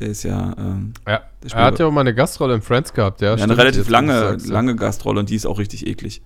[0.00, 0.54] Der ist ja.
[0.58, 1.20] Ähm, ja
[1.52, 3.36] er hat ja auch mal eine Gastrolle in Friends gehabt, ja.
[3.36, 6.22] ja eine relativ lange, lange Gastrolle und die ist auch richtig eklig.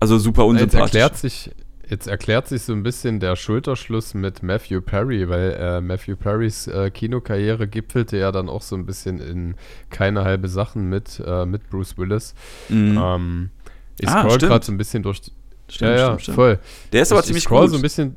[0.00, 0.80] Also super unsympathisch.
[0.80, 1.50] Jetzt erklärt sich,
[1.88, 6.66] jetzt erklärt sich so ein bisschen der Schulterschluss mit Matthew Perry, weil äh, Matthew Perrys
[6.68, 9.54] äh, Kinokarriere gipfelte ja dann auch so ein bisschen in
[9.90, 12.34] keine halbe Sachen mit, äh, mit Bruce Willis.
[12.68, 12.98] Mhm.
[13.02, 13.50] Ähm,
[13.98, 15.22] ich ah, scroll gerade so ein bisschen durch,
[15.68, 16.34] Stimmt, ja, ja, stimmt, stimmt.
[16.36, 16.58] voll.
[16.92, 17.70] Der ist aber ich, ziemlich ich gut.
[17.70, 18.16] so ein bisschen.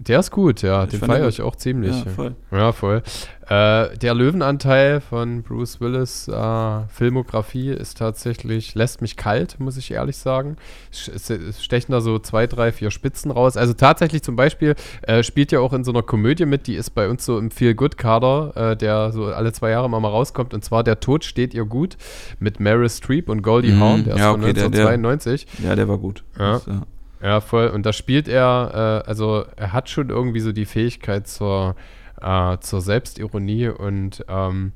[0.00, 0.86] Der ist gut, ja.
[0.86, 2.04] Den feiere ich auch ziemlich.
[2.04, 2.34] Ja, voll.
[2.50, 3.02] Ja, voll.
[3.50, 9.90] Äh, der Löwenanteil von Bruce Willis äh, Filmografie ist tatsächlich, lässt mich kalt, muss ich
[9.90, 10.56] ehrlich sagen.
[10.90, 11.30] Es,
[11.62, 13.58] stechen da so zwei, drei, vier Spitzen raus.
[13.58, 16.90] Also tatsächlich zum Beispiel äh, spielt ja auch in so einer Komödie mit, die ist
[16.90, 20.54] bei uns so im Feel-Good-Kader, äh, der so alle zwei Jahre mal, mal rauskommt.
[20.54, 21.98] Und zwar Der Tod steht ihr gut
[22.38, 23.80] mit Meryl Streep und Goldie mhm.
[23.80, 25.44] Hawn, der ja, ist von okay, 1992.
[25.44, 26.24] Der, der, ja, der war gut.
[26.38, 26.52] Ja.
[26.52, 26.86] Das, ja.
[27.22, 27.40] Ja.
[27.40, 27.68] voll.
[27.68, 31.76] Und da spielt er, äh, also er hat schon irgendwie so die Fähigkeit zur
[32.20, 34.72] äh, zur Selbstironie und ähm,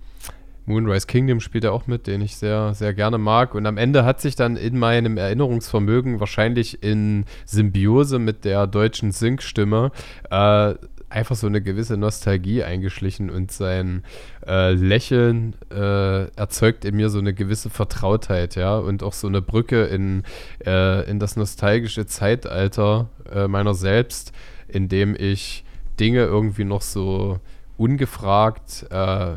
[0.66, 3.54] Moonrise Kingdom spielt er auch mit, den ich sehr, sehr gerne mag.
[3.54, 9.12] Und am Ende hat sich dann in meinem Erinnerungsvermögen wahrscheinlich in Symbiose mit der deutschen
[9.12, 9.92] Sync-Stimme
[10.30, 10.74] äh,
[11.08, 14.02] einfach so eine gewisse Nostalgie eingeschlichen und sein
[14.46, 19.42] äh, Lächeln äh, erzeugt in mir so eine gewisse Vertrautheit, ja, und auch so eine
[19.42, 20.24] Brücke in,
[20.66, 24.32] äh, in das nostalgische Zeitalter äh, meiner selbst,
[24.68, 25.64] in dem ich
[26.00, 27.38] Dinge irgendwie noch so
[27.76, 29.34] ungefragt äh,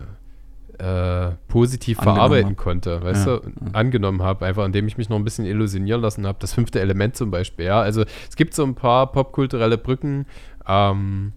[0.79, 2.57] äh, positiv angenommen verarbeiten hab.
[2.57, 6.27] konnte, weißt ja, du, angenommen habe, einfach indem ich mich noch ein bisschen illusionieren lassen
[6.27, 6.37] habe.
[6.39, 7.81] Das fünfte Element zum Beispiel, ja.
[7.81, 10.25] Also es gibt so ein paar popkulturelle Brücken,
[10.67, 11.33] ähm,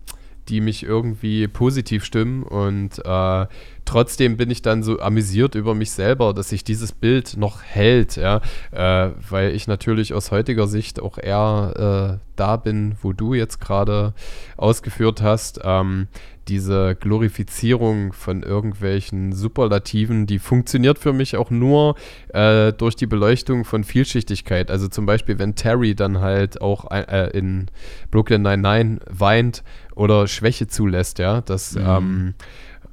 [0.51, 3.47] die mich irgendwie positiv stimmen und äh,
[3.85, 8.17] trotzdem bin ich dann so amüsiert über mich selber, dass sich dieses Bild noch hält,
[8.17, 8.41] ja,
[8.73, 13.61] äh, weil ich natürlich aus heutiger Sicht auch eher äh, da bin, wo du jetzt
[13.61, 14.13] gerade
[14.57, 15.61] ausgeführt hast.
[15.63, 16.09] Ähm,
[16.49, 21.95] diese Glorifizierung von irgendwelchen Superlativen, die funktioniert für mich auch nur
[22.35, 24.71] äh, durch die Beleuchtung von Vielschichtigkeit.
[24.71, 27.67] Also zum Beispiel, wenn Terry dann halt auch äh, in
[28.11, 29.63] Brooklyn 99 weint
[30.01, 31.85] oder Schwäche zulässt, ja, dass mhm.
[31.87, 32.35] ähm,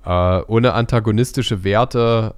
[0.06, 2.34] äh, ohne antagonistische Werte,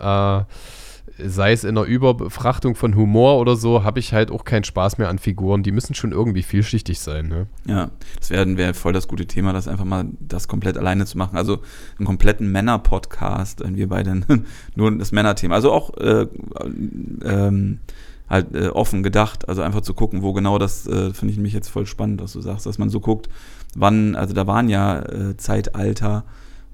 [1.17, 4.63] äh, sei es in der Überbefrachtung von Humor oder so, habe ich halt auch keinen
[4.63, 5.63] Spaß mehr an Figuren.
[5.63, 7.27] Die müssen schon irgendwie vielschichtig sein.
[7.27, 7.47] Ne?
[7.65, 7.89] Ja,
[8.19, 11.35] das wäre wär voll das gute Thema, das einfach mal das komplett alleine zu machen.
[11.35, 11.61] Also
[11.97, 14.21] einen kompletten Männer-Podcast, wenn wir beide
[14.75, 15.55] nur das Männerthema.
[15.55, 16.27] Also auch äh,
[17.25, 17.79] ähm,
[18.29, 21.53] halt äh, offen gedacht, also einfach zu gucken, wo genau das, äh, finde ich mich
[21.53, 23.29] jetzt voll spannend, was du sagst, dass man so guckt,
[23.75, 26.23] wann, also da waren ja äh, Zeitalter,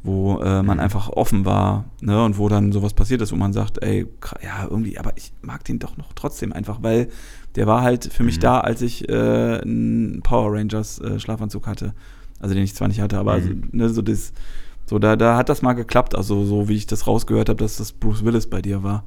[0.03, 0.84] wo äh, man mhm.
[0.84, 4.06] einfach offen war, ne, und wo dann sowas passiert ist, wo man sagt, ey,
[4.44, 7.07] ja, irgendwie, aber ich mag den doch noch trotzdem einfach, weil
[7.56, 8.41] der war halt für mich mhm.
[8.41, 11.94] da, als ich äh, einen Power Rangers äh, Schlafanzug hatte.
[12.40, 14.34] Also den ich zwar nicht hatte, aber also, ne, so das,
[14.86, 17.77] so da, da hat das mal geklappt, also so wie ich das rausgehört habe, dass
[17.77, 19.03] das Bruce Willis bei dir war.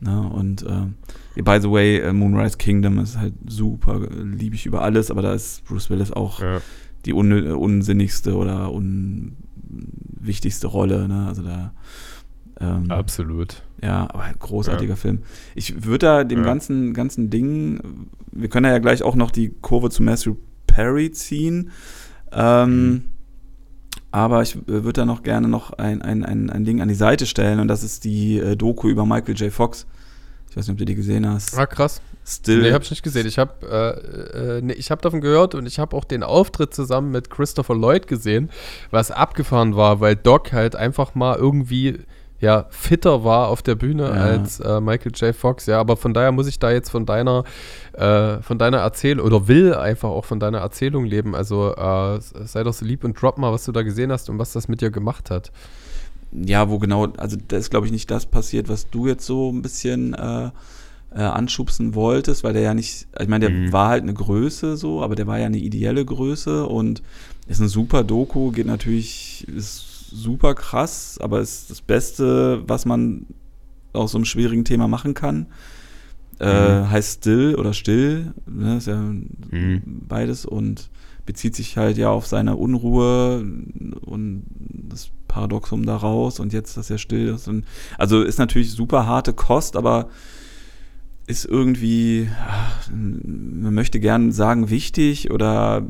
[0.00, 4.82] Ne, und äh, by the way, äh, Moonrise Kingdom ist halt super, liebe ich über
[4.82, 6.60] alles, aber da ist Bruce Willis auch ja.
[7.04, 9.36] die un unsinnigste oder un
[10.20, 11.08] wichtigste Rolle.
[11.08, 11.26] Ne?
[11.26, 11.72] Also da.
[12.60, 13.62] Ähm, Absolut.
[13.82, 14.96] Ja, aber ein großartiger ja.
[14.96, 15.22] Film.
[15.54, 16.44] Ich würde da dem ja.
[16.44, 21.70] ganzen, ganzen Ding, wir können ja gleich auch noch die Kurve zu Matthew Perry ziehen.
[22.32, 23.04] Ähm, mhm.
[24.10, 27.26] Aber ich würde da noch gerne noch ein, ein, ein, ein Ding an die Seite
[27.26, 29.52] stellen und das ist die äh, Doku über Michael J.
[29.52, 29.86] Fox.
[30.50, 31.58] Ich weiß nicht, ob du die gesehen hast.
[31.58, 32.00] Ah, krass.
[32.26, 32.62] Still.
[32.62, 33.26] Nee, hab ich nicht gesehen.
[33.26, 37.10] Ich habe äh, äh, nee, hab davon gehört und ich habe auch den Auftritt zusammen
[37.10, 38.50] mit Christopher Lloyd gesehen,
[38.90, 42.00] was abgefahren war, weil Doc halt einfach mal irgendwie
[42.40, 44.10] ja, fitter war auf der Bühne ja.
[44.10, 45.34] als äh, Michael J.
[45.34, 47.44] Fox, ja, aber von daher muss ich da jetzt von deiner,
[47.94, 51.34] äh, von deiner Erzählung oder will einfach auch von deiner Erzählung leben.
[51.34, 54.38] Also äh, sei doch so lieb und drop mal, was du da gesehen hast und
[54.38, 55.50] was das mit dir gemacht hat.
[56.30, 59.50] Ja, wo genau, also da ist glaube ich nicht das passiert, was du jetzt so
[59.50, 60.50] ein bisschen äh,
[61.14, 63.72] äh, anschubsen wolltest, weil der ja nicht, ich meine, der mhm.
[63.72, 67.02] war halt eine Größe so, aber der war ja eine ideelle Größe und
[67.46, 73.26] ist ein super Doku, geht natürlich, ist super krass, aber ist das Beste, was man
[73.92, 75.46] aus so einem schwierigen Thema machen kann.
[76.40, 76.90] Äh, mhm.
[76.90, 79.82] Heißt still oder still, ne, ist ja mhm.
[79.84, 80.88] beides und
[81.26, 83.40] bezieht sich halt ja auf seine Unruhe
[84.00, 84.44] und
[84.88, 87.48] das Paradoxum daraus und jetzt, dass er still ist.
[87.48, 87.64] Und,
[87.98, 90.08] also ist natürlich super harte Kost, aber
[91.26, 92.30] ist irgendwie,
[92.90, 95.86] man möchte gern sagen, wichtig oder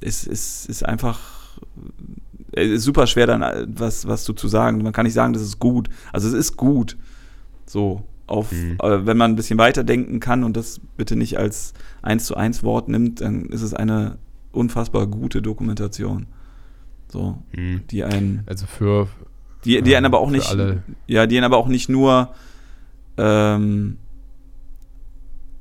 [0.00, 1.58] ist, ist, ist einfach
[2.52, 4.82] ist super schwer dann was, was zu, zu sagen.
[4.82, 5.88] Man kann nicht sagen, das ist gut.
[6.12, 6.96] Also es ist gut.
[7.66, 8.76] So, auf, mhm.
[8.82, 11.72] äh, wenn man ein bisschen weiterdenken kann und das bitte nicht als
[12.02, 14.18] eins zu eins Wort nimmt, dann ist es eine
[14.52, 16.26] unfassbar gute Dokumentation.
[17.10, 17.82] So, mhm.
[17.90, 18.42] die einen.
[18.46, 19.08] Also für.
[19.64, 20.50] Die, die einen aber auch nicht.
[20.50, 20.82] Alle.
[21.06, 22.34] Ja, die einen aber auch nicht nur
[23.16, 23.98] ähm,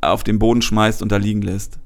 [0.01, 1.79] auf den Boden schmeißt und da liegen lässt.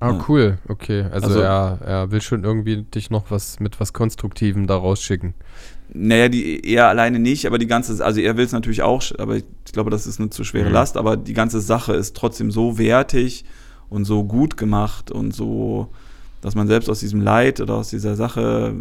[0.00, 0.24] Ah, ja.
[0.28, 1.02] cool, okay.
[1.10, 5.34] Also, also er, er will schon irgendwie dich noch was mit was Konstruktivem da rausschicken.
[5.92, 9.36] Naja, die er alleine nicht, aber die ganze, also er will es natürlich auch, aber
[9.36, 10.72] ich glaube, das ist eine zu schwere mhm.
[10.72, 13.44] Last, aber die ganze Sache ist trotzdem so wertig
[13.88, 15.88] und so gut gemacht und so,
[16.40, 18.74] dass man selbst aus diesem Leid oder aus dieser Sache,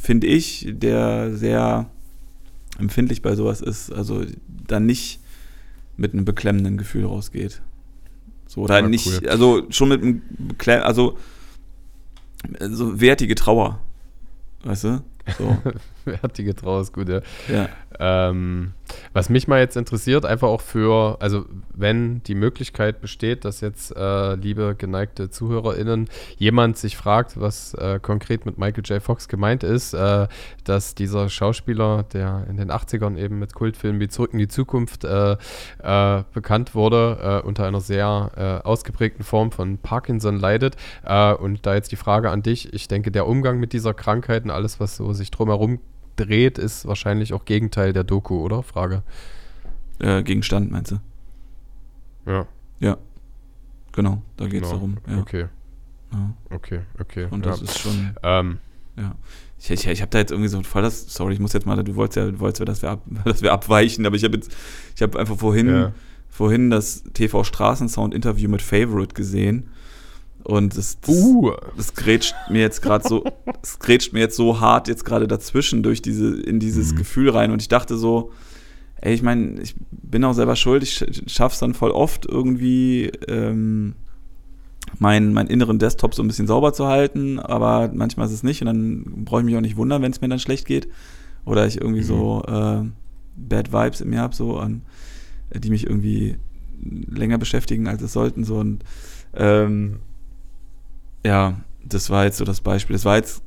[0.00, 1.86] finde ich, der sehr
[2.78, 4.22] empfindlich bei sowas ist, also
[4.66, 5.20] dann nicht
[5.96, 7.62] mit einem beklemmenden Gefühl rausgeht.
[8.50, 9.28] So, oder nicht, cool.
[9.28, 10.22] also schon mit einem,
[10.82, 11.16] also
[12.58, 13.78] so wertige Trauer,
[14.64, 15.04] weißt du?
[15.38, 15.56] So.
[16.04, 17.20] wertige Trauer ist gut, ja.
[17.48, 17.68] ja.
[18.00, 18.72] Ähm,
[19.12, 21.44] was mich mal jetzt interessiert, einfach auch für, also
[21.74, 26.08] wenn die Möglichkeit besteht, dass jetzt, äh, liebe geneigte ZuhörerInnen,
[26.38, 29.02] jemand sich fragt, was äh, konkret mit Michael J.
[29.02, 30.28] Fox gemeint ist, äh,
[30.64, 35.04] dass dieser Schauspieler, der in den 80ern eben mit Kultfilmen wie Zurück in die Zukunft
[35.04, 35.36] äh,
[35.82, 40.76] äh, bekannt wurde, äh, unter einer sehr ausgeprägten Form von Parkinson leidet.
[41.04, 44.50] und da jetzt die Frage an dich, ich denke, der Umgang mit dieser Krankheit und
[44.50, 45.80] alles, was so sich drumherum
[46.16, 48.62] dreht, ist wahrscheinlich auch Gegenteil der Doku, oder?
[48.62, 49.02] Frage.
[49.98, 51.00] Äh, Gegenstand, meinst du?
[52.26, 52.46] Ja.
[52.80, 52.96] Ja.
[53.92, 54.72] Genau, da geht es genau.
[54.72, 54.96] darum.
[55.08, 55.18] Ja.
[55.18, 55.46] Okay.
[56.12, 56.34] Ja.
[56.50, 57.28] Okay, okay.
[57.30, 57.64] Und das ja.
[57.64, 58.14] ist schon.
[58.22, 58.58] Ähm,
[58.96, 59.14] ja.
[59.58, 61.12] Ich, ich, ich habe da jetzt irgendwie so voll das.
[61.12, 61.82] Sorry, ich muss jetzt mal.
[61.82, 64.54] Du wolltest ja, du wolltest, dass wir, ab, dass wir abweichen, aber ich habe jetzt.
[64.94, 65.92] Ich habe einfach vorhin, ja.
[66.28, 69.70] vorhin das TV Straßensound Interview mit Favorite gesehen.
[70.44, 71.52] Und das, das, uh.
[71.76, 73.24] das grätscht mir jetzt gerade so,
[73.62, 76.98] das grätscht mir jetzt so hart jetzt gerade dazwischen durch diese, in dieses mhm.
[76.98, 77.50] Gefühl rein.
[77.50, 78.32] Und ich dachte so,
[79.00, 83.94] ey, ich meine, ich bin auch selber schuld, ich schaff's dann voll oft irgendwie, ähm,
[84.98, 88.60] meinen mein inneren Desktop so ein bisschen sauber zu halten, aber manchmal ist es nicht
[88.60, 90.88] und dann brauche ich mich auch nicht wundern, wenn es mir dann schlecht geht.
[91.44, 92.06] Oder ich irgendwie mhm.
[92.06, 92.82] so äh,
[93.36, 94.82] Bad Vibes in mir habe, so an,
[95.54, 96.36] die mich irgendwie
[96.82, 98.44] länger beschäftigen, als es sollten.
[98.44, 98.84] So und
[99.34, 100.00] ähm,
[101.24, 102.94] ja, das war jetzt so das Beispiel.
[102.94, 103.42] Das war jetzt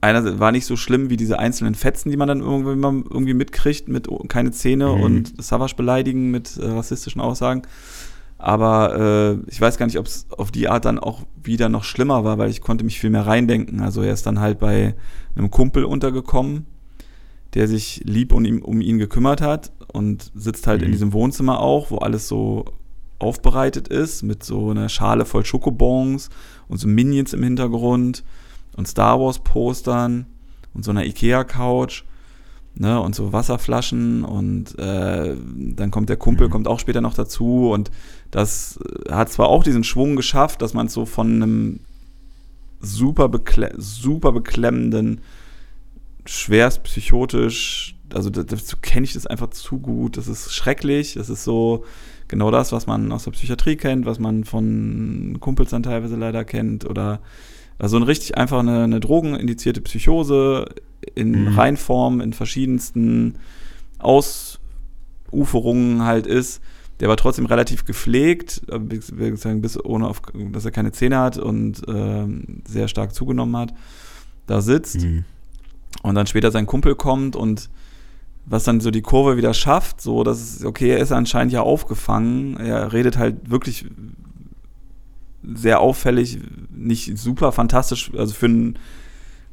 [0.00, 3.88] einer war nicht so schlimm wie diese einzelnen Fetzen, die man dann irgendwie, irgendwie mitkriegt,
[3.88, 5.02] mit keine Zähne mhm.
[5.02, 7.62] und Savage beleidigen mit äh, rassistischen Aussagen.
[8.38, 8.96] Aber
[9.46, 12.24] äh, ich weiß gar nicht, ob es auf die Art dann auch wieder noch schlimmer
[12.24, 13.80] war, weil ich konnte mich viel mehr reindenken.
[13.80, 14.94] Also er ist dann halt bei
[15.36, 16.64] einem Kumpel untergekommen,
[17.52, 20.86] der sich lieb um ihn, um ihn gekümmert hat und sitzt halt mhm.
[20.86, 22.64] in diesem Wohnzimmer auch, wo alles so
[23.20, 26.30] aufbereitet ist, mit so einer Schale voll Schokobons
[26.68, 28.24] und so Minions im Hintergrund
[28.76, 30.26] und Star Wars Postern
[30.74, 32.04] und so einer Ikea Couch.
[32.76, 36.52] Ne, und so Wasserflaschen und äh, dann kommt der Kumpel, mhm.
[36.52, 37.90] kommt auch später noch dazu und
[38.30, 38.78] das
[39.10, 41.80] hat zwar auch diesen Schwung geschafft, dass man es so von einem
[42.80, 45.20] super, bekle super beklemmenden,
[46.26, 51.44] schwerst psychotisch, also dazu kenne ich das einfach zu gut, das ist schrecklich, das ist
[51.44, 51.84] so,
[52.30, 56.44] genau das, was man aus der Psychiatrie kennt, was man von Kumpels dann teilweise leider
[56.44, 57.20] kennt oder
[57.78, 60.66] also ein richtig einfach eine, eine drogenindizierte Psychose
[61.14, 61.58] in mhm.
[61.58, 63.36] Reinform, in verschiedensten
[63.98, 66.62] Ausuferungen halt ist,
[67.00, 70.22] der aber trotzdem relativ gepflegt, äh, bis ohne auf,
[70.52, 72.26] dass er keine Zähne hat und äh,
[72.68, 73.74] sehr stark zugenommen hat,
[74.46, 75.24] da sitzt mhm.
[76.02, 77.70] und dann später sein Kumpel kommt und
[78.50, 81.62] was dann so die Kurve wieder schafft, so dass es, okay, er ist anscheinend ja
[81.62, 82.56] aufgefangen.
[82.56, 83.86] Er redet halt wirklich
[85.54, 86.40] sehr auffällig,
[86.74, 88.76] nicht super fantastisch, also für einen,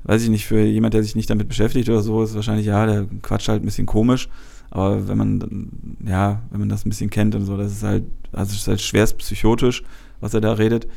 [0.03, 2.87] weiß ich nicht, für jemand, der sich nicht damit beschäftigt oder so, ist wahrscheinlich, ja,
[2.87, 4.29] der quatscht halt ein bisschen komisch.
[4.71, 8.03] Aber wenn man, ja, wenn man das ein bisschen kennt und so, das ist halt,
[8.31, 9.83] also es ist halt schwerst psychotisch,
[10.21, 10.87] was er da redet.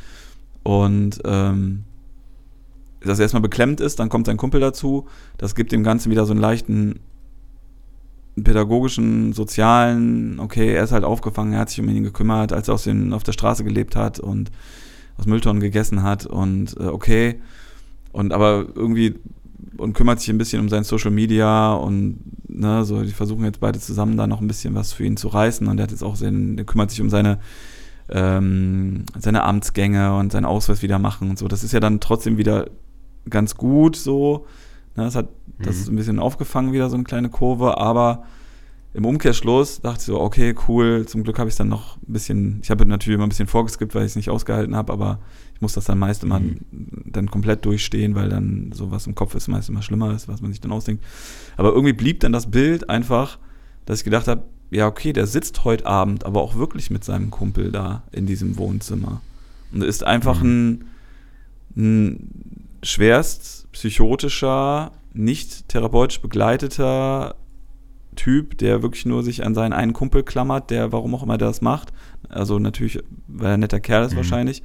[0.63, 1.85] Und ähm,
[3.03, 5.07] dass er erstmal beklemmt ist, dann kommt sein Kumpel dazu.
[5.37, 7.01] Das gibt dem Ganzen wieder so einen leichten
[8.45, 12.75] pädagogischen, sozialen, okay, er ist halt aufgefangen, er hat sich um ihn gekümmert, als er
[12.75, 14.51] aus den, auf der Straße gelebt hat und
[15.17, 17.41] aus Mülltonnen gegessen hat und äh, okay.
[18.13, 19.17] Und aber irgendwie
[19.77, 22.19] und kümmert sich ein bisschen um sein Social Media und
[22.49, 25.29] ne, so, die versuchen jetzt beide zusammen da noch ein bisschen was für ihn zu
[25.29, 27.39] reißen und der hat jetzt auch seinen, der kümmert sich um seine,
[28.09, 31.49] ähm, seine Amtsgänge und seinen Ausweis wieder machen und so.
[31.49, 32.67] Das ist ja dann trotzdem wieder
[33.29, 34.47] ganz gut so.
[35.05, 35.29] Das hat,
[35.59, 35.83] das Mhm.
[35.83, 38.25] ist ein bisschen aufgefangen wieder, so eine kleine Kurve, aber
[38.93, 42.13] im Umkehrschluss dachte ich so, okay, cool, zum Glück habe ich es dann noch ein
[42.13, 45.21] bisschen, ich habe natürlich immer ein bisschen vorgeskippt, weil ich es nicht ausgehalten habe, aber
[45.55, 46.59] ich muss das dann meist immer Mhm.
[47.07, 50.51] dann komplett durchstehen, weil dann sowas im Kopf ist meist immer schlimmer ist, was man
[50.51, 51.05] sich dann ausdenkt.
[51.57, 53.39] Aber irgendwie blieb dann das Bild einfach,
[53.87, 57.31] dass ich gedacht habe, ja, okay, der sitzt heute Abend aber auch wirklich mit seinem
[57.31, 59.21] Kumpel da in diesem Wohnzimmer.
[59.73, 60.85] Und ist einfach ein,
[61.77, 62.29] ein
[62.83, 67.35] schwerst psychotischer, nicht therapeutisch begleiteter
[68.17, 71.49] Typ, der wirklich nur sich an seinen einen Kumpel klammert, der warum auch immer der
[71.49, 71.93] das macht.
[72.29, 74.17] Also natürlich, weil er ein netter Kerl ist Mhm.
[74.19, 74.63] wahrscheinlich.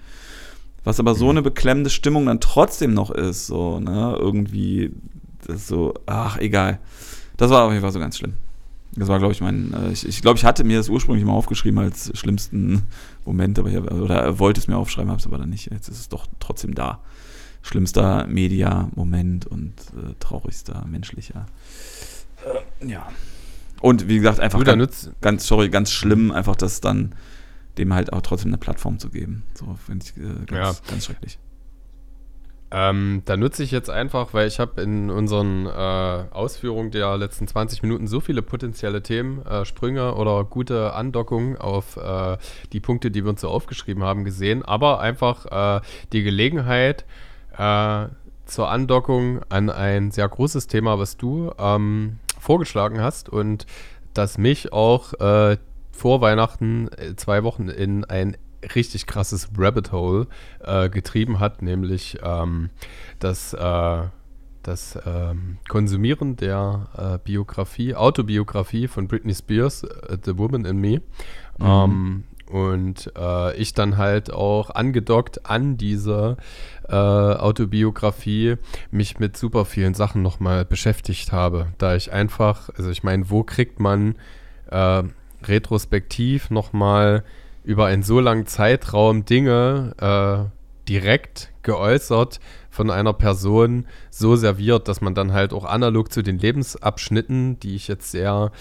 [0.84, 4.92] Was aber so eine beklemmende Stimmung dann trotzdem noch ist, so, ne, irgendwie,
[5.48, 6.80] das ist so, ach, egal.
[7.38, 8.34] Das war auf jeden Fall so ganz schlimm.
[8.96, 11.34] Das war, glaube ich, mein, äh, ich, ich glaube, ich hatte mir das ursprünglich mal
[11.34, 12.84] aufgeschrieben als schlimmsten
[13.26, 15.70] Moment, aber ich oder wollte es mir aufschreiben, habe es aber dann nicht.
[15.72, 17.00] Jetzt ist es doch trotzdem da.
[17.66, 21.48] Schlimmster Media-Moment und äh, traurigster menschlicher.
[22.82, 23.08] Äh, ja.
[23.82, 27.16] Und wie gesagt, einfach ganz, ganz, sorry, ganz schlimm, einfach das dann
[27.78, 29.44] dem halt auch trotzdem eine Plattform zu geben.
[29.54, 31.40] So finde ich äh, ganz, ganz schrecklich.
[32.72, 37.48] Ähm, da nutze ich jetzt einfach, weil ich habe in unseren äh, Ausführungen der letzten
[37.48, 42.38] 20 Minuten so viele potenzielle Themen, äh, Sprünge oder gute Andockungen auf äh,
[42.74, 44.64] die Punkte, die wir uns so aufgeschrieben haben, gesehen.
[44.64, 45.46] Aber einfach
[45.80, 45.82] äh,
[46.12, 47.06] die Gelegenheit
[47.58, 48.08] äh,
[48.46, 53.66] zur Andockung an ein sehr großes Thema, was du ähm, vorgeschlagen hast und
[54.14, 55.58] das mich auch äh,
[55.92, 58.38] vor Weihnachten äh, zwei Wochen in ein
[58.74, 60.28] richtig krasses Rabbit Hole
[60.64, 62.70] äh, getrieben hat, nämlich ähm,
[63.20, 64.04] das, äh,
[64.64, 71.02] das ähm, Konsumieren der äh, Biografie, Autobiografie von Britney Spears, äh, The Woman in Me.
[71.60, 71.66] Mhm.
[71.66, 76.38] Ähm, und äh, ich dann halt auch angedockt an diese
[76.88, 78.58] äh, Autobiografie
[78.92, 83.44] mich mit super vielen Sachen nochmal beschäftigt habe, da ich einfach, also ich meine, wo
[83.44, 84.16] kriegt man
[84.70, 85.04] äh,
[85.44, 87.24] retrospektiv nochmal
[87.64, 90.56] über einen so langen Zeitraum Dinge äh,
[90.88, 92.40] direkt geäußert
[92.70, 97.76] von einer Person so serviert, dass man dann halt auch analog zu den Lebensabschnitten, die
[97.76, 98.52] ich jetzt sehr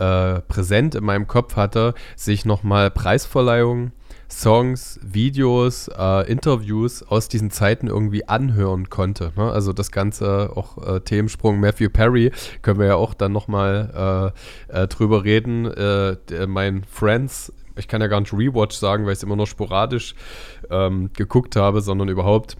[0.00, 3.92] äh, präsent in meinem Kopf hatte, sich nochmal Preisverleihungen,
[4.30, 9.32] Songs, Videos, äh, Interviews aus diesen Zeiten irgendwie anhören konnte.
[9.36, 9.50] Ne?
[9.50, 12.32] Also das ganze auch äh, Themensprung Matthew Perry
[12.62, 14.32] können wir ja auch dann nochmal
[14.70, 15.66] äh, äh, drüber reden.
[15.66, 16.16] Äh,
[16.46, 20.14] mein Friends, ich kann ja gar nicht Rewatch sagen, weil ich es immer noch sporadisch
[20.70, 22.56] ähm, geguckt habe, sondern überhaupt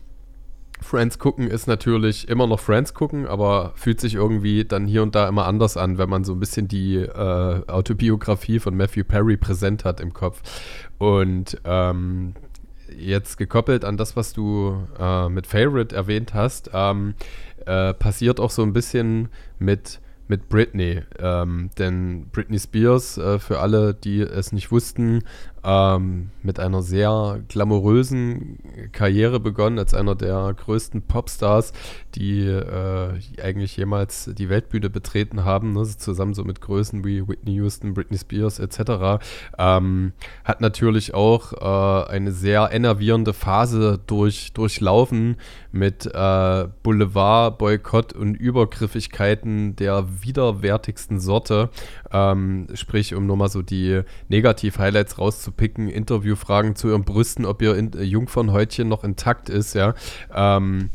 [0.82, 5.14] Friends gucken ist natürlich immer noch Friends gucken, aber fühlt sich irgendwie dann hier und
[5.14, 9.36] da immer anders an, wenn man so ein bisschen die äh, Autobiografie von Matthew Perry
[9.36, 10.42] präsent hat im Kopf.
[10.98, 12.34] Und ähm,
[12.98, 17.14] jetzt gekoppelt an das, was du äh, mit Favorite erwähnt hast, ähm,
[17.66, 19.28] äh, passiert auch so ein bisschen
[19.58, 20.00] mit
[20.30, 21.02] mit Britney.
[21.18, 25.24] Ähm, denn Britney Spears, äh, für alle, die es nicht wussten,
[25.64, 28.58] ähm, mit einer sehr glamourösen
[28.92, 31.72] Karriere begonnen, als einer der größten Popstars,
[32.14, 33.12] die äh,
[33.42, 38.18] eigentlich jemals die Weltbühne betreten haben, ne, zusammen so mit Größen wie Whitney Houston, Britney
[38.18, 39.22] Spears etc.,
[39.58, 40.12] ähm,
[40.44, 45.36] hat natürlich auch äh, eine sehr enervierende Phase durch, durchlaufen
[45.72, 51.70] mit äh, Boulevard, Boykott und Übergriffigkeiten der widerwärtigsten Sorte.
[52.12, 55.18] Ähm, sprich, um nochmal so die Negativ-Highlights
[55.50, 59.94] rauszupicken, Interviewfragen zu ihren Brüsten, ob ihr in, äh, Jungfernhäutchen noch intakt ist, ja.
[60.34, 60.90] Ähm,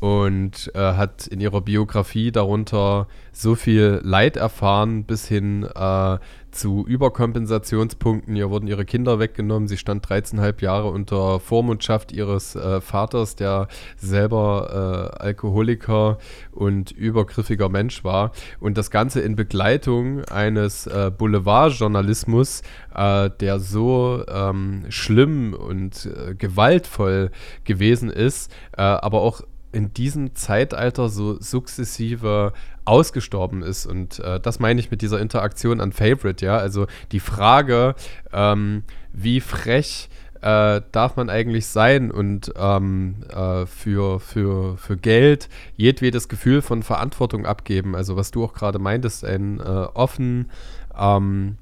[0.00, 6.18] und äh, hat in ihrer Biografie darunter so viel Leid erfahren, bis hin äh,
[6.50, 8.36] zu Überkompensationspunkten.
[8.36, 9.68] Ihr wurden ihre Kinder weggenommen.
[9.68, 16.18] Sie stand 13,5 Jahre unter Vormundschaft ihres äh, Vaters, der selber äh, Alkoholiker
[16.52, 18.32] und übergriffiger Mensch war.
[18.58, 22.62] Und das Ganze in Begleitung eines äh, Boulevardjournalismus,
[22.94, 27.30] äh, der so ähm, schlimm und äh, gewaltvoll
[27.64, 29.42] gewesen ist, äh, aber auch
[29.72, 32.52] in diesem Zeitalter so sukzessive
[32.84, 33.86] ausgestorben ist.
[33.86, 36.56] Und äh, das meine ich mit dieser Interaktion an Favorite, ja.
[36.56, 37.94] Also die Frage,
[38.32, 38.82] ähm,
[39.12, 40.08] wie frech
[40.42, 46.82] äh, darf man eigentlich sein und ähm, äh, für, für, für Geld jedwedes Gefühl von
[46.82, 47.94] Verantwortung abgeben.
[47.94, 50.50] Also was du auch gerade meintest, ein äh, offen,
[50.98, 51.56] ähm,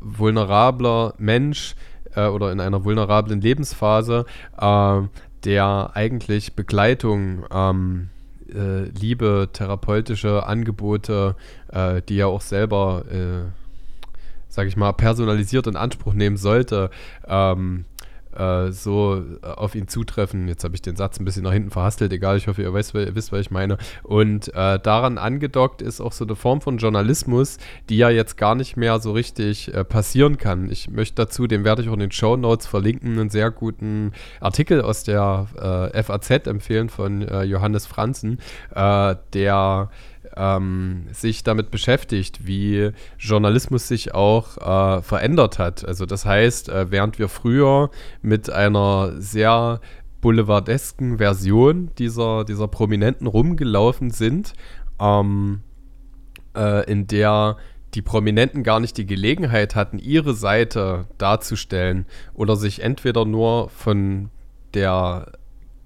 [0.00, 1.76] vulnerabler Mensch
[2.14, 4.24] äh, oder in einer vulnerablen Lebensphase,
[4.60, 5.00] äh,
[5.44, 8.10] der eigentlich Begleitung ähm,
[8.52, 11.36] äh, liebe therapeutische Angebote,
[11.68, 13.50] äh, die er auch selber, äh,
[14.48, 16.90] sage ich mal, personalisiert in Anspruch nehmen sollte,
[17.26, 17.84] ähm,
[18.36, 20.48] äh, so äh, auf ihn zutreffen.
[20.48, 22.74] Jetzt habe ich den Satz ein bisschen nach hinten verhastelt, egal, ich hoffe, ihr, ihr
[23.14, 23.78] wisst, was ich meine.
[24.02, 27.58] Und äh, daran angedockt ist auch so eine Form von Journalismus,
[27.88, 30.70] die ja jetzt gar nicht mehr so richtig äh, passieren kann.
[30.70, 34.12] Ich möchte dazu, den werde ich auch in den Show Notes verlinken, einen sehr guten
[34.40, 38.38] Artikel aus der äh, FAZ empfehlen von Johannes Franzen,
[38.74, 39.90] der
[40.36, 45.84] ähm, sich damit beschäftigt, wie Journalismus sich auch äh, verändert hat.
[45.84, 47.90] Also das heißt, äh, während wir früher
[48.22, 49.80] mit einer sehr
[50.20, 54.52] boulevardesken Version dieser, dieser Prominenten rumgelaufen sind,
[55.00, 55.60] ähm,
[56.56, 57.56] äh, in der
[57.94, 64.30] die Prominenten gar nicht die Gelegenheit hatten, ihre Seite darzustellen oder sich entweder nur von
[64.74, 65.32] der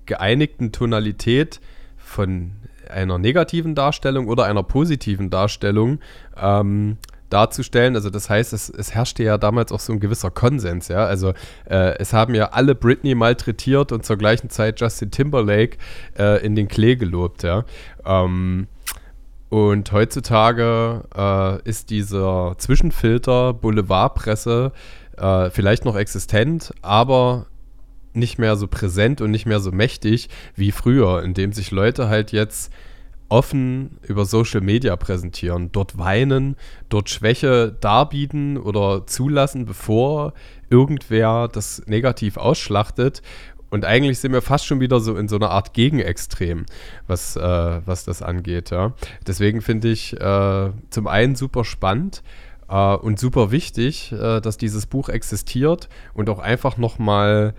[0.05, 1.61] geeinigten Tonalität
[1.97, 2.53] von
[2.95, 5.99] einer negativen Darstellung oder einer positiven Darstellung
[6.41, 6.97] ähm,
[7.31, 7.97] darzustellen.
[7.97, 11.05] Also das heißt, es, es, herrschte ja damals auch so ein gewisser Konsens, ja.
[11.05, 11.35] Also
[11.69, 15.77] äh, es haben ja alle Britney malträtiert und zur gleichen Zeit Justin Timberlake
[16.19, 17.65] äh, in den Klee gelobt, ja.
[18.07, 18.69] Ähm,
[19.49, 24.73] und heutzutage äh, ist dieser Zwischenfilter Boulevardpresse
[25.17, 27.47] äh, vielleicht noch existent, aber
[28.17, 32.33] nicht mehr so präsent und nicht mehr so mächtig wie früher, indem sich Leute halt
[32.33, 32.73] jetzt
[33.29, 36.57] offen über Social Media präsentieren, dort weinen,
[36.89, 40.35] dort Schwäche darbieten oder zulassen, bevor
[40.71, 43.23] irgendwer das negativ ausschlachtet.
[43.71, 46.67] Und eigentlich sind wir fast schon wieder so in so einer Art Gegenextrem,
[47.09, 47.41] was, äh,
[47.85, 48.71] was das angeht.
[48.71, 48.95] Ja.
[49.27, 52.23] Deswegen finde ich äh, zum einen super spannend,
[52.67, 57.53] Uh, und super wichtig, uh, dass dieses Buch existiert und auch einfach nochmal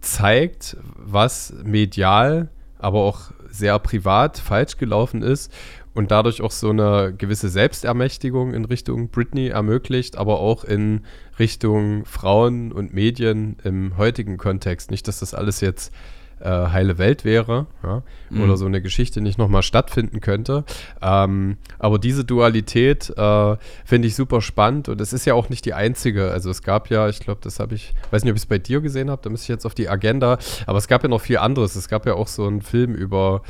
[0.00, 2.48] zeigt, was medial,
[2.78, 5.52] aber auch sehr privat falsch gelaufen ist
[5.92, 11.04] und dadurch auch so eine gewisse Selbstermächtigung in Richtung Britney ermöglicht, aber auch in
[11.38, 14.90] Richtung Frauen und Medien im heutigen Kontext.
[14.90, 15.92] Nicht, dass das alles jetzt
[16.40, 18.42] äh, heile Welt wäre ja, mhm.
[18.42, 20.64] oder so eine Geschichte nicht nochmal stattfinden könnte.
[21.02, 25.64] Ähm, aber diese Dualität äh, finde ich super spannend und es ist ja auch nicht
[25.64, 26.30] die einzige.
[26.30, 28.58] Also es gab ja, ich glaube, das habe ich, weiß nicht, ob ich es bei
[28.58, 31.20] dir gesehen habe, da müsste ich jetzt auf die Agenda, aber es gab ja noch
[31.20, 31.76] viel anderes.
[31.76, 33.42] Es gab ja auch so einen Film über,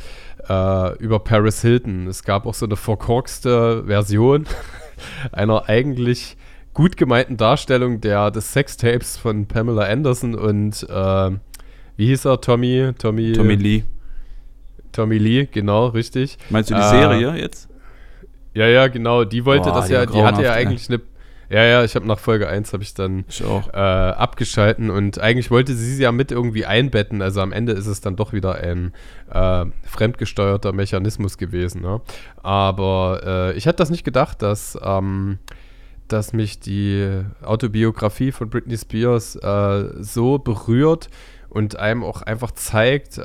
[0.49, 2.07] äh, über Paris Hilton.
[2.07, 4.47] Es gab auch so eine verkorkste Version
[5.33, 6.37] einer eigentlich
[6.75, 11.31] gut gemeinten Darstellung der, des Sextapes von Pamela Anderson und äh,
[12.01, 12.41] wie hieß er?
[12.41, 13.33] Tommy, Tommy.
[13.33, 13.85] Tommy Lee.
[14.91, 16.39] Tommy Lee, genau, richtig.
[16.49, 17.69] Meinst du die äh, Serie jetzt?
[18.55, 19.25] Ja, ja, genau.
[19.25, 21.03] Die wollte Boah, das ja, die hatte ja eigentlich eine.
[21.51, 25.51] Ja, ja, ich habe nach Folge 1 habe ich dann ich äh, abgeschalten und eigentlich
[25.51, 27.21] wollte sie sie ja mit irgendwie einbetten.
[27.21, 28.93] Also am Ende ist es dann doch wieder ein
[29.31, 31.83] äh, fremdgesteuerter Mechanismus gewesen.
[31.83, 32.01] Ne?
[32.43, 35.39] Aber äh, ich hätte das nicht gedacht, dass, ähm,
[36.09, 41.11] dass mich die Autobiografie von Britney Spears äh, so berührt
[41.51, 43.23] und einem auch einfach zeigt äh,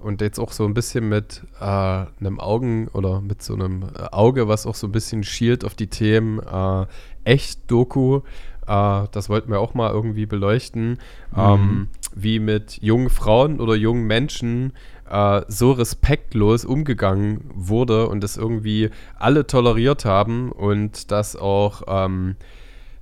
[0.00, 4.04] und jetzt auch so ein bisschen mit äh, einem Augen oder mit so einem äh,
[4.12, 6.86] Auge, was auch so ein bisschen schielt auf die Themen äh,
[7.24, 8.20] echt Doku.
[8.66, 10.98] Äh, das wollten wir auch mal irgendwie beleuchten,
[11.32, 11.36] mhm.
[11.36, 14.72] ähm, wie mit jungen Frauen oder jungen Menschen
[15.10, 22.36] äh, so respektlos umgegangen wurde und das irgendwie alle toleriert haben und das auch ähm,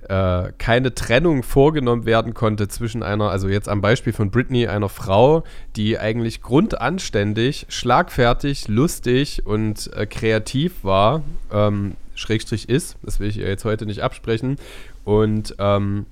[0.07, 4.89] äh, keine Trennung vorgenommen werden konnte zwischen einer, also jetzt am Beispiel von Britney, einer
[4.89, 5.43] Frau,
[5.75, 13.37] die eigentlich grundanständig, schlagfertig, lustig und äh, kreativ war, ähm, Schrägstrich ist, das will ich
[13.37, 14.57] ihr jetzt heute nicht absprechen,
[15.03, 16.05] und ähm,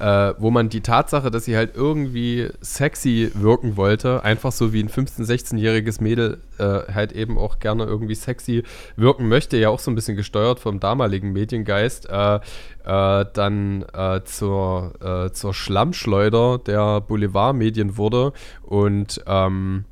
[0.00, 4.82] äh, wo man die Tatsache, dass sie halt irgendwie sexy wirken wollte, einfach so wie
[4.82, 8.62] ein 15-, 16-jähriges Mädel äh, halt eben auch gerne irgendwie sexy
[8.96, 14.22] wirken möchte, ja auch so ein bisschen gesteuert vom damaligen Mediengeist, äh, äh dann äh,
[14.24, 18.32] zur, äh, zur Schlammschleuder der Boulevardmedien wurde
[18.62, 19.84] und ähm,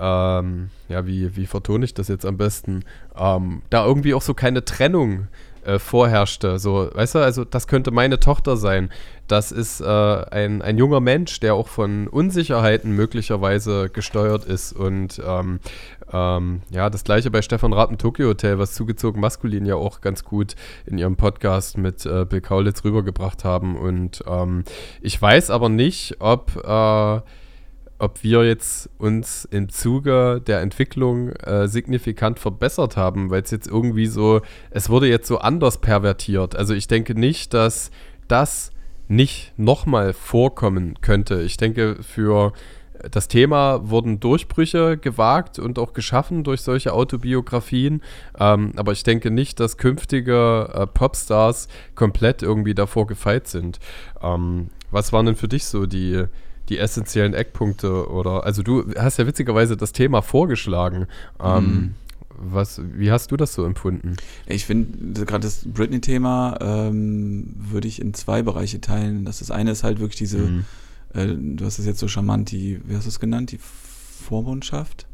[0.00, 2.84] ähm, ja, wie, wie vertone ich das jetzt am besten?
[3.16, 5.26] Ähm, da irgendwie auch so keine Trennung
[5.64, 6.58] äh, vorherrschte.
[6.58, 8.90] So, weißt du, also das könnte meine Tochter sein.
[9.28, 14.72] Das ist äh, ein, ein junger Mensch, der auch von Unsicherheiten möglicherweise gesteuert ist.
[14.72, 15.60] Und ähm,
[16.12, 20.24] ähm, ja, das gleiche bei Stefan im Tokyo Hotel, was zugezogen maskulin ja auch ganz
[20.24, 20.56] gut
[20.86, 23.76] in ihrem Podcast mit äh, Bill Kaulitz rübergebracht haben.
[23.76, 24.64] Und ähm,
[25.02, 27.20] ich weiß aber nicht, ob äh,
[28.00, 33.66] ob wir jetzt uns im Zuge der Entwicklung äh, signifikant verbessert haben, weil es jetzt
[33.66, 34.40] irgendwie so,
[34.70, 36.54] es wurde jetzt so anders pervertiert.
[36.54, 37.90] Also ich denke nicht, dass
[38.28, 38.70] das
[39.08, 41.42] nicht nochmal vorkommen könnte.
[41.42, 42.52] Ich denke, für
[43.10, 48.02] das Thema wurden Durchbrüche gewagt und auch geschaffen durch solche Autobiografien.
[48.38, 53.78] Ähm, aber ich denke nicht, dass künftige äh, Popstars komplett irgendwie davor gefeit sind.
[54.22, 56.24] Ähm, was waren denn für dich so die,
[56.68, 58.10] die essentiellen Eckpunkte?
[58.10, 61.06] Oder also du hast ja witzigerweise das Thema vorgeschlagen.
[61.42, 61.94] Ähm, mhm.
[62.40, 64.16] Was, wie hast du das so empfunden?
[64.46, 69.24] Ich finde, gerade das Britney-Thema ähm, würde ich in zwei Bereiche teilen.
[69.24, 70.64] Das, das eine ist halt wirklich diese mhm
[71.14, 75.06] äh, du hast es jetzt so charmant, die, wie hast du es genannt, die Vormundschaft?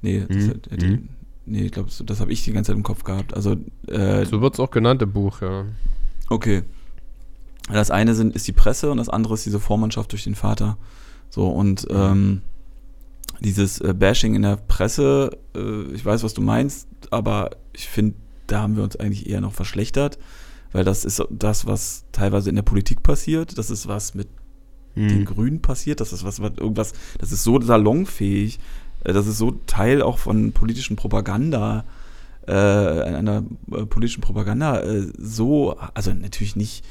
[0.00, 0.60] Nee, das, mhm.
[0.78, 1.08] die, mhm.
[1.46, 3.34] nee ich glaube, das habe ich die ganze Zeit im Kopf gehabt.
[3.34, 3.56] Also,
[3.86, 5.64] äh, so wird es auch genannt im Buch, ja.
[6.28, 6.62] Okay.
[7.72, 10.76] Das eine sind, ist die Presse und das andere ist diese Vormundschaft durch den Vater.
[11.30, 11.96] So, und mhm.
[11.96, 12.42] ähm,
[13.42, 18.14] dieses äh, Bashing in der Presse, äh, ich weiß, was du meinst, aber ich finde,
[18.46, 20.18] da haben wir uns eigentlich eher noch verschlechtert,
[20.72, 23.58] weil das ist das, was teilweise in der Politik passiert.
[23.58, 24.28] Das ist was mit
[24.94, 25.08] hm.
[25.08, 26.00] den Grünen passiert.
[26.00, 28.58] Das ist was, was, irgendwas, das ist so salonfähig.
[29.04, 31.84] Äh, das ist so Teil auch von politischen Propaganda,
[32.46, 34.80] äh, einer äh, politischen Propaganda.
[34.80, 36.84] Äh, so, also natürlich nicht.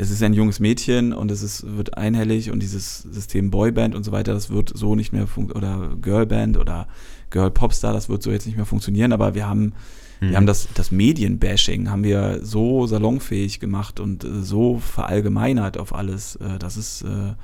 [0.00, 4.04] Es ist ein junges Mädchen und es ist, wird einhellig und dieses System Boyband und
[4.04, 6.86] so weiter, das wird so nicht mehr funktionieren, oder Girlband oder
[7.30, 9.72] Girl Popstar, das wird so jetzt nicht mehr funktionieren, aber wir haben
[10.20, 10.48] wir haben mhm.
[10.48, 16.36] das, das Medienbashing haben wir so salonfähig gemacht und äh, so verallgemeinert auf alles.
[16.36, 17.34] Äh, das ist, äh,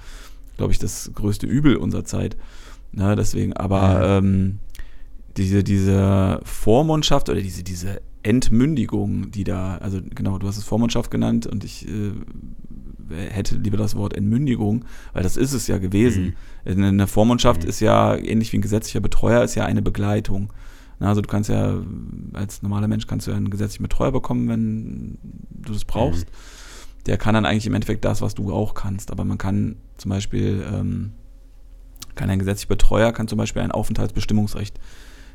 [0.57, 2.37] glaube ich, das größte Übel unserer Zeit.
[2.91, 4.59] Ne, deswegen, aber ähm,
[5.37, 11.11] diese, diese Vormundschaft oder diese, diese Entmündigung, die da, also genau, du hast es Vormundschaft
[11.11, 12.13] genannt und ich äh,
[13.31, 16.35] hätte lieber das Wort Entmündigung, weil das ist es ja gewesen.
[16.65, 16.85] Mhm.
[16.85, 17.69] Eine Vormundschaft mhm.
[17.69, 20.53] ist ja ähnlich wie ein gesetzlicher Betreuer, ist ja eine Begleitung.
[21.01, 21.83] Also du kannst ja,
[22.33, 25.19] als normaler Mensch kannst du ja einen gesetzlichen Betreuer bekommen, wenn
[25.51, 26.27] du das brauchst.
[26.27, 27.05] Mhm.
[27.07, 29.11] Der kann dann eigentlich im Endeffekt das, was du auch kannst.
[29.11, 31.13] Aber man kann zum Beispiel, ähm,
[32.15, 34.79] kann ein gesetzlicher Betreuer kann zum Beispiel ein Aufenthaltsbestimmungsrecht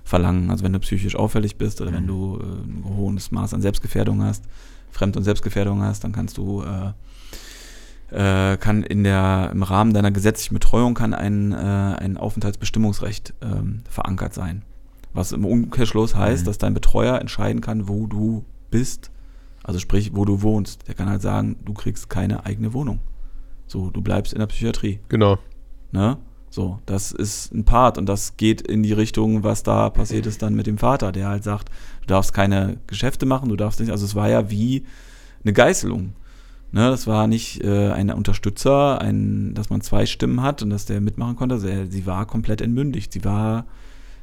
[0.10, 0.49] verlangen.
[0.49, 1.95] Also wenn du psychisch auffällig bist oder mhm.
[1.95, 4.44] wenn du äh, ein hohes Maß an Selbstgefährdung hast,
[4.91, 6.91] Fremd- und Selbstgefährdung hast, dann kannst du äh,
[8.11, 13.84] äh, kann in der, im Rahmen deiner gesetzlichen Betreuung kann ein, äh, ein Aufenthaltsbestimmungsrecht ähm,
[13.88, 14.64] verankert sein.
[15.14, 16.45] Was im Umkehrschluss heißt, mhm.
[16.48, 19.11] dass dein Betreuer entscheiden kann, wo du bist.
[19.64, 20.88] Also sprich, wo du wohnst.
[20.88, 22.99] Der kann halt sagen, du kriegst keine eigene Wohnung.
[23.68, 24.99] So, du bleibst in der Psychiatrie.
[25.10, 25.38] Genau.
[25.91, 26.18] Ne?
[26.49, 30.41] So, das ist ein Part und das geht in die Richtung, was da passiert ist
[30.41, 31.69] dann mit dem Vater, der halt sagt,
[32.01, 34.85] du darfst keine Geschäfte machen, du darfst nicht, also es war ja wie
[35.43, 36.13] eine Geißelung.
[36.71, 40.85] Ne, das war nicht äh, ein Unterstützer, ein, dass man zwei Stimmen hat und dass
[40.85, 41.57] der mitmachen konnte.
[41.57, 43.11] Sie, sie war komplett entmündigt.
[43.11, 43.65] Sie war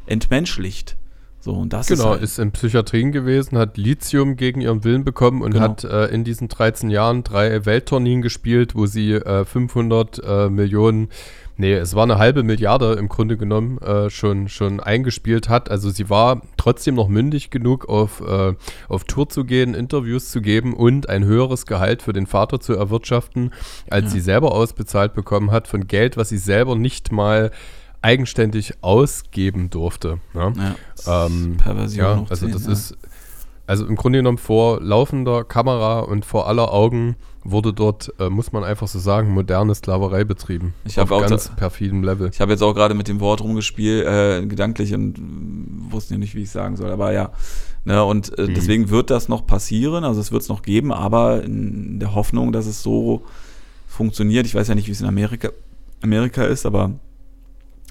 [0.07, 0.97] entmenschlicht.
[1.41, 5.05] So, und das genau, ist, halt ist in Psychiatrien gewesen, hat Lithium gegen ihren Willen
[5.05, 5.65] bekommen und genau.
[5.65, 11.09] hat äh, in diesen 13 Jahren drei Welttourneen gespielt, wo sie äh, 500 äh, Millionen,
[11.57, 15.71] nee, es war eine halbe Milliarde im Grunde genommen, äh, schon, schon eingespielt hat.
[15.71, 18.55] Also sie war trotzdem noch mündig genug, auf, äh,
[18.89, 22.75] auf Tour zu gehen, Interviews zu geben und ein höheres Gehalt für den Vater zu
[22.75, 23.53] erwirtschaften,
[23.91, 24.11] als ja.
[24.11, 27.51] sie selber ausbezahlt bekommen hat von Geld, was sie selber nicht mal
[28.03, 30.21] eigenständig ausgeben durfte.
[30.33, 30.53] Ne?
[31.07, 32.21] Ja, ähm, Perversion.
[32.21, 32.73] Ja, also das ja.
[32.73, 32.97] ist,
[33.67, 38.53] also im Grunde genommen vor laufender Kamera und vor aller Augen wurde dort, äh, muss
[38.53, 40.75] man einfach so sagen, moderne Sklaverei betrieben.
[40.85, 42.31] Ich habe auch ganz perfidem Level.
[42.33, 45.17] Ich habe jetzt auch gerade mit dem Wort rumgespielt, äh, gedanklich und
[45.91, 47.31] wusste ja nicht, wie ich sagen soll, aber ja.
[47.85, 48.55] Ne, und äh, mhm.
[48.55, 52.51] deswegen wird das noch passieren, also es wird es noch geben, aber in der Hoffnung,
[52.51, 53.23] dass es so
[53.87, 54.47] funktioniert.
[54.47, 55.51] Ich weiß ja nicht, wie es in Amerika,
[56.03, 56.91] Amerika ist, aber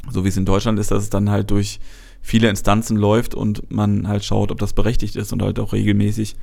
[0.09, 1.79] so wie es in Deutschland ist, dass es dann halt durch
[2.25, 6.35] viele Instanzen läuft und man halt schaut, ob das berechtigt ist und halt auch regelmäßig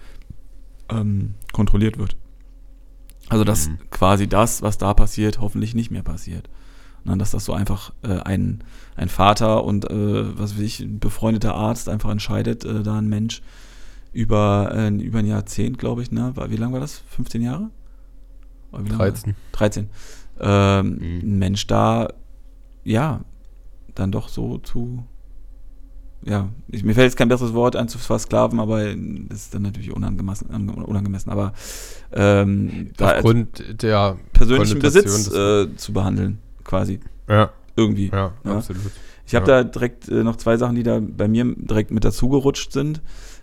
[0.89, 2.17] ähm, kontrolliert wird.
[3.29, 3.79] Also dass mhm.
[3.91, 6.49] quasi das, was da passiert, hoffentlich nicht mehr passiert.
[7.05, 8.63] Und dass das so einfach äh, ein,
[8.95, 13.09] ein Vater und äh, was weiß ich, ein befreundeter Arzt einfach entscheidet, äh, da ein
[13.09, 13.43] Mensch
[14.13, 16.33] über, äh, über ein Jahrzehnt, glaube ich, ne?
[16.47, 17.03] Wie lange war das?
[17.09, 17.71] 15 Jahre?
[18.71, 19.35] 13.
[19.51, 19.91] 13.
[20.39, 21.21] Ähm, mhm.
[21.25, 22.09] Ein Mensch da,
[22.85, 23.23] ja,
[23.97, 25.05] dann doch so zu,
[26.25, 29.63] ja, ich, mir fällt jetzt kein besseres Wort ein zu versklaven, aber das ist dann
[29.63, 31.53] natürlich unangemessen, unangemessen aber
[32.13, 37.01] ähm, aufgrund der persönlichen Besitz äh, zu behandeln, quasi.
[37.29, 37.51] Ja.
[37.77, 38.09] Irgendwie.
[38.09, 38.57] Ja, ja.
[38.57, 38.93] absolut.
[39.27, 39.63] Ich habe ja.
[39.63, 43.01] da direkt äh, noch zwei Sachen, die da bei mir direkt mit dazu gerutscht sind.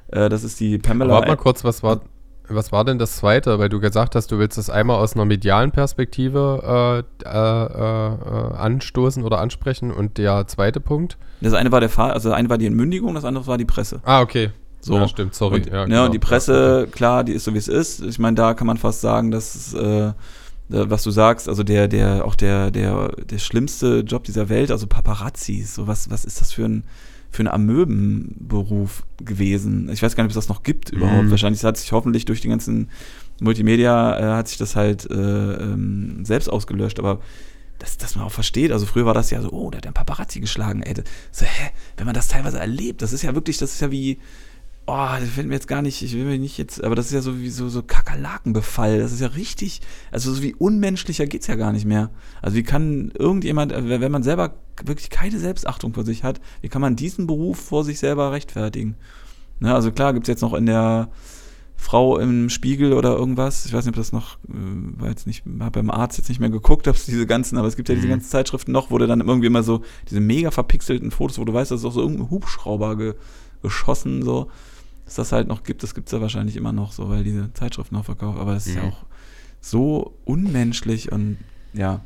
[0.07, 1.13] Äh, das ist die Pamela.
[1.13, 2.01] Warte mal kurz, was war,
[2.49, 3.59] was war denn das zweite?
[3.59, 8.57] Weil du gesagt hast, du willst das einmal aus einer medialen Perspektive äh, äh, äh,
[8.57, 9.91] anstoßen oder ansprechen.
[9.91, 11.17] Und der zweite Punkt?
[11.41, 13.65] Das eine war der Fall, also das eine war die Entmündigung, das andere war die
[13.65, 14.01] Presse.
[14.03, 14.51] Ah, okay.
[14.81, 14.95] So.
[14.95, 15.57] Ja, stimmt, sorry.
[15.57, 15.95] Und, ja, genau.
[15.95, 18.01] ja, und die Presse, klar, die ist so wie es ist.
[18.01, 20.13] Ich meine, da kann man fast sagen, dass äh,
[20.69, 24.87] was du sagst, also der, der, auch der, der, der schlimmste Job dieser Welt, also
[24.87, 26.83] Paparazzis, so was, was ist das für ein,
[27.31, 29.89] für ein Amöbenberuf gewesen?
[29.89, 31.25] Ich weiß gar nicht, ob es das noch gibt überhaupt.
[31.25, 31.31] Mhm.
[31.31, 32.89] Wahrscheinlich hat sich hoffentlich durch die ganzen
[33.41, 37.19] Multimedia äh, hat sich das halt äh, ähm, selbst ausgelöscht, aber
[37.77, 39.93] dass, dass man auch versteht, also früher war das ja so, oh, der hat den
[39.93, 40.93] Paparazzi geschlagen, ey.
[41.31, 41.71] So, hä?
[41.95, 44.19] Wenn man das teilweise erlebt, das ist ja wirklich, das ist ja wie,
[44.89, 47.13] oh, das fällt mir jetzt gar nicht, ich will mir nicht jetzt, aber das ist
[47.13, 48.99] ja so wie so, so Kakerlakenbefall.
[48.99, 52.09] Das ist ja richtig, also so wie unmenschlicher geht's ja gar nicht mehr.
[52.41, 56.69] Also wie kann irgendjemand, äh, wenn man selber wirklich keine Selbstachtung vor sich hat, wie
[56.69, 58.95] kann man diesen Beruf vor sich selber rechtfertigen?
[59.59, 61.09] Ne, also klar gibt's jetzt noch in der
[61.75, 65.43] Frau im Spiegel oder irgendwas, ich weiß nicht, ob das noch, äh, war jetzt nicht,
[65.59, 67.95] habe beim Arzt jetzt nicht mehr geguckt, ob es diese ganzen, aber es gibt ja
[67.95, 68.11] diese mhm.
[68.11, 71.53] ganzen Zeitschriften noch, wo du dann irgendwie immer so diese mega verpixelten Fotos, wo du
[71.53, 73.13] weißt, das ist auch so irgendein Hubschrauber ge,
[73.61, 74.49] geschossen, so
[75.09, 77.51] dass das halt noch gibt, das gibt es ja wahrscheinlich immer noch so, weil diese
[77.53, 78.89] Zeitschriften noch verkaufen, aber es ist ja mhm.
[78.89, 79.05] auch
[79.59, 81.39] so unmenschlich und
[81.73, 82.01] ja.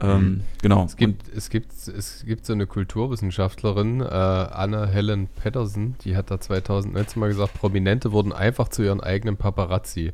[0.00, 0.40] Ähm, mhm.
[0.60, 0.84] genau.
[0.84, 6.32] Es gibt, es, gibt, es gibt so eine Kulturwissenschaftlerin, äh, Anna Helen Patterson, die hat
[6.32, 10.12] da 2019 mal gesagt, Prominente wurden einfach zu ihren eigenen Paparazzi.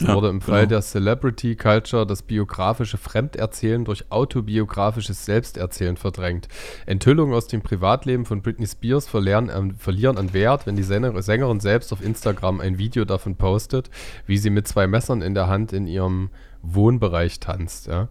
[0.00, 0.68] Ja, wurde im Fall genau.
[0.70, 6.48] der Celebrity Culture das biografische Fremderzählen durch autobiografisches Selbsterzählen verdrängt.
[6.86, 11.60] Enthüllungen aus dem Privatleben von Britney Spears verlieren an, verlieren an Wert, wenn die Sängerin
[11.60, 13.90] selbst auf Instagram ein Video davon postet,
[14.26, 16.30] wie sie mit zwei Messern in der Hand in ihrem
[16.62, 17.86] Wohnbereich tanzt.
[17.86, 18.08] Ja.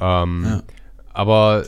[0.00, 0.62] Ähm, ja.
[1.12, 1.64] Aber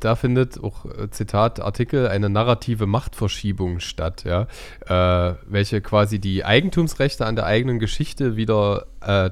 [0.00, 4.46] da findet auch, äh, Zitat, Artikel, eine narrative Machtverschiebung statt, ja,
[4.86, 9.30] äh, welche quasi die Eigentumsrechte an der eigenen Geschichte wieder äh,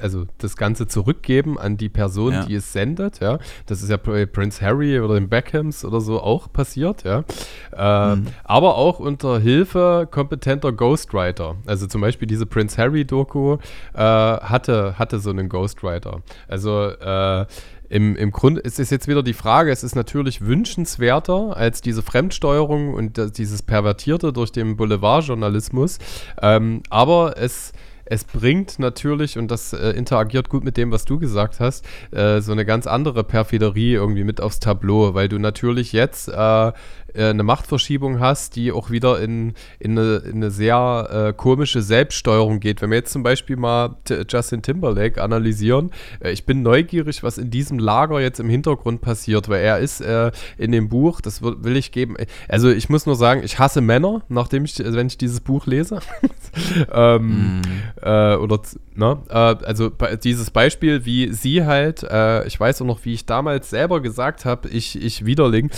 [0.00, 2.44] also das Ganze zurückgeben an die Person, ja.
[2.44, 3.38] die es sendet, ja.
[3.66, 7.24] Das ist ja bei Prince Harry oder den Beckhams oder so auch passiert, ja.
[7.72, 8.26] Äh, mhm.
[8.44, 11.56] Aber auch unter Hilfe kompetenter Ghostwriter.
[11.66, 13.54] Also zum Beispiel diese Prince Harry-Doku
[13.94, 16.22] äh, hatte, hatte so einen Ghostwriter.
[16.48, 17.46] Also äh,
[17.88, 22.02] im, im Grunde ist es jetzt wieder die Frage, es ist natürlich wünschenswerter als diese
[22.02, 25.98] Fremdsteuerung und dieses Pervertierte durch den Boulevardjournalismus,
[26.40, 27.72] ähm, aber es
[28.06, 32.40] es bringt natürlich, und das äh, interagiert gut mit dem, was du gesagt hast, äh,
[32.40, 36.72] so eine ganz andere Perfiderie irgendwie mit aufs Tableau, weil du natürlich jetzt äh,
[37.14, 41.80] äh, eine Machtverschiebung hast, die auch wieder in, in, eine, in eine sehr äh, komische
[41.80, 42.82] Selbststeuerung geht.
[42.82, 47.38] Wenn wir jetzt zum Beispiel mal T Justin Timberlake analysieren, äh, ich bin neugierig, was
[47.38, 51.42] in diesem Lager jetzt im Hintergrund passiert, weil er ist äh, in dem Buch, das
[51.42, 52.16] will ich geben,
[52.48, 56.00] also ich muss nur sagen, ich hasse Männer, nachdem ich, wenn ich dieses Buch lese.
[56.92, 58.40] ähm, mm.
[58.40, 58.60] oder,
[58.94, 59.18] ne?
[59.28, 59.90] Äh, also
[60.22, 62.02] dieses Beispiel, wie sie halt,
[62.46, 65.70] ich weiß auch noch, wie ich damals selber gesagt habe, ich, ich Widerling,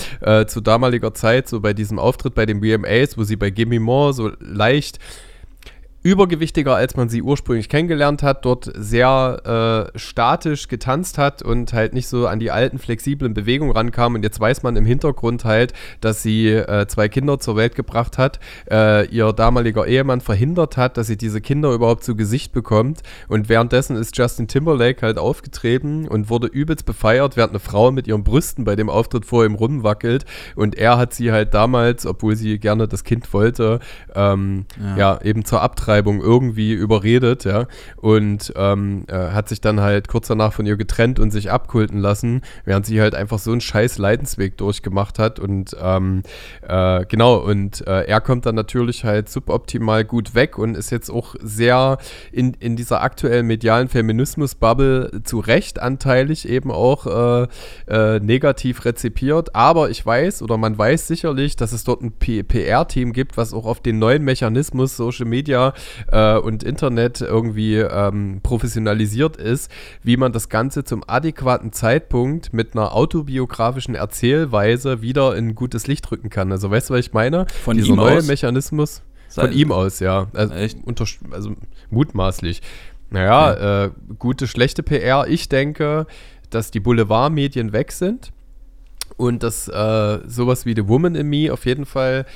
[0.47, 3.81] zu damaliger Zeit, Zeit, so bei diesem Auftritt bei den VMAs, wo sie bei Gimme
[3.81, 5.01] More so leicht
[6.07, 11.95] übergewichtiger, als man sie ursprünglich kennengelernt hat, dort sehr äh, statisch getanzt hat und halt
[11.95, 14.15] nicht so an die alten flexiblen Bewegungen rankam.
[14.15, 18.19] Und jetzt weiß man im Hintergrund halt, dass sie äh, zwei Kinder zur Welt gebracht
[18.19, 18.39] hat,
[18.70, 23.03] äh, ihr damaliger Ehemann verhindert hat, dass sie diese Kinder überhaupt zu Gesicht bekommt.
[23.27, 28.07] Und währenddessen ist Justin Timberlake halt aufgetreten und wurde übelst befeiert, während eine Frau mit
[28.07, 30.24] ihren Brüsten bei dem Auftritt vor ihm rumwackelt.
[30.55, 33.81] Und er hat sie halt damals, obwohl sie gerne das Kind wollte,
[34.15, 34.97] ähm, ja.
[34.97, 37.66] ja eben zur Abtreibung Abtreibung irgendwie überredet, ja,
[37.97, 42.01] und ähm, äh, hat sich dann halt kurz danach von ihr getrennt und sich abkulten
[42.01, 46.23] lassen, während sie halt einfach so einen scheiß Leidensweg durchgemacht hat und ähm,
[46.68, 51.09] äh, genau, und äh, er kommt dann natürlich halt suboptimal gut weg und ist jetzt
[51.09, 51.97] auch sehr
[52.31, 57.47] in, in dieser aktuellen medialen Feminismus-Bubble zu Recht anteilig eben auch äh,
[57.89, 63.14] äh, negativ rezipiert, aber ich weiß oder man weiß sicherlich, dass es dort ein PR-Team
[63.14, 65.73] gibt, was auch auf den neuen Mechanismus Social Media
[66.11, 69.70] äh, und Internet irgendwie ähm, professionalisiert ist,
[70.03, 76.11] wie man das Ganze zum adäquaten Zeitpunkt mit einer autobiografischen Erzählweise wieder in gutes Licht
[76.11, 76.53] rücken kann.
[76.53, 77.47] Also weißt du, was ich meine?
[77.65, 78.27] Von Dieser ihm neue aus?
[78.27, 79.03] Mechanismus.
[79.28, 80.28] Von ihm aus, ja.
[80.32, 80.55] Also,
[81.31, 81.53] also
[81.90, 82.62] mutmaßlich.
[83.11, 83.85] Naja, ja.
[83.85, 85.27] äh, gute, schlechte PR.
[85.28, 86.07] Ich denke,
[86.51, 88.32] dass die Boulevardmedien weg sind
[89.16, 92.27] und dass äh, sowas wie The Woman in Me auf jeden Fall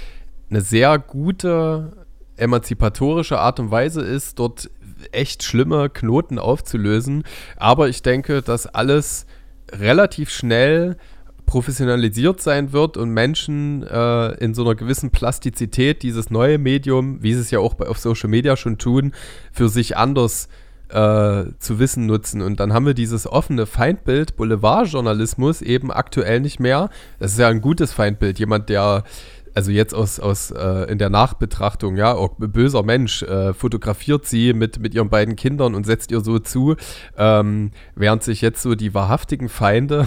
[0.51, 1.93] eine sehr gute
[2.41, 4.71] emanzipatorische Art und Weise ist, dort
[5.13, 7.25] echt schlimme Knoten aufzulösen.
[7.57, 9.27] Aber ich denke, dass alles
[9.73, 10.97] relativ schnell
[11.47, 17.35] professionalisiert sein wird und Menschen äh, in so einer gewissen Plastizität dieses neue Medium, wie
[17.35, 19.13] sie es ja auch bei, auf Social Media schon tun,
[19.53, 20.49] für sich anders
[20.91, 22.41] äh, zu wissen nutzen.
[22.41, 26.89] Und dann haben wir dieses offene Feindbild, Boulevardjournalismus eben aktuell nicht mehr.
[27.19, 28.39] Das ist ja ein gutes Feindbild.
[28.39, 29.03] Jemand, der
[29.55, 34.53] also jetzt aus, aus äh, in der Nachbetrachtung, ja, auch böser Mensch, äh, fotografiert sie
[34.53, 36.77] mit, mit ihren beiden Kindern und setzt ihr so zu,
[37.17, 40.07] ähm, während sich jetzt so die wahrhaftigen Feinde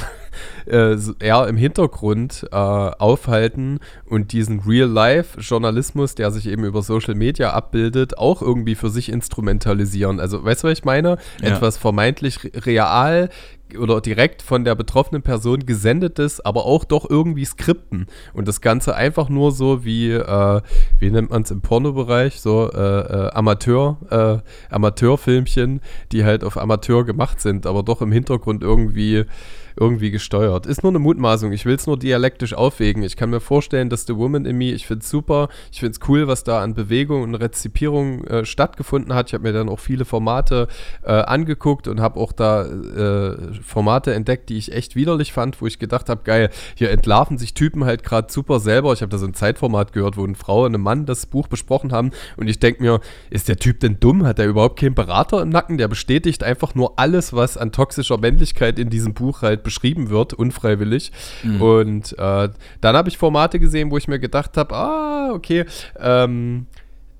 [0.66, 7.52] äh, eher im Hintergrund äh, aufhalten und diesen Real-Life-Journalismus, der sich eben über Social Media
[7.52, 10.20] abbildet, auch irgendwie für sich instrumentalisieren.
[10.20, 11.18] Also, weißt du, was ich meine?
[11.42, 11.50] Ja.
[11.50, 13.30] Etwas vermeintlich real
[13.78, 18.08] oder direkt von der betroffenen Person gesendetes, aber auch doch irgendwie Skripten.
[18.34, 20.62] Und das Ganze einfach nur so wie, äh,
[21.00, 25.82] wie nennt man es im Pornobereich, so äh, äh, Amateur, äh, Amateurfilmchen,
[26.12, 29.26] die halt auf Amateur gemacht sind, aber doch im Hintergrund irgendwie
[29.76, 30.66] irgendwie gesteuert.
[30.66, 31.52] Ist nur eine Mutmaßung.
[31.52, 33.04] Ich will es nur dialektisch aufwägen.
[33.04, 35.50] Ich kann mir vorstellen, dass The Woman in Me, ich finde es super.
[35.72, 39.30] Ich finde es cool, was da an Bewegung und Rezipierung äh, stattgefunden hat.
[39.30, 40.68] Ich habe mir dann auch viele Formate
[41.04, 45.68] äh, angeguckt und habe auch da äh, Formate entdeckt, die ich echt widerlich fand, wo
[45.68, 48.94] ich gedacht habe, geil, hier entlarven sich Typen halt gerade super selber.
[48.94, 51.48] Ich habe da so ein Zeitformat gehört, wo eine Frau und ein Mann das Buch
[51.48, 54.26] besprochen haben und ich denke mir, ist der Typ denn dumm?
[54.26, 55.78] Hat er überhaupt keinen Berater im Nacken?
[55.78, 60.34] Der bestätigt einfach nur alles, was an toxischer Männlichkeit in diesem Buch halt beschrieben wird,
[60.34, 61.12] unfreiwillig.
[61.44, 61.62] Mhm.
[61.62, 62.50] Und äh,
[62.82, 65.66] dann habe ich Formate gesehen, wo ich mir gedacht habe, ah, okay,
[66.00, 66.68] ähm,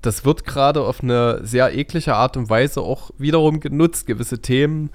[0.02, 4.90] das wird gerade auf eine sehr eklige Art und Weise auch wiederum genutzt, gewisse Themen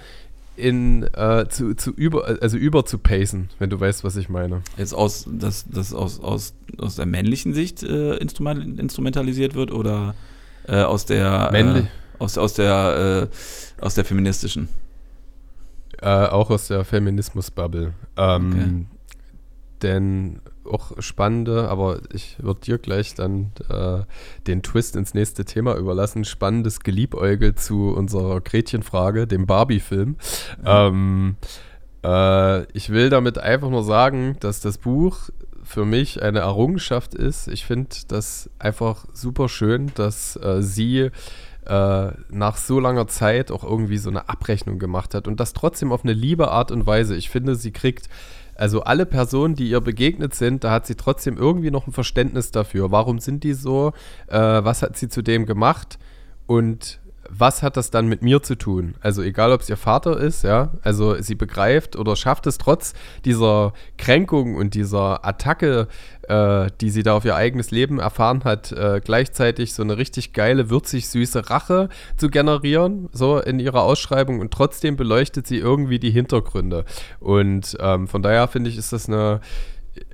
[0.56, 4.62] in äh, zu, zu über also über zu pacen, wenn du weißt, was ich meine.
[4.78, 10.16] Jetzt aus das das aus aus aus der männlichen Sicht äh, instrument, instrumentalisiert wird oder
[10.68, 11.86] äh, aus der Männlich.
[11.86, 11.88] Äh,
[12.20, 14.68] aus aus der äh, aus der feministischen.
[16.02, 17.94] Äh, auch aus der Feminismus-Bubble.
[18.18, 18.86] Ähm, okay.
[19.82, 24.04] Denn auch spannende, aber ich würde dir gleich dann äh,
[24.46, 26.26] den Twist ins nächste Thema überlassen.
[26.26, 30.10] Spannendes Geliebäugel zu unserer Gretchenfrage, dem Barbie-Film.
[30.10, 30.18] Mhm.
[30.66, 31.36] Ähm,
[32.04, 35.30] äh, ich will damit einfach nur sagen, dass das Buch
[35.64, 37.48] für mich eine Errungenschaft ist.
[37.48, 41.12] Ich finde das einfach super schön, dass äh, sie
[41.66, 45.92] äh, nach so langer Zeit auch irgendwie so eine Abrechnung gemacht hat und das trotzdem
[45.92, 47.16] auf eine liebe Art und Weise.
[47.16, 48.10] Ich finde, sie kriegt
[48.56, 52.52] also alle Personen, die ihr begegnet sind, da hat sie trotzdem irgendwie noch ein Verständnis
[52.52, 52.92] dafür.
[52.92, 53.94] Warum sind die so?
[54.28, 55.98] Äh, was hat sie zu dem gemacht?
[56.46, 57.00] Und
[57.30, 58.96] was hat das dann mit mir zu tun?
[59.02, 62.94] Also egal, ob es ihr Vater ist, ja, also sie begreift oder schafft es trotz
[63.26, 65.88] dieser Kränkung und dieser Attacke,
[66.28, 70.34] äh, die sie da auf ihr eigenes Leben erfahren hat, äh, gleichzeitig so eine richtig
[70.34, 76.00] geile, würzig süße Rache zu generieren, so in ihrer Ausschreibung und trotzdem beleuchtet sie irgendwie
[76.00, 76.86] die Hintergründe.
[77.20, 79.42] Und ähm, von daher finde ich, ist das eine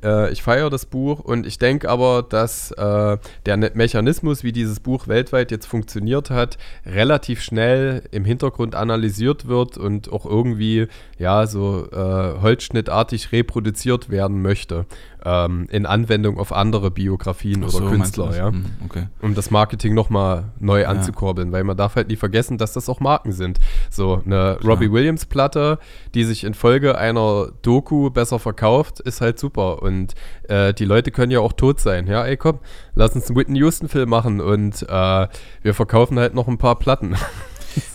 [0.03, 4.79] äh, ich feiere das Buch und ich denke aber, dass äh, der Mechanismus, wie dieses
[4.79, 10.87] Buch weltweit jetzt funktioniert hat, relativ schnell im Hintergrund analysiert wird und auch irgendwie
[11.17, 14.85] ja so äh, holzschnittartig reproduziert werden möchte
[15.25, 18.47] ähm, in Anwendung auf andere Biografien Ach oder so, Künstler, ja.
[18.49, 19.07] Hm, okay.
[19.21, 20.89] Um das Marketing nochmal neu ja.
[20.89, 23.59] anzukurbeln, weil man darf halt nie vergessen, dass das auch Marken sind.
[23.89, 24.73] So eine Klar.
[24.73, 25.79] Robbie Williams Platte,
[26.13, 29.81] die sich infolge einer Doku besser verkauft, ist halt super.
[29.81, 30.13] Und
[30.47, 32.07] äh, die Leute können ja auch tot sein.
[32.07, 32.59] Ja, ey komm,
[32.93, 35.27] lass uns einen Whitney Houston Film machen und äh,
[35.63, 37.15] wir verkaufen halt noch ein paar Platten.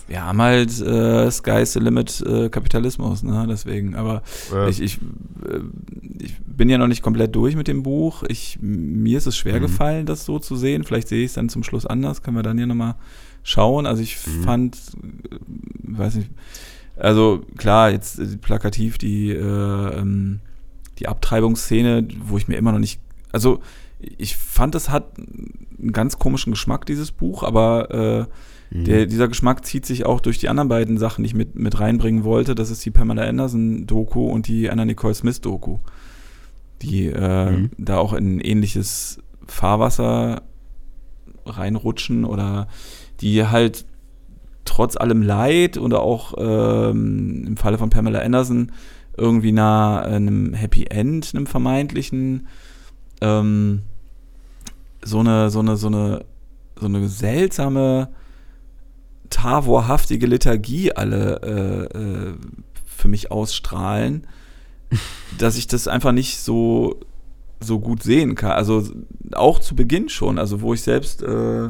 [0.07, 3.45] wir haben halt äh, Sky's the Limit äh, Kapitalismus, ne?
[3.49, 4.67] Deswegen, aber ja.
[4.67, 4.99] ich, ich,
[5.45, 5.59] äh,
[6.19, 8.23] ich bin ja noch nicht komplett durch mit dem Buch.
[8.27, 9.61] Ich, mir ist es schwer mhm.
[9.61, 10.83] gefallen, das so zu sehen.
[10.83, 12.95] Vielleicht sehe ich es dann zum Schluss anders, können wir dann hier nochmal
[13.43, 13.85] schauen.
[13.85, 14.43] Also ich mhm.
[14.43, 15.37] fand, äh,
[15.83, 16.29] weiß nicht,
[16.97, 20.39] also klar, jetzt äh, plakativ die, äh, ähm,
[20.99, 22.99] die Abtreibungsszene, wo ich mir immer noch nicht,
[23.31, 23.61] also
[23.99, 28.25] ich fand, es hat einen ganz komischen Geschmack, dieses Buch, aber äh,
[28.71, 28.85] Mhm.
[28.85, 31.79] Der, dieser Geschmack zieht sich auch durch die anderen beiden Sachen, die ich mit, mit
[31.79, 32.55] reinbringen wollte.
[32.55, 35.77] Das ist die Pamela Anderson-Doku und die Anna Nicole Smith-Doku,
[36.81, 37.71] die äh, mhm.
[37.77, 40.43] da auch in ähnliches Fahrwasser
[41.45, 42.67] reinrutschen oder
[43.19, 43.85] die halt
[44.63, 48.71] trotz allem Leid oder auch ähm, im Falle von Pamela Anderson
[49.17, 52.47] irgendwie nah einem Happy End, einem vermeintlichen,
[53.19, 53.81] ähm,
[55.03, 56.23] so eine, so eine, so eine,
[56.79, 58.09] so eine seltsame
[59.31, 62.33] tavorhaftige Liturgie alle äh, äh,
[62.85, 64.27] für mich ausstrahlen,
[65.39, 66.99] dass ich das einfach nicht so,
[67.59, 68.51] so gut sehen kann.
[68.51, 68.83] Also
[69.33, 71.69] auch zu Beginn schon, also wo ich selbst äh,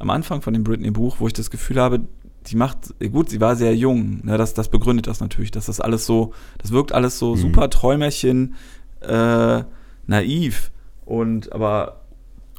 [0.00, 2.00] am Anfang von dem Britney-Buch, wo ich das Gefühl habe,
[2.44, 5.80] sie macht, gut, sie war sehr jung, ne, das, das begründet das natürlich, dass das
[5.80, 7.40] alles so, das wirkt alles so mhm.
[7.40, 8.56] super Träumerchen,
[9.00, 9.62] äh,
[10.06, 10.72] naiv
[11.04, 12.00] und aber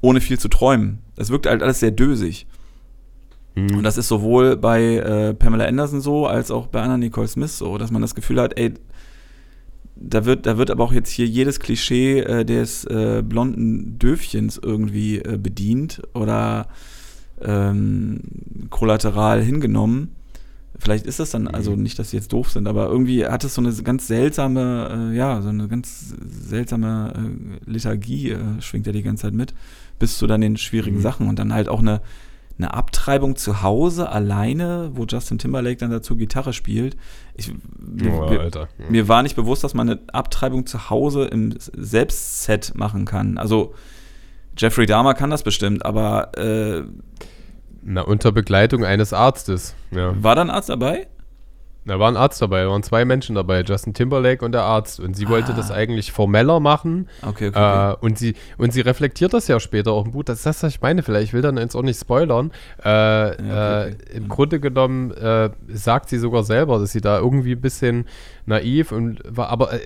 [0.02, 1.00] ohne viel zu träumen.
[1.16, 2.48] Es wirkt halt alles sehr dösig.
[3.56, 3.78] Mhm.
[3.78, 7.58] Und das ist sowohl bei äh, Pamela Anderson so, als auch bei Anna Nicole Smith
[7.58, 8.74] so, dass man das Gefühl hat, ey,
[9.96, 14.60] da wird, da wird aber auch jetzt hier jedes Klischee äh, des äh, blonden Döfchens
[14.62, 16.68] irgendwie äh, bedient oder
[17.42, 18.22] ähm,
[18.70, 20.16] kollateral hingenommen.
[20.80, 21.84] Vielleicht ist das dann, also Mhm.
[21.84, 25.16] nicht, dass sie jetzt doof sind, aber irgendwie hat es so eine ganz seltsame, äh,
[25.16, 27.14] ja, so eine ganz seltsame
[27.66, 29.54] äh, Liturgie, äh, schwingt ja die ganze Zeit mit,
[30.00, 31.02] bis zu dann den schwierigen Mhm.
[31.02, 32.02] Sachen und dann halt auch eine,
[32.58, 36.96] eine Abtreibung zu Hause alleine, wo Justin Timberlake dann dazu Gitarre spielt.
[37.36, 38.52] Ich, mir, Oh, mir,
[38.90, 43.38] mir war nicht bewusst, dass man eine Abtreibung zu Hause im Selbstset machen kann.
[43.38, 43.74] Also
[44.58, 46.84] Jeffrey Dahmer kann das bestimmt, aber äh,
[47.82, 49.74] Na, unter Begleitung eines Arztes.
[49.92, 50.14] Ja.
[50.22, 51.08] war da ein Arzt dabei?
[51.86, 55.02] Da war ein Arzt dabei, da waren zwei Menschen dabei, Justin Timberlake und der Arzt.
[55.02, 55.56] Und sie wollte Ah.
[55.58, 57.10] das eigentlich formeller machen.
[57.22, 57.60] Okay, okay.
[57.60, 57.92] okay.
[57.92, 60.24] Äh, und, sie, und sie reflektiert das ja später auch im Buch.
[60.24, 61.04] Das ist das, was ich meine.
[61.04, 62.52] Vielleicht ich will dann jetzt auch nicht spoilern.
[62.84, 62.88] Äh,
[63.32, 63.96] okay, okay.
[64.14, 68.06] Äh, Im Grunde genommen äh, sagt sie sogar selber, dass sie da irgendwie ein bisschen
[68.46, 69.80] naiv und war, aber äh,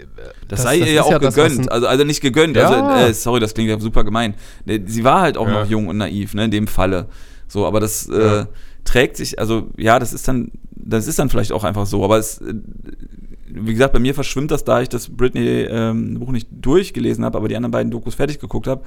[0.48, 1.60] Das, sei ihr ja auch das, was gegönnt.
[1.62, 2.56] ein- also, also nicht gegönnt.
[2.56, 2.70] Ja.
[2.70, 4.36] Also, sorry, das klingt ja super gemein.
[4.66, 5.62] Ne, Sie war halt auch Ja.
[5.64, 7.08] noch jung und naiv, ne, in dem Falle.
[7.48, 8.48] So, aber das Ja.
[8.84, 10.52] trägt sich, also ja, das ist dann,
[10.88, 12.04] das ist dann vielleicht auch einfach so.
[12.04, 12.42] Aber es,
[13.50, 17.48] wie gesagt, bei mir verschwimmt das, da ich das Britney ähm, nicht durchgelesen habe, aber
[17.48, 18.84] die anderen beiden Dokus fertig geguckt habe.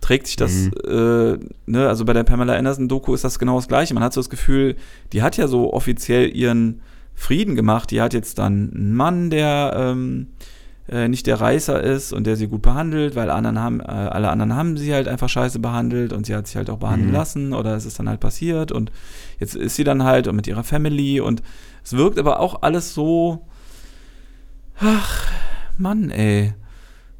[0.00, 0.72] Trägt sich das, Mhm.
[0.84, 3.94] äh, ne, also bei der Pamela Anderson-Doku ist das genau das Gleiche.
[3.94, 4.74] Man hat so das Gefühl,
[5.12, 6.80] die hat ja so offiziell ihren
[7.14, 7.90] Frieden gemacht.
[7.92, 10.28] Die hat jetzt dann einen Mann, der ähm,
[10.92, 14.28] äh, nicht der Reißer ist und der sie gut behandelt, weil anderen haben, äh, alle
[14.30, 17.14] anderen haben sie halt einfach scheiße behandelt und sie hat sich halt auch behandeln Mhm.
[17.16, 18.92] lassen oder es ist dann halt passiert und
[19.40, 21.42] jetzt ist sie dann halt und mit ihrer Family und
[21.82, 23.46] es wirkt aber auch alles so,
[24.80, 25.30] ach,
[25.78, 26.54] Mann, ey.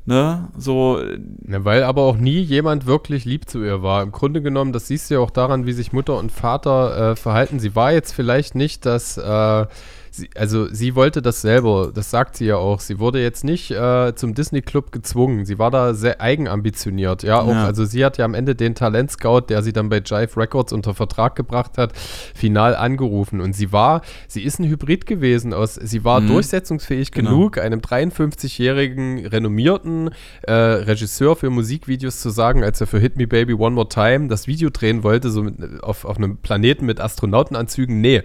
[0.05, 1.01] Ne, so,
[1.49, 4.03] Ja, weil aber auch nie jemand wirklich lieb zu ihr war.
[4.03, 7.17] Im Grunde genommen, das siehst du ja auch daran, wie sich Mutter und Vater äh,
[7.17, 7.61] verhalten.
[7.61, 9.67] Sie war jetzt vielleicht nicht das, äh,
[10.13, 12.79] sie, also sie wollte das selber, das sagt sie ja auch.
[12.81, 15.45] Sie wurde jetzt nicht äh, zum Disney-Club gezwungen.
[15.45, 17.23] Sie war da sehr eigenambitioniert.
[17.25, 17.65] Ja, auch, Ja.
[17.65, 20.95] also sie hat ja am Ende den Talent-Scout, der sie dann bei Jive Records unter
[20.95, 21.93] Vertrag gebracht hat,
[22.35, 23.41] final angerufen.
[23.41, 26.29] Und sie war, sie ist ein Hybrid gewesen aus, sie war Mhm.
[26.29, 27.31] durchsetzungsfähig Genau.
[27.31, 30.11] genug, einem 53-jährigen renommierten
[30.43, 34.29] äh, Regisseur für Musikvideos zu sagen, als er für Hit Me Baby One More Time
[34.29, 38.23] das Video drehen wollte, so mit, auf, auf einem Planeten mit Astronautenanzügen, nee,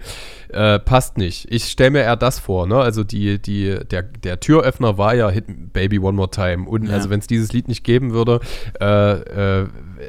[0.50, 1.46] äh, passt nicht.
[1.50, 2.76] Ich stelle mir eher das vor, ne?
[2.78, 6.68] Also die, die, der, der Türöffner war ja Hit Baby One More Time.
[6.68, 6.94] Und Ja.
[6.94, 8.40] also wenn es dieses Lied nicht geben würde,
[8.80, 9.66] äh, äh,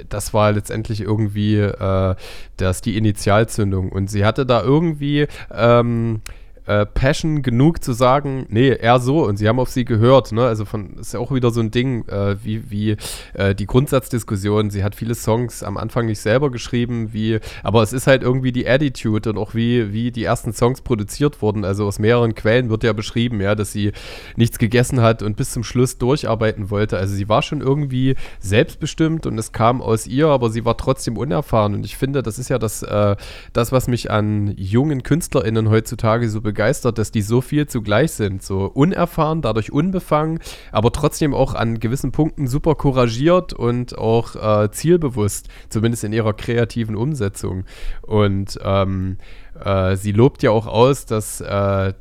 [0.08, 2.16] das war letztendlich irgendwie äh,
[2.58, 3.92] das die Initialzündung.
[3.92, 6.22] Und sie hatte da irgendwie ähm,
[6.70, 9.26] äh, Passion genug zu sagen, nee, eher so.
[9.26, 10.32] Und sie haben auf sie gehört.
[10.32, 10.46] Ne?
[10.46, 12.96] Also von ist ja auch wieder so ein Ding, äh, wie, wie
[13.34, 14.70] äh, die Grundsatzdiskussion.
[14.70, 18.52] Sie hat viele Songs am Anfang nicht selber geschrieben, wie, aber es ist halt irgendwie
[18.52, 21.66] die Attitude und auch wie, wie die ersten Songs produziert wurden.
[21.66, 23.92] Also aus mehreren Quellen wird ja beschrieben, ja, dass sie
[24.36, 26.98] nichts gegessen hat und bis zum Schluss durcharbeiten wollte.
[26.98, 31.18] Also sie war schon irgendwie selbstbestimmt und es kam aus ihr, aber sie war trotzdem
[31.18, 31.74] unerfahren.
[31.74, 33.16] Und ich finde, das ist ja das, äh,
[33.54, 36.59] das was mich an jungen KünstlerInnen heutzutage so begeistert,
[36.98, 38.44] dass die so viel zugleich sind.
[38.44, 40.40] So unerfahren, dadurch unbefangen,
[40.72, 46.34] aber trotzdem auch an gewissen Punkten super couragiert und auch äh, zielbewusst, zumindest in ihrer
[46.34, 47.66] kreativen Umsetzung.
[48.02, 49.18] Und ähm,
[49.64, 51.94] äh, sie lobt ja auch aus, dass äh,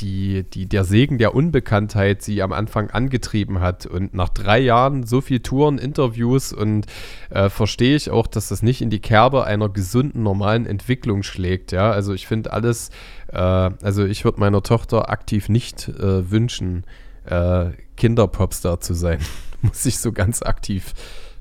[0.00, 3.86] die, die, der Segen der Unbekanntheit sie am Anfang angetrieben hat.
[3.86, 6.86] Und nach drei Jahren so viel Touren, Interviews und
[7.30, 11.72] äh, verstehe ich auch, dass das nicht in die Kerbe einer gesunden, normalen Entwicklung schlägt.
[11.72, 12.90] Ja, also ich finde alles,
[13.28, 16.84] äh, also ich würde meiner Tochter aktiv nicht äh, wünschen,
[17.24, 19.18] äh, Kinderpopstar zu sein.
[19.62, 20.94] Muss ich so ganz aktiv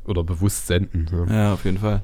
[0.06, 1.08] oder bewusst senden.
[1.12, 1.28] ne?
[1.30, 2.02] Ja, auf jeden Fall.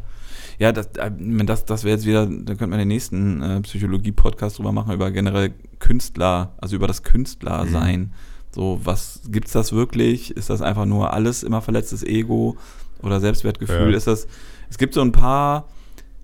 [0.59, 1.11] Ja, das, äh,
[1.45, 5.09] das, das wäre jetzt wieder, da könnte man den nächsten äh, Psychologie-Podcast drüber machen, über
[5.11, 8.13] generell Künstler, also über das Künstlersein.
[8.53, 10.35] So, was gibt's das wirklich?
[10.35, 12.57] Ist das einfach nur alles immer verletztes Ego
[13.01, 13.91] oder Selbstwertgefühl?
[13.91, 13.97] Ja.
[13.97, 14.27] Ist das,
[14.69, 15.67] es gibt so ein paar,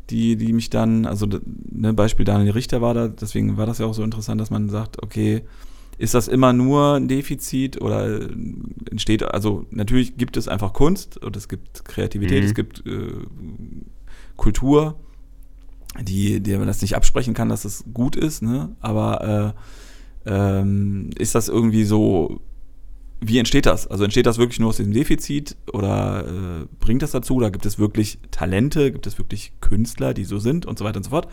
[0.10, 1.28] die, die mich dann, also
[1.72, 4.70] ne, Beispiel Daniel Richter war da, deswegen war das ja auch so interessant, dass man
[4.70, 5.44] sagt, okay,
[5.98, 8.30] ist das immer nur ein Defizit oder äh,
[8.92, 12.48] entsteht, also natürlich gibt es einfach Kunst und es gibt Kreativität, Mhm.
[12.48, 13.12] es gibt äh,
[14.36, 14.96] Kultur,
[16.02, 18.76] die, der man das nicht absprechen kann, dass es gut ist, ne?
[18.80, 19.56] aber
[20.26, 22.42] äh, ähm, ist das irgendwie so,
[23.20, 23.88] wie entsteht das?
[23.88, 27.36] Also entsteht das wirklich nur aus diesem Defizit oder äh, bringt das dazu?
[27.36, 30.98] Oder gibt es wirklich Talente, gibt es wirklich Künstler, die so sind und so weiter
[30.98, 31.28] und so fort?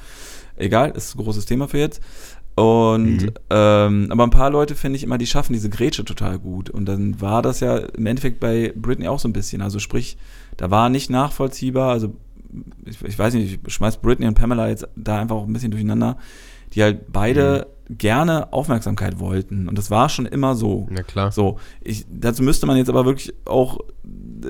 [0.56, 2.00] Egal, ist ein großes Thema für jetzt.
[2.56, 3.30] Und Mhm.
[3.50, 6.70] ähm, aber ein paar Leute finde ich immer, die schaffen diese Grätsche total gut.
[6.70, 9.60] Und dann war das ja im Endeffekt bei Britney auch so ein bisschen.
[9.60, 10.16] Also sprich,
[10.56, 12.14] da war nicht nachvollziehbar, also
[12.84, 15.72] ich, ich weiß nicht, ich schmeiß Britney und Pamela jetzt da einfach auch ein bisschen
[15.72, 16.16] durcheinander,
[16.72, 19.68] die halt beide gerne Aufmerksamkeit wollten.
[19.68, 20.86] Und das war schon immer so.
[20.90, 21.30] Na klar.
[21.32, 23.78] So, ich, dazu müsste man jetzt aber wirklich auch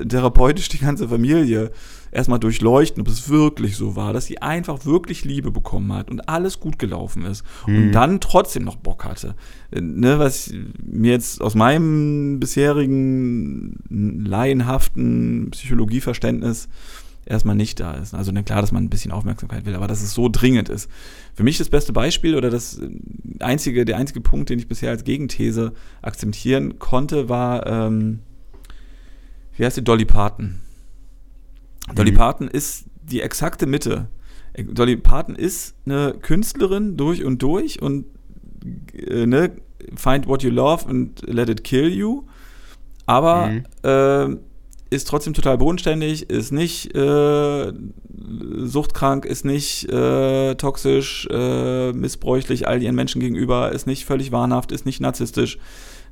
[0.07, 1.71] therapeutisch die ganze Familie
[2.11, 6.29] erstmal durchleuchten, ob es wirklich so war, dass sie einfach wirklich Liebe bekommen hat und
[6.29, 7.75] alles gut gelaufen ist Mhm.
[7.77, 9.35] und dann trotzdem noch Bock hatte.
[9.71, 13.77] Äh, Ne, was mir jetzt aus meinem bisherigen
[14.25, 16.67] laienhaften Psychologieverständnis
[17.25, 18.13] erstmal nicht da ist.
[18.13, 20.89] Also klar, dass man ein bisschen Aufmerksamkeit will, aber dass es so dringend ist.
[21.33, 22.79] Für mich das beste Beispiel oder das
[23.39, 28.19] einzige, der einzige Punkt, den ich bisher als Gegenthese akzeptieren konnte, war, ähm,
[29.57, 30.61] wie heißt die, Dolly Parton.
[31.93, 32.15] Dolly Mhm.
[32.15, 34.07] Parton ist die exakte Mitte.
[34.57, 38.05] Dolly Parton ist eine Künstlerin durch und durch und
[38.93, 39.51] äh, ne,
[39.95, 42.23] find what you love and let it kill you.
[43.05, 43.63] Aber Mhm.
[43.83, 44.37] äh,
[44.95, 47.73] ist trotzdem total bodenständig, ist nicht äh,
[48.57, 54.71] suchtkrank, ist nicht äh, toxisch, äh, missbräuchlich all ihren Menschen gegenüber, ist nicht völlig wahnhaft,
[54.71, 55.57] ist nicht narzisstisch,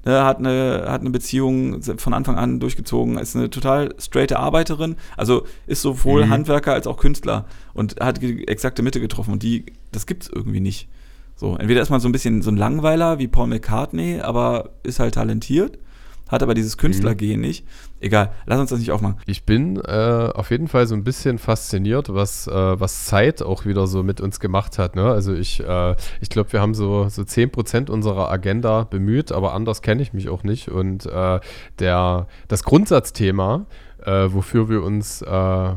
[0.06, 4.96] ne, hat, eine, hat eine Beziehung von Anfang an durchgezogen, ist eine total straighte Arbeiterin,
[5.18, 6.30] also ist sowohl Mhm.
[6.32, 10.60] Handwerker als auch Künstler und hat die exakte Mitte getroffen und die, das gibt's irgendwie
[10.60, 10.88] nicht.
[11.36, 15.00] So, entweder ist man so ein bisschen so ein Langweiler wie Paul McCartney, aber ist
[15.00, 15.80] halt talentiert,
[16.28, 17.66] hat aber dieses Künstlergehen nicht.
[18.00, 19.18] Egal, lass uns das nicht aufmachen.
[19.26, 23.66] Ich bin äh, auf jeden Fall so ein bisschen fasziniert, was, äh, was Zeit auch
[23.66, 24.96] wieder so mit uns gemacht hat.
[24.96, 25.06] Ne?
[25.06, 29.82] Also ich, äh, ich glaube, wir haben so, so 10% unserer Agenda bemüht, aber anders
[29.82, 30.70] kenne ich mich auch nicht.
[30.70, 31.40] Und äh,
[31.80, 33.66] der, das Grundsatzthema,
[34.04, 35.74] äh, wofür wir uns äh,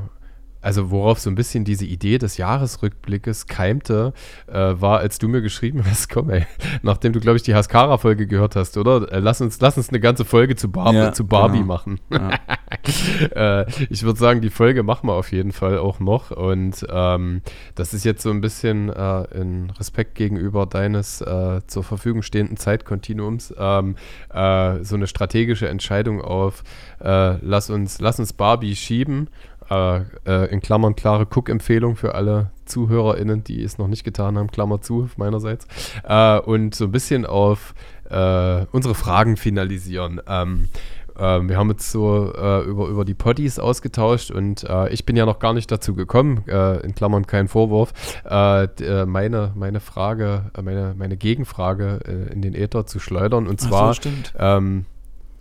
[0.67, 4.13] also worauf so ein bisschen diese Idee des Jahresrückblickes keimte,
[4.49, 6.45] äh, war, als du mir geschrieben hast, komm ey,
[6.83, 9.13] nachdem du, glaube ich, die Haskara-Folge gehört hast, oder?
[9.13, 11.67] Äh, lass, uns, lass uns eine ganze Folge zu, Bar Ja, zu Barbie genau.
[11.69, 12.01] machen.
[12.11, 12.31] Ja.
[13.63, 16.33] äh, ich würde sagen, die Folge machen wir auf jeden Fall auch noch.
[16.33, 17.43] Und ähm,
[17.77, 22.57] das ist jetzt so ein bisschen äh, in Respekt gegenüber deines äh, zur Verfügung stehenden
[22.57, 23.95] Zeitkontinuums ähm,
[24.31, 26.65] äh, so eine strategische Entscheidung auf,
[26.99, 29.29] lass, uns, lass uns Barbie schieben.
[29.71, 34.51] Äh, äh, in Klammern klare Cook-Empfehlung für alle ZuhörerInnen, die es noch nicht getan haben,
[34.51, 35.67] Klammer zu, meinerseits.
[36.05, 37.75] Äh, und so ein bisschen auf
[38.11, 40.21] äh, unsere Fragen finalisieren.
[40.29, 40.69] Ähm,
[41.19, 45.17] ähm, wir haben uns so äh, über, über die Poddies ausgetauscht und äh, ich bin
[45.17, 47.93] ja noch gar nicht dazu gekommen, äh, in Klammern kein Vorwurf,
[48.29, 53.47] äh, äh, meine, meine Frage, äh, meine, meine Gegenfrage äh, in den Äther zu schleudern.
[53.47, 54.35] Und so, zwar, stimmt.
[54.39, 54.85] ähm,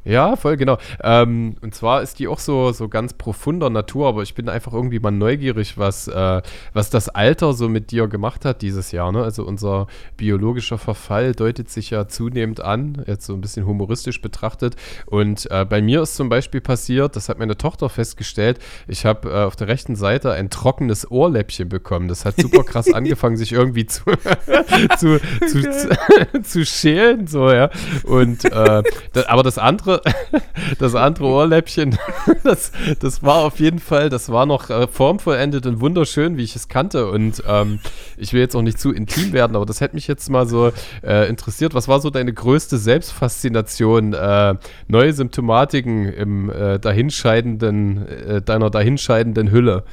[0.05, 0.77] ja, voll genau.
[1.01, 4.71] Ähm, und zwar ist die auch so, so ganz profunder Natur, aber ich bin einfach
[4.71, 6.41] irgendwie mal neugierig, was, äh,
[6.73, 9.11] was das Alter so mit dir gemacht hat dieses Jahr.
[9.11, 9.23] Ne?
[9.23, 14.75] Also unser biologischer Verfall deutet sich ja zunehmend an, jetzt so ein bisschen humoristisch betrachtet.
[15.07, 19.29] Und äh, bei mir ist zum Beispiel passiert, das hat meine Tochter festgestellt, ich habe
[19.29, 22.07] äh, auf der rechten Seite ein trockenes Ohrläppchen bekommen.
[22.07, 24.03] Das hat super krass angefangen, sich irgendwie zu,
[24.99, 27.71] zu, zu, zu, zu schälen, so, ja.
[28.03, 28.83] Und äh,
[29.13, 29.94] da, aber das andere,
[30.79, 31.97] das andere Ohrläppchen,
[32.43, 36.55] das, das war auf jeden Fall, das war noch äh, formvollendet und wunderschön, wie ich
[36.55, 37.09] es kannte.
[37.09, 37.79] Und ähm,
[38.17, 40.71] ich will jetzt auch nicht zu intim werden, aber das hätte mich jetzt mal so
[41.03, 41.73] äh, interessiert.
[41.73, 44.55] Was war so deine größte Selbstfaszination, äh,
[44.87, 49.83] neue Symptomatiken im äh, dahinscheidenden, äh, deiner dahinscheidenden Hülle?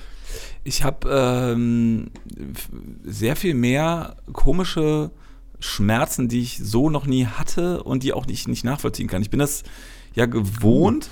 [0.64, 2.10] Ich habe ähm,
[3.04, 5.10] sehr viel mehr komische
[5.62, 9.22] Schmerzen, die ich so noch nie hatte und die auch nicht, nicht nachvollziehen kann.
[9.22, 9.62] Ich bin das
[10.14, 11.08] ja gewohnt.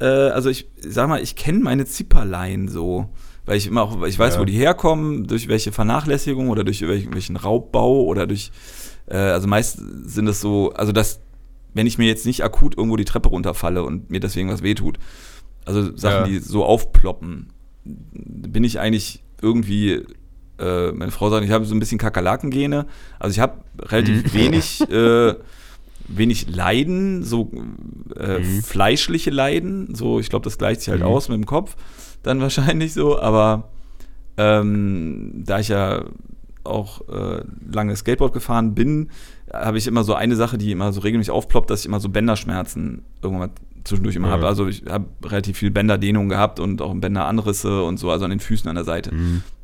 [0.00, 3.08] Äh, also ich sag mal, ich kenne meine Zipperlein so.
[3.46, 4.40] Weil ich immer auch, ich weiß, Ja.
[4.40, 8.52] wo die herkommen, durch welche Vernachlässigung oder durch welchen, Raubbau oder durch,
[9.06, 11.20] äh, also meist sind es so, also das,
[11.72, 14.98] wenn ich mir jetzt nicht akut irgendwo die Treppe runterfalle und mir deswegen was wehtut,
[15.64, 16.24] also Sachen, Ja.
[16.26, 17.48] die so aufploppen,
[17.84, 20.02] bin ich eigentlich irgendwie,
[20.60, 22.86] äh, meine Frau sagt, ich habe so ein bisschen Kakerlakengene.
[23.18, 25.34] Also ich habe relativ wenig, äh,
[26.08, 27.50] wenig Leiden, so
[28.16, 28.62] äh, Mhm.
[28.62, 29.94] fleischliche Leiden.
[29.94, 31.06] So, ich glaube, das gleicht sich halt Mhm.
[31.06, 31.76] aus mit dem Kopf,
[32.22, 33.70] dann wahrscheinlich so, aber
[34.36, 36.04] ähm, da ich ja
[36.64, 39.10] auch äh, lange Skateboard gefahren bin,
[39.52, 42.08] habe ich immer so eine Sache, die immer so regelmäßig aufploppt, dass ich immer so
[42.10, 43.50] Bänderschmerzen irgendwann
[43.84, 44.34] zwischendurch immer Ja.
[44.34, 44.46] habe.
[44.46, 48.40] Also ich habe relativ viel Bänderdehnung gehabt und auch Bänderanrisse und so, also an den
[48.40, 49.10] Füßen an der Seite,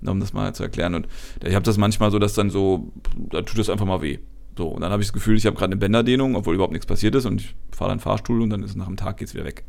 [0.05, 0.95] um das mal zu erklären.
[0.95, 1.07] Und
[1.45, 2.93] ich habe das manchmal so, dass dann so,
[3.31, 4.19] da tut das einfach mal weh.
[4.57, 6.87] So, und dann habe ich das Gefühl, ich habe gerade eine Bänderdehnung, obwohl überhaupt nichts
[6.87, 9.45] passiert ist und ich fahre dann Fahrstuhl und dann ist nach einem Tag geht's wieder
[9.45, 9.65] weg.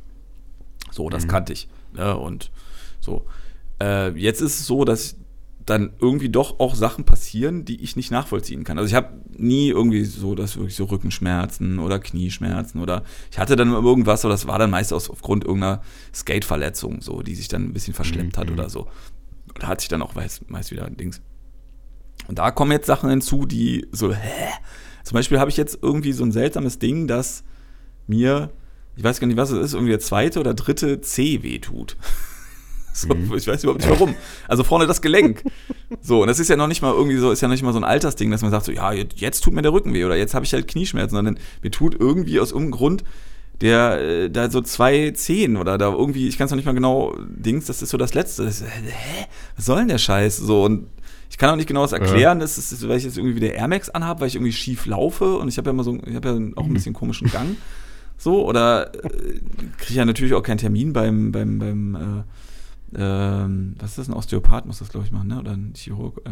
[0.91, 1.27] So, das Mhm.
[1.29, 1.67] kannte ich.
[1.93, 2.15] Ne?
[2.17, 2.51] Und
[3.01, 3.25] so.
[3.81, 5.17] Äh, jetzt ist es so, dass
[5.67, 8.77] dann irgendwie doch auch Sachen passieren, die ich nicht nachvollziehen kann.
[8.79, 13.55] Also ich habe nie irgendwie so, dass wirklich so Rückenschmerzen oder Knieschmerzen oder ich hatte
[13.55, 15.81] dann irgendwas, aber das war dann meist aus, aufgrund irgendeiner
[16.15, 18.53] Skate-Verletzung, so, die sich dann ein bisschen verschleppt hat Mhm.
[18.53, 18.87] oder so.
[19.59, 21.21] Da hat sich dann auch meist, meist wieder Dings.
[22.27, 24.47] Und da kommen jetzt Sachen hinzu, die so, hä?
[25.03, 27.43] Zum Beispiel habe ich jetzt irgendwie so ein seltsames Ding, dass
[28.07, 28.51] mir,
[28.95, 31.97] ich weiß gar nicht, was es ist, irgendwie der zweite oder dritte C wehtut.
[32.97, 33.33] So, mhm.
[33.35, 34.15] Ich weiß überhaupt nicht warum.
[34.47, 35.43] Also vorne das Gelenk.
[36.01, 37.73] So, und das ist ja noch nicht mal irgendwie so, ist ja noch nicht mal
[37.73, 40.15] so ein Altersding, dass man sagt, so, ja, jetzt tut mir der Rücken weh oder
[40.15, 43.03] jetzt habe ich halt Knieschmerzen, sondern mir tut irgendwie aus irgendeinem Grund
[43.61, 46.73] der äh, da so zwei Zehen oder da irgendwie, ich kann es noch nicht mal
[46.73, 48.45] genau Dings, das ist so das Letzte.
[48.45, 49.25] Das hä?
[49.55, 50.37] Was soll denn der Scheiß?
[50.37, 50.87] So, und
[51.29, 52.41] ich kann auch nicht genau was erklären, ja.
[52.41, 55.37] das ist, weil ich jetzt irgendwie wieder Air Max anhabe, weil ich irgendwie schief laufe
[55.37, 57.57] und ich habe ja immer so, ich habe ja auch ein bisschen komischen Gang.
[58.17, 59.09] So, oder äh,
[59.77, 62.23] kriege ja natürlich auch keinen Termin beim, beim, beim äh,
[62.93, 65.39] äh, was ist das, ein Osteopath muss das, glaube ich, machen, ne?
[65.39, 66.21] Oder ein Chirurg.
[66.25, 66.31] Äh,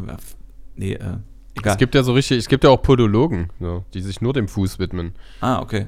[0.75, 1.17] nee, äh,
[1.55, 1.73] egal.
[1.73, 4.47] Es gibt ja so richtig, es gibt ja auch Podologen, so, die sich nur dem
[4.47, 5.13] Fuß widmen.
[5.41, 5.87] Ah, okay.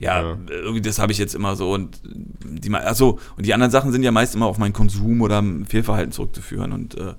[0.00, 0.38] Ja, ja.
[0.48, 2.00] irgendwie das habe ich jetzt immer so und
[2.44, 6.12] die also und die anderen Sachen sind ja meist immer auf meinen Konsum oder Fehlverhalten
[6.12, 7.14] zurückzuführen und äh,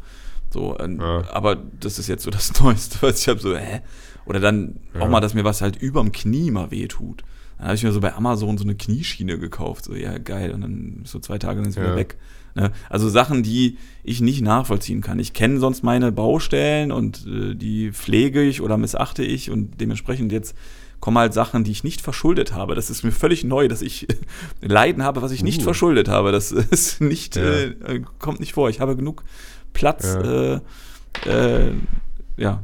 [0.49, 1.23] so, äh, ja.
[1.31, 3.81] aber das ist jetzt so das Neueste, was ich habe so, hä?
[4.25, 5.01] Oder dann ja.
[5.01, 7.23] auch mal, dass mir was halt überm Knie mal weh tut.
[7.57, 9.85] Dann habe ich mir so bei Amazon so eine Knieschiene gekauft.
[9.85, 10.51] So, ja, geil.
[10.51, 11.83] Und dann so zwei Tage, dann ist ja.
[11.83, 12.17] wieder weg.
[12.55, 12.71] Ne?
[12.89, 15.19] Also Sachen, die ich nicht nachvollziehen kann.
[15.19, 20.31] Ich kenne sonst meine Baustellen und äh, die pflege ich oder missachte ich und dementsprechend
[20.31, 20.55] jetzt
[20.99, 22.75] kommen halt Sachen, die ich nicht verschuldet habe.
[22.75, 24.07] Das ist mir völlig neu, dass ich
[24.61, 25.63] Leiden habe, was ich nicht uh.
[25.63, 26.31] verschuldet habe.
[26.31, 27.43] Das ist nicht, ja.
[27.43, 28.69] äh, kommt nicht vor.
[28.69, 29.23] Ich habe genug
[29.73, 30.55] Platz, ja.
[30.55, 30.59] Äh,
[31.25, 31.73] äh,
[32.37, 32.63] ja.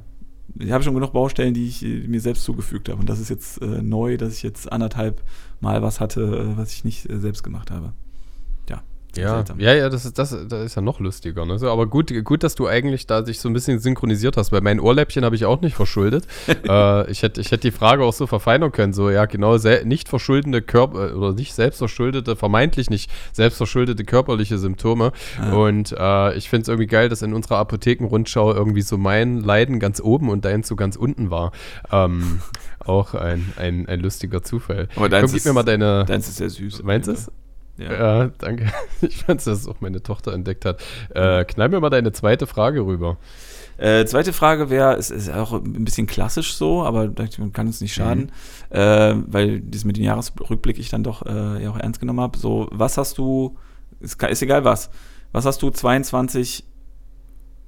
[0.58, 3.00] Ich habe schon genug Baustellen, die ich äh, mir selbst zugefügt habe.
[3.00, 5.22] Und das ist jetzt äh, neu, dass ich jetzt anderthalb
[5.62, 7.94] Mal was hatte, äh, was ich nicht selbst gemacht habe.
[9.18, 11.46] Ja, ja, ja, das ist, das, das ist ja noch lustiger.
[11.46, 11.58] Ne?
[11.60, 14.62] So, aber gut, gut, dass du eigentlich da dich so ein bisschen synchronisiert hast, weil
[14.62, 16.28] mein Ohrläppchen habe ich auch nicht verschuldet.
[16.68, 20.10] äh, ich hätte ich hätt die Frage auch so verfeinern können, so, ja, genau, nicht
[20.10, 25.12] verschuldende Körper äh, oder nicht selbstverschuldete, vermeintlich nicht selbstverschuldete körperliche Symptome.
[25.40, 25.54] Ah.
[25.54, 29.80] Und äh, ich finde es irgendwie geil, dass in unserer Apothekenrundschau irgendwie so mein Leiden
[29.80, 31.52] ganz oben und dein so ganz unten war.
[31.92, 32.42] Ähm,
[32.80, 34.88] auch ein, ein, ein lustiger Zufall.
[34.96, 36.06] Aber deins Komm, gib mir mal deine.
[36.06, 36.84] Deins ist sehr süß.
[36.84, 37.32] Meinst du es?
[37.78, 37.94] Ja.
[37.94, 38.72] ja, danke.
[39.02, 40.82] Ich fand es, dass auch meine Tochter entdeckt hat.
[41.14, 43.18] Äh, knall mir mal deine zweite Frage rüber.
[43.78, 47.82] Äh, zweite Frage wäre, es ist auch ein bisschen klassisch so, aber man kann es
[47.82, 48.32] nicht schaden,
[48.70, 48.78] mhm.
[48.78, 52.38] äh, weil das mit dem Jahresrückblick ich dann doch äh, ja auch ernst genommen habe.
[52.38, 53.58] So, was hast du,
[54.00, 54.90] ist, ist, egal was,
[55.34, 56.64] was hast du 22,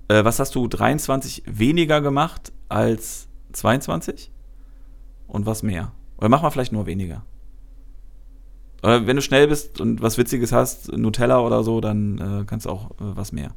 [0.08, 4.32] äh, was hast du 23 weniger gemacht als 22
[5.28, 5.92] und was mehr?
[6.18, 7.26] Oder mach mal vielleicht nur weniger.
[8.84, 12.66] Oder wenn du schnell bist und was Witziges hast, Nutella oder so, dann äh, kannst
[12.66, 13.52] du auch äh, was mehr.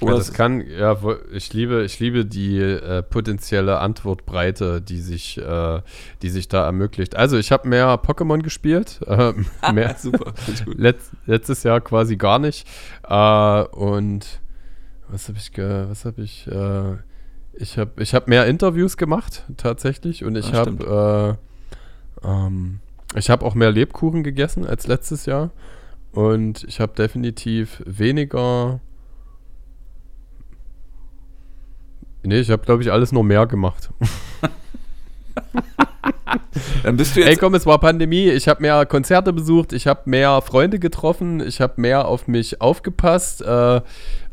[0.00, 0.96] Oder ja, das kann, ja,
[1.30, 5.82] ich liebe, ich liebe die äh, potenzielle Antwortbreite, die sich, äh,
[6.20, 7.16] die sich da ermöglicht.
[7.16, 9.32] Also ich habe mehr Pokémon gespielt, äh,
[9.72, 10.34] mehr super,
[10.66, 12.66] Letz, letztes Jahr quasi gar nicht.
[13.08, 14.40] Äh, und
[15.08, 16.48] was habe ich, was habe ich?
[17.56, 20.24] Ich habe ich hab mehr Interviews gemacht, tatsächlich.
[20.24, 21.38] Und ich ah, habe
[22.22, 22.80] äh, ähm,
[23.14, 25.50] ich habe auch mehr Lebkuchen gegessen als letztes Jahr.
[26.12, 28.80] Und ich habe definitiv weniger.
[32.22, 33.90] Nee, ich habe, glaube ich, alles nur mehr gemacht.
[36.82, 37.28] Dann bist du jetzt.
[37.28, 38.30] Ey, komm, es war Pandemie.
[38.30, 39.72] Ich habe mehr Konzerte besucht.
[39.72, 41.40] Ich habe mehr Freunde getroffen.
[41.40, 43.42] Ich habe mehr auf mich aufgepasst.
[43.42, 43.80] Äh,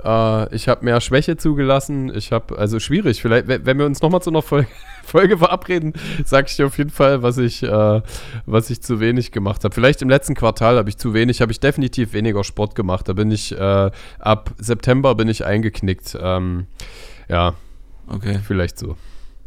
[0.04, 2.14] äh, ich habe mehr Schwäche zugelassen.
[2.16, 3.22] Ich habe, also schwierig.
[3.22, 4.68] Vielleicht, wenn wir uns nochmal zu einer Folge,
[5.04, 5.94] Folge verabreden,
[6.26, 8.02] sage ich dir auf jeden Fall, was ich, äh,
[8.46, 9.74] was ich zu wenig gemacht habe.
[9.74, 13.08] Vielleicht im letzten Quartal habe ich zu wenig, habe ich definitiv weniger Sport gemacht.
[13.08, 16.18] Da bin ich, äh, ab September bin ich eingeknickt.
[16.20, 16.68] Ähm,
[17.28, 17.54] ja.
[18.08, 18.40] Okay.
[18.46, 18.98] Vielleicht so.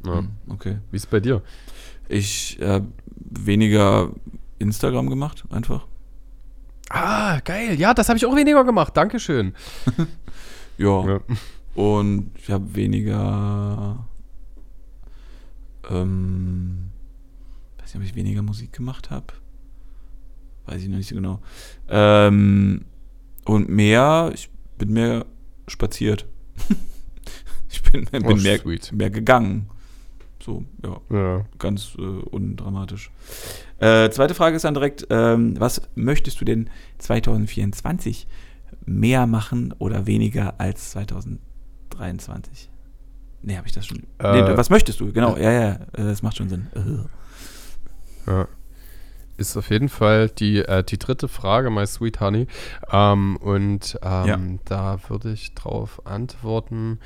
[0.06, 0.18] Ja.
[0.18, 0.78] Hm, okay.
[0.90, 1.42] Wie ist es bei dir?
[2.08, 2.86] Ich habe
[3.16, 4.10] weniger
[4.58, 5.86] Instagram gemacht, einfach.
[6.94, 7.74] Ah, geil.
[7.78, 8.96] Ja, das habe ich auch weniger gemacht.
[8.96, 9.52] Dankeschön.
[10.78, 11.04] ja.
[11.04, 11.20] ja.
[11.74, 14.06] Und ich habe weniger.
[15.90, 16.90] Ähm,
[17.78, 19.26] weiß nicht, ob ich weniger Musik gemacht habe.
[20.66, 21.40] Weiß ich noch nicht so genau.
[21.88, 22.84] Ähm,
[23.44, 24.48] und mehr, ich
[24.78, 25.26] bin mehr
[25.66, 26.26] spaziert.
[27.70, 28.60] ich bin, bin oh, mehr,
[28.92, 29.68] mehr gegangen.
[30.44, 31.00] So, ja.
[31.10, 31.44] ja.
[31.58, 33.10] Ganz äh, undramatisch.
[33.78, 36.68] Äh, zweite Frage ist dann direkt: ähm, Was möchtest du denn
[36.98, 38.26] 2024
[38.84, 42.68] mehr machen oder weniger als 2023?
[43.40, 44.02] Nee, habe ich das schon.
[44.18, 45.12] Äh, nee, was möchtest du?
[45.12, 46.66] Genau, ja, ja, äh, das macht schon Sinn.
[48.26, 48.46] Ja.
[49.36, 52.46] Ist auf jeden Fall die, äh, die dritte Frage, my sweet honey.
[52.90, 54.38] Ähm, und ähm, ja.
[54.64, 57.00] da würde ich drauf antworten.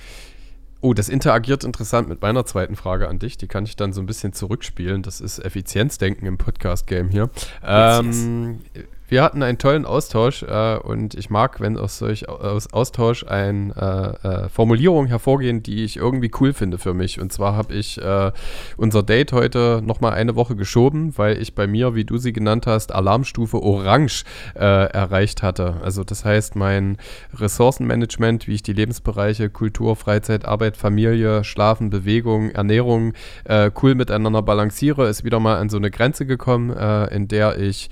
[0.80, 3.36] Oh, das interagiert interessant mit meiner zweiten Frage an dich.
[3.36, 5.02] Die kann ich dann so ein bisschen zurückspielen.
[5.02, 7.30] Das ist Effizienzdenken im Podcast-Game hier.
[7.64, 8.60] Ähm,
[9.08, 13.72] wir hatten einen tollen Austausch äh, und ich mag, wenn aus solch aus Austausch ein
[13.72, 14.10] äh,
[14.44, 17.18] äh, Formulierungen hervorgehen, die ich irgendwie cool finde für mich.
[17.18, 18.32] Und zwar habe ich äh,
[18.76, 22.66] unser Date heute nochmal eine Woche geschoben, weil ich bei mir, wie du sie genannt
[22.66, 24.24] hast, Alarmstufe Orange
[24.54, 25.76] äh, erreicht hatte.
[25.82, 26.98] Also das heißt, mein
[27.34, 33.14] Ressourcenmanagement, wie ich die Lebensbereiche Kultur, Freizeit, Arbeit, Familie, Schlafen, Bewegung, Ernährung
[33.44, 36.70] äh, cool miteinander balanciere, ist wieder mal an so eine Grenze gekommen,
[37.08, 37.88] in der ich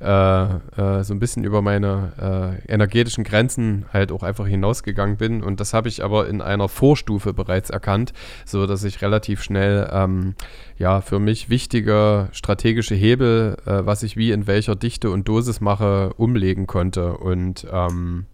[0.00, 5.42] äh, äh, so ein bisschen über meine äh, energetischen Grenzen halt auch einfach hinausgegangen bin.
[5.42, 8.12] Und das habe ich aber in einer Vorstufe bereits erkannt,
[8.44, 10.34] so dass ich relativ schnell ähm,
[10.78, 15.60] ja für mich wichtige strategische Hebel, äh, was ich wie in welcher Dichte und Dosis
[15.60, 17.18] mache, umlegen konnte.
[17.18, 18.26] Und ähm,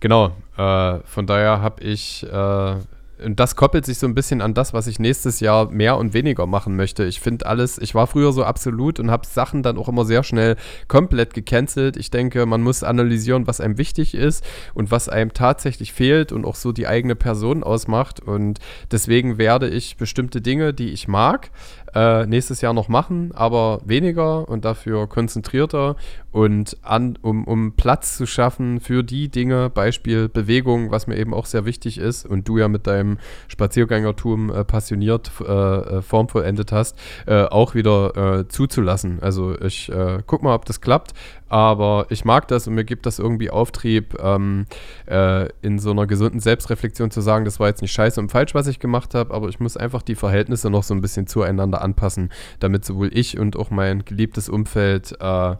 [0.00, 2.76] genau, äh, von daher habe ich äh,
[3.22, 6.14] und das koppelt sich so ein bisschen an das, was ich nächstes Jahr mehr und
[6.14, 7.04] weniger machen möchte.
[7.04, 10.22] Ich finde alles, ich war früher so absolut und habe Sachen dann auch immer sehr
[10.22, 10.56] schnell
[10.88, 11.96] komplett gecancelt.
[11.96, 16.44] Ich denke, man muss analysieren, was einem wichtig ist und was einem tatsächlich fehlt und
[16.44, 18.20] auch so die eigene Person ausmacht.
[18.20, 18.58] Und
[18.90, 21.50] deswegen werde ich bestimmte Dinge, die ich mag,
[21.94, 25.96] äh, nächstes Jahr noch machen, aber weniger und dafür konzentrierter
[26.34, 31.32] und an, um, um Platz zu schaffen für die Dinge, Beispiel Bewegung, was mir eben
[31.32, 36.72] auch sehr wichtig ist und du ja mit deinem Spaziergängertum äh, passioniert äh, äh formvollendet
[36.72, 39.20] hast, äh, auch wieder äh, zuzulassen.
[39.22, 39.92] Also ich
[40.26, 41.12] guck mal, ob das klappt,
[41.48, 44.66] aber ich mag das und mir gibt das irgendwie Auftrieb, ähm,
[45.06, 48.56] äh, in so einer gesunden Selbstreflexion zu sagen, das war jetzt nicht scheiße und falsch,
[48.56, 51.80] was ich gemacht habe, aber ich muss einfach die Verhältnisse noch so ein bisschen zueinander
[51.80, 55.54] anpassen, damit sowohl ich und auch mein geliebtes Umfeld äh,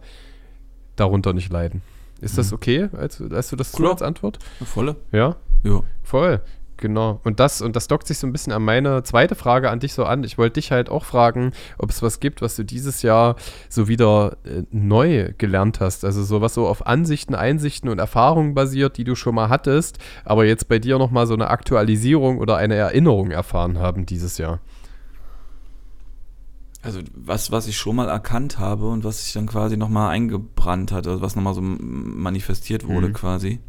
[0.95, 1.81] darunter nicht leiden.
[2.21, 2.55] Ist das mhm.
[2.55, 3.91] okay, als, als du das Klar.
[3.91, 4.39] als Antwort?
[4.63, 4.95] Volle.
[5.11, 5.35] Ja?
[5.63, 5.81] Ja.
[6.03, 6.41] Voll.
[6.77, 7.21] Genau.
[7.23, 9.93] Und das, und das dockt sich so ein bisschen an meine zweite Frage an dich
[9.93, 10.23] so an.
[10.23, 13.35] Ich wollte dich halt auch fragen, ob es was gibt, was du dieses Jahr
[13.69, 16.03] so wieder äh, neu gelernt hast.
[16.03, 20.45] Also sowas so auf Ansichten, Einsichten und Erfahrungen basiert, die du schon mal hattest, aber
[20.45, 24.59] jetzt bei dir nochmal so eine Aktualisierung oder eine Erinnerung erfahren haben dieses Jahr.
[26.85, 30.91] Also was, was ich schon mal erkannt habe und was sich dann quasi nochmal eingebrannt
[30.91, 33.13] hat, also was nochmal so manifestiert wurde mhm.
[33.13, 33.59] quasi.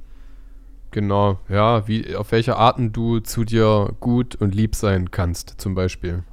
[0.90, 5.74] Genau, ja, wie, auf welche Arten du zu dir gut und lieb sein kannst, zum
[5.74, 6.24] Beispiel.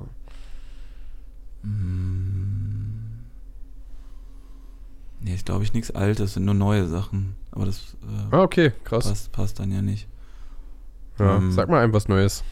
[1.64, 3.24] Hm.
[5.22, 7.36] Nee, ist glaube ich nichts Altes, sind nur neue Sachen.
[7.52, 9.08] Aber das äh, ah, okay, krass.
[9.08, 10.10] Passt, passt dann ja nicht.
[11.18, 12.44] Ja, ähm, sag mal ein was Neues.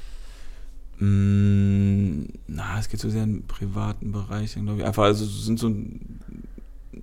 [1.02, 4.86] Mh, hm, na, es geht so sehr im privaten Bereich, glaube ich.
[4.86, 5.70] Einfach, also sind so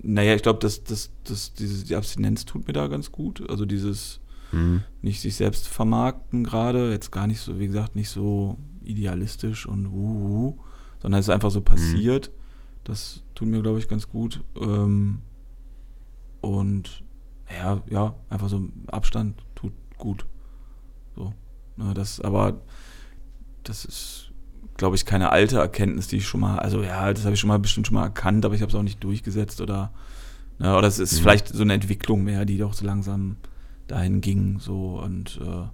[0.03, 3.49] naja, ich glaube, dass das, das, diese, die Abstinenz tut mir da ganz gut.
[3.49, 4.21] Also dieses
[4.53, 4.83] mhm.
[5.03, 9.91] nicht sich selbst vermarkten gerade, jetzt gar nicht so, wie gesagt, nicht so idealistisch und
[9.93, 10.59] wuhu,
[11.01, 12.29] sondern es ist einfach so passiert.
[12.29, 12.39] Mhm.
[12.85, 14.43] Das tut mir, glaube ich, ganz gut.
[14.59, 15.19] Ähm,
[16.41, 17.03] und
[17.51, 20.27] ja, ja, einfach so Abstand tut gut.
[21.17, 21.35] So.
[21.77, 22.61] Ne, das, aber
[23.69, 24.31] das ist,
[24.77, 27.49] glaube ich, keine alte Erkenntnis, die ich schon mal, also ja, das habe ich schon
[27.49, 29.93] mal bestimmt schon mal erkannt, aber ich habe es auch nicht durchgesetzt oder,
[30.59, 31.23] ne, oder es ist mhm.
[31.23, 33.37] vielleicht so eine Entwicklung mehr, die doch so langsam
[33.87, 34.59] dahin ging.
[34.61, 35.67] So und äh,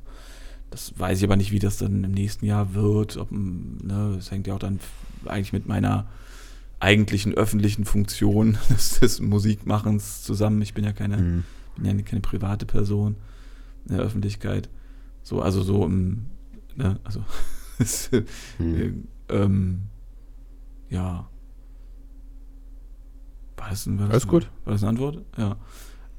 [0.70, 3.16] das weiß ich aber nicht, wie das dann im nächsten Jahr wird.
[3.16, 4.80] Ob, ne, das hängt ja auch dann
[5.24, 6.06] eigentlich mit meiner
[6.80, 10.60] eigentlichen öffentlichen Funktion des, des Musikmachens zusammen.
[10.62, 11.44] Ich bin ja keine, mhm.
[11.76, 13.16] bin ja keine private Person
[13.86, 14.68] in der Öffentlichkeit.
[15.22, 16.26] So, also so im,
[16.74, 17.22] ne, also
[18.58, 19.08] mhm.
[19.28, 19.82] ähm,
[20.90, 21.28] ja.
[23.56, 24.50] War das, war das, Alles gut.
[24.64, 25.22] War das eine Antwort?
[25.36, 25.56] Ja.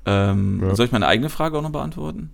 [0.06, 0.76] Ähm, ja.
[0.76, 2.30] Soll ich meine eigene Frage auch noch beantworten?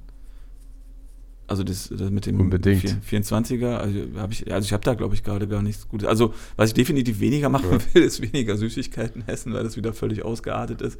[1.51, 2.85] Also das, das mit dem Unbedingt.
[3.05, 6.07] 24er, also habe ich, also ich habe da glaube ich gerade gar nichts Gutes.
[6.07, 7.77] Also was ich definitiv weniger machen ja.
[7.93, 10.97] will, ist weniger Süßigkeiten essen, weil das wieder völlig ausgeartet ist.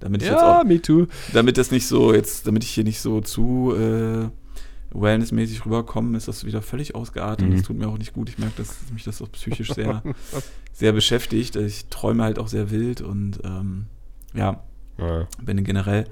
[0.00, 1.06] Damit ich ja, jetzt auch, me too.
[1.32, 4.28] Damit das nicht so jetzt, damit ich hier nicht so zu äh,
[4.94, 7.48] wellnessmäßig rüberkomme, ist das wieder völlig ausgeartet.
[7.48, 7.52] Mhm.
[7.52, 8.28] Das tut mir auch nicht gut.
[8.28, 10.02] Ich merke, dass mich das auch psychisch sehr,
[10.72, 11.56] sehr beschäftigt.
[11.56, 13.86] Ich träume halt auch sehr wild und ähm,
[14.34, 14.62] ja,
[14.98, 15.26] ja.
[15.42, 16.06] Bin generell.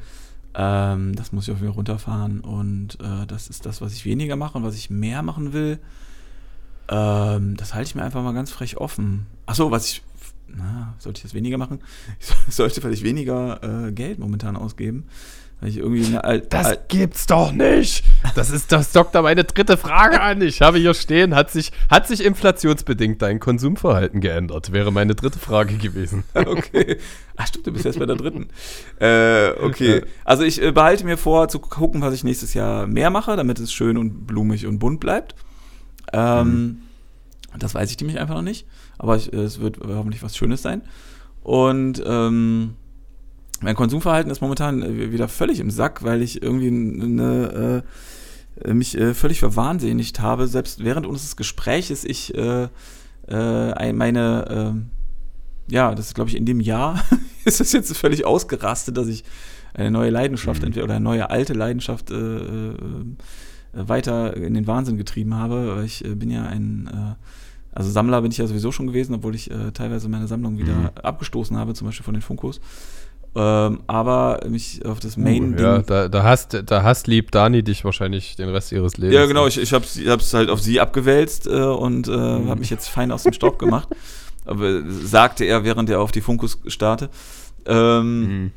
[0.54, 2.40] Ähm, das muss ich auch wieder runterfahren.
[2.40, 5.78] Und äh, das ist das, was ich weniger mache und was ich mehr machen will.
[6.88, 9.26] Ähm, das halte ich mir einfach mal ganz frech offen.
[9.46, 10.02] Achso, was ich.
[10.48, 11.78] Na, sollte ich das weniger machen?
[12.18, 15.04] Ich sollte vielleicht weniger äh, Geld momentan ausgeben.
[15.60, 18.04] Weil ich irgendwie Al das Al gibt's doch nicht.
[18.34, 20.40] Das ist das dockt da meine dritte Frage an.
[20.40, 24.72] Ich habe hier stehen, hat sich, hat sich inflationsbedingt dein Konsumverhalten geändert?
[24.72, 26.24] Wäre meine dritte Frage gewesen.
[26.34, 26.96] okay.
[27.36, 28.48] Ach stimmt, du bist jetzt bei der dritten.
[29.00, 30.02] Äh, okay.
[30.24, 33.58] Also ich äh, behalte mir vor, zu gucken, was ich nächstes Jahr mehr mache, damit
[33.58, 35.34] es schön und blumig und bunt bleibt.
[36.12, 36.78] Ähm, mhm.
[37.58, 38.66] Das weiß ich nämlich einfach noch nicht.
[38.98, 40.82] Aber ich, es wird hoffentlich was Schönes sein.
[41.42, 42.76] Und ähm,
[43.60, 47.84] mein Konsumverhalten ist momentan äh, wieder völlig im Sack, weil ich irgendwie eine,
[48.64, 50.46] äh, mich äh, völlig verwahnsinnigt habe.
[50.48, 52.68] Selbst während unseres Gespräches ich äh,
[53.28, 54.90] äh, meine, ähm,
[55.68, 57.02] ja, das ist glaube ich in dem Jahr,
[57.44, 59.24] ist es jetzt völlig ausgerastet, dass ich
[59.72, 60.82] eine neue Leidenschaft mhm.
[60.82, 62.72] oder eine neue alte Leidenschaft äh,
[63.72, 65.84] weiter in den Wahnsinn getrieben habe.
[65.86, 67.16] Ich bin ja ein
[67.72, 70.74] also Sammler bin ich ja sowieso schon gewesen, obwohl ich äh, teilweise meine Sammlung wieder
[70.74, 70.90] mhm.
[71.02, 72.60] abgestoßen habe, zum Beispiel von den Funkos.
[73.36, 75.54] Ähm, aber mich auf das Main.
[75.54, 79.14] Uh, ja, da, da, hast, da hast lieb Dani dich wahrscheinlich den Rest ihres Lebens.
[79.14, 82.48] Ja, genau, ich, ich habe es halt auf sie abgewälzt äh, und äh, mhm.
[82.48, 83.88] habe mich jetzt fein aus dem Staub gemacht.
[84.46, 87.08] Aber sagte er, während er auf die Funkus starte.
[87.66, 88.52] Ähm, mhm.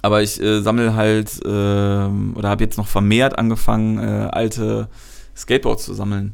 [0.00, 4.88] Aber ich äh, sammle halt ähm, oder habe jetzt noch vermehrt angefangen, äh, alte
[5.36, 6.32] Skateboards zu sammeln.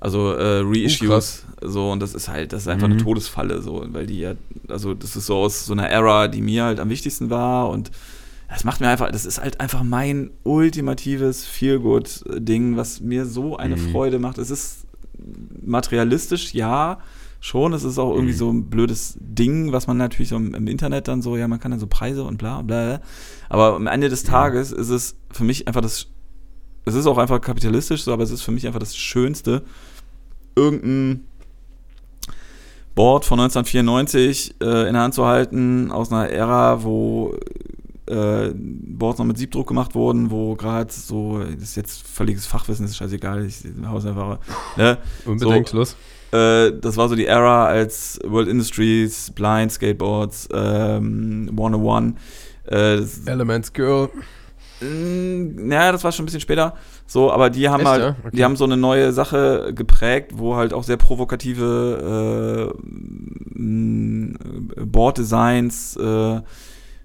[0.00, 2.94] Also äh, Reissues, uh, so und das ist halt, das ist einfach mhm.
[2.94, 4.34] eine Todesfalle, so, weil die ja,
[4.68, 7.90] also das ist so aus so einer Era, die mir halt am wichtigsten war und
[8.48, 13.76] das macht mir einfach, das ist halt einfach mein ultimatives Feelgood-Ding, was mir so eine
[13.76, 13.90] mhm.
[13.90, 14.38] Freude macht.
[14.38, 14.86] Es ist
[15.62, 16.98] materialistisch, ja,
[17.40, 17.72] schon.
[17.72, 18.38] Es ist auch irgendwie mhm.
[18.38, 21.60] so ein blödes Ding, was man natürlich so im, im, Internet dann so, ja, man
[21.60, 23.00] kann dann so Preise und bla bla.
[23.48, 26.06] Aber am Ende des Tages ist es für mich einfach das,
[26.88, 29.62] es ist auch einfach kapitalistisch so, aber es ist für mich einfach das Schönste,
[30.56, 31.24] irgendein
[32.94, 37.36] Board von 1994 äh, in der Hand zu halten, aus einer Ära, wo
[38.06, 42.86] äh, Boards noch mit Siebdruck gemacht wurden, wo gerade so, das ist jetzt völliges Fachwissen,
[42.86, 44.40] ist scheißegal, ich Hauserfahrer.
[44.76, 44.98] Ne?
[45.24, 45.96] Unbedingt, so, los.
[46.32, 52.14] Äh, das war so die Ära, als World Industries, Blind Skateboards, ähm, 101,
[52.66, 54.10] äh, Elements Girl.
[54.80, 56.74] Naja, das war schon ein bisschen später.
[57.06, 58.16] So, aber die haben Echt, halt, ja?
[58.20, 58.36] okay.
[58.36, 62.72] die haben so eine neue Sache geprägt, wo halt auch sehr provokative
[63.56, 63.64] äh,
[64.84, 66.40] Board-Designs, äh,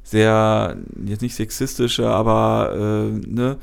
[0.04, 3.58] sehr, jetzt nicht sexistische, aber äh, ne,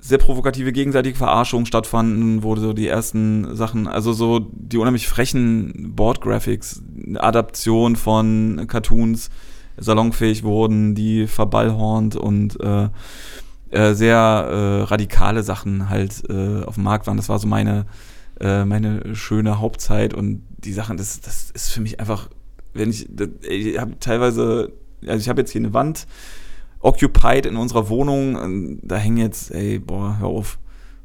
[0.00, 5.94] sehr provokative gegenseitige Verarschungen stattfanden, wo so die ersten Sachen, also so die unheimlich frechen
[5.94, 6.82] Board-Graphics,
[7.16, 9.30] Adaption von Cartoons,
[9.78, 12.88] salonfähig wurden, die verballhornt und äh,
[13.70, 17.16] äh, sehr äh, radikale Sachen halt äh, auf dem Markt waren.
[17.16, 17.86] Das war so meine,
[18.40, 22.28] äh, meine schöne Hauptzeit und die Sachen, das, das ist für mich einfach,
[22.74, 24.72] wenn ich, das, ich habe teilweise,
[25.06, 26.06] also ich habe jetzt hier eine Wand
[26.80, 30.58] occupied in unserer Wohnung, da hängen jetzt, ey, boah, hör auf.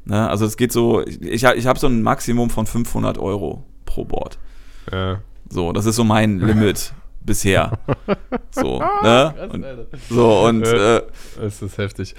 [0.04, 0.28] Ne?
[0.28, 4.38] Also es geht so, ich, ich habe so ein Maximum von 500 Euro pro Board.
[4.92, 5.20] Ja.
[5.48, 7.78] So, das ist so mein Limit bisher.
[8.50, 9.34] So, ne?
[9.52, 9.64] Und,
[10.08, 11.02] so und äh,
[11.44, 12.14] es ist heftig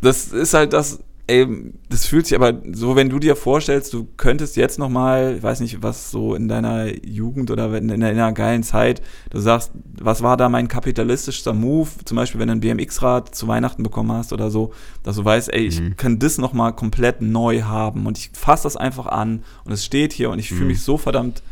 [0.00, 1.46] das ist halt das, ey,
[1.88, 5.60] das fühlt sich aber so, wenn du dir vorstellst, du könntest jetzt nochmal, ich weiß
[5.60, 10.22] nicht, was so in deiner Jugend oder in, in, einer geilen Zeit, du sagst, was
[10.22, 11.88] war da mein kapitalistischster Move?
[12.04, 14.72] Zum Beispiel, wenn du ein BMX-Rad zu Weihnachten bekommen hast oder so,
[15.02, 15.96] dass du weißt, ey, ich mhm.
[15.96, 20.12] kann das nochmal komplett neu haben und ich fasse das einfach an und es steht
[20.12, 20.68] hier und ich fühle mhm.
[20.68, 21.42] mich so verdammt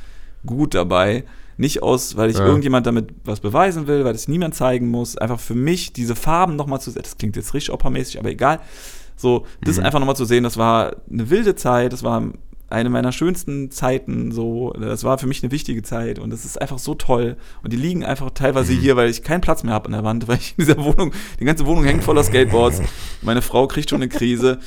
[0.44, 1.24] gut dabei.
[1.59, 2.45] Nicht aus, weil ich ja.
[2.45, 5.16] irgendjemand damit was beweisen will, weil es niemand zeigen muss.
[5.16, 7.03] Einfach für mich diese Farben nochmal zu sehen.
[7.03, 8.61] Das klingt jetzt richtig operamäßig, aber egal.
[9.16, 9.85] So, das mhm.
[9.85, 12.23] einfach nochmal zu sehen, das war eine wilde Zeit, das war
[12.69, 16.61] eine meiner schönsten Zeiten, so, das war für mich eine wichtige Zeit und das ist
[16.61, 17.37] einfach so toll.
[17.62, 18.81] Und die liegen einfach teilweise mhm.
[18.81, 21.12] hier, weil ich keinen Platz mehr habe an der Wand, weil ich in dieser Wohnung,
[21.41, 22.83] die ganze Wohnung hängt voller Skateboards.
[23.23, 24.59] Meine Frau kriegt schon eine Krise,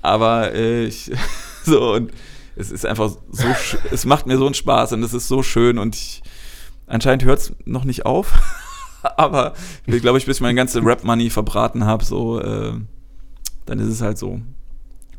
[0.00, 1.10] aber äh, ich,
[1.64, 2.12] so, und
[2.56, 3.46] es ist einfach so,
[3.90, 6.22] es macht mir so einen Spaß und es ist so schön und ich,
[6.90, 8.38] Anscheinend hört es noch nicht auf.
[9.16, 9.54] Aber
[9.86, 12.74] ich glaube, ich bis ich mein ganze Rap-Money verbraten habe, so, äh,
[13.66, 14.40] dann ist es halt so.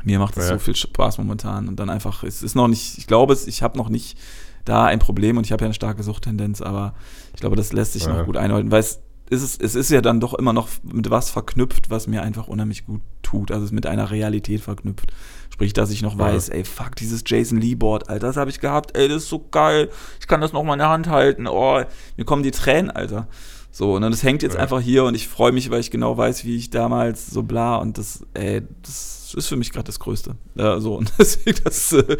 [0.03, 0.53] Mir macht es ja.
[0.53, 1.67] so viel Spaß momentan.
[1.67, 4.17] Und dann einfach, es ist noch nicht, ich glaube, ich habe noch nicht
[4.65, 6.93] da ein Problem und ich habe ja eine starke Suchttendenz, aber
[7.33, 8.13] ich glaube, das lässt sich ja.
[8.13, 8.99] noch gut einhalten, weil es
[9.29, 12.85] ist, es ist ja dann doch immer noch mit was verknüpft, was mir einfach unheimlich
[12.85, 13.51] gut tut.
[13.51, 15.13] Also es ist mit einer Realität verknüpft.
[15.51, 18.59] Sprich, dass ich noch weiß, ey, fuck, dieses Jason Lee Board, Alter, das habe ich
[18.59, 19.89] gehabt, ey, das ist so geil.
[20.19, 21.45] Ich kann das noch mal in der Hand halten.
[21.45, 21.81] Oh,
[22.17, 23.27] mir kommen die Tränen, Alter.
[23.69, 24.61] So, und dann das hängt jetzt ja.
[24.61, 27.77] einfach hier und ich freue mich, weil ich genau weiß, wie ich damals so bla
[27.77, 30.35] und das, ey, das ist für mich gerade das Größte.
[30.55, 32.17] Ja, so, und deswegen, das, äh,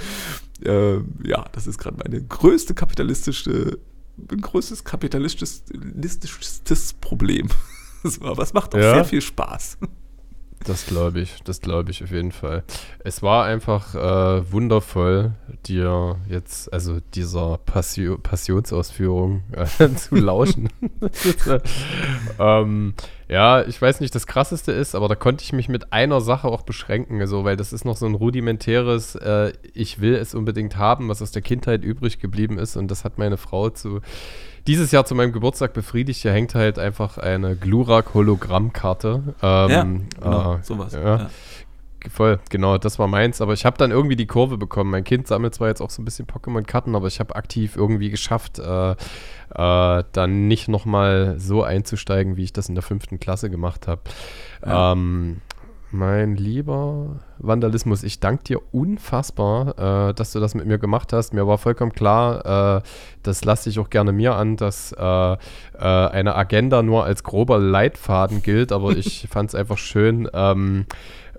[0.64, 3.80] äh, ja, das ist gerade meine größte kapitalistische,
[4.28, 5.64] größtes kapitalistisches
[7.00, 7.50] Problem.
[8.22, 8.96] Aber es macht auch ja.
[8.96, 9.78] sehr viel Spaß.
[10.66, 12.64] Das glaube ich, das glaube ich auf jeden Fall.
[13.04, 15.34] Es war einfach äh, wundervoll,
[15.66, 20.70] dir jetzt, also dieser Passio Passionsausführung äh, zu lauschen.
[21.48, 21.60] äh,
[22.40, 22.94] ähm,
[23.28, 26.48] Ja, ich weiß nicht, das krasseste ist, aber da konnte ich mich mit einer Sache
[26.48, 30.78] auch beschränken, also, weil das ist noch so ein rudimentäres, äh, ich will es unbedingt
[30.78, 32.76] haben, was aus der Kindheit übrig geblieben ist.
[32.76, 34.02] Und das hat meine Frau zu
[34.68, 36.22] dieses Jahr zu meinem Geburtstag befriedigt.
[36.22, 39.36] Hier hängt halt einfach eine Glurak-Hologrammkarte.
[39.42, 39.84] Ähm, ja,
[40.22, 40.94] genau, äh, sowas.
[40.94, 41.18] Ja.
[41.18, 41.30] Ja.
[42.10, 43.42] Voll, genau, das war meins.
[43.42, 44.90] Aber ich habe dann irgendwie die Kurve bekommen.
[44.90, 48.10] Mein Kind sammelt zwar jetzt auch so ein bisschen Pokémon-Karten, aber ich habe aktiv irgendwie
[48.10, 53.50] geschafft, äh, äh, dann nicht nochmal so einzusteigen, wie ich das in der fünften Klasse
[53.50, 54.02] gemacht habe.
[54.66, 54.94] Ja.
[54.94, 55.42] Ähm,
[55.92, 61.34] mein lieber Vandalismus, ich danke dir unfassbar, äh, dass du das mit mir gemacht hast.
[61.34, 62.82] Mir war vollkommen klar, äh,
[63.24, 65.38] das lasse ich auch gerne mir an, dass äh, äh
[65.78, 70.86] eine Agenda nur als grober Leitfaden gilt, aber ich fand es einfach schön, ähm,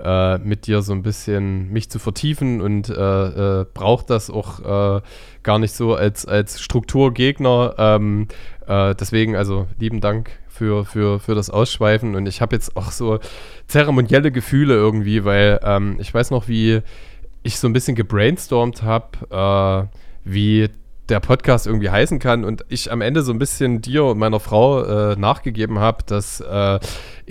[0.03, 4.99] äh, mit dir so ein bisschen mich zu vertiefen und äh, äh, braucht das auch
[4.99, 5.03] äh,
[5.43, 7.75] gar nicht so als, als Strukturgegner.
[7.79, 8.29] Ähm,
[8.67, 12.91] äh, deswegen, also lieben Dank für, für, für das Ausschweifen und ich habe jetzt auch
[12.91, 13.19] so
[13.67, 16.83] zeremonielle Gefühle irgendwie, weil ähm, ich weiß noch, wie
[17.43, 20.69] ich so ein bisschen gebrainstormt habe, äh, wie
[21.09, 24.41] der Podcast irgendwie heißen kann und ich am Ende so ein bisschen dir und meiner
[24.41, 26.79] Frau äh, nachgegeben habe, dass äh,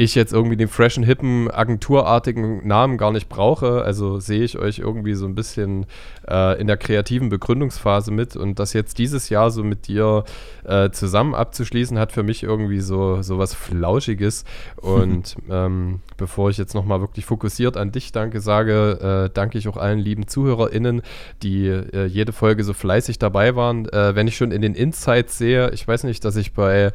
[0.04, 3.84] ich jetzt irgendwie den freshen, hippen, agenturartigen Namen gar nicht brauche.
[3.84, 5.86] Also sehe ich euch irgendwie so ein bisschen
[6.28, 10.24] äh, in der kreativen Begründungsphase mit und das jetzt dieses Jahr so mit dir
[10.64, 14.46] äh, zusammen abzuschließen, hat für mich irgendwie so, so was Flauschiges.
[14.78, 19.68] Und ähm, bevor ich jetzt nochmal wirklich fokussiert an dich danke, sage, äh, danke ich
[19.68, 21.02] auch allen lieben ZuhörerInnen,
[21.44, 23.88] die äh, jede Folge so fleißig dabei waren.
[23.90, 26.92] Äh, wenn ich schon in den Insights sehe, ich weiß nicht, dass ich bei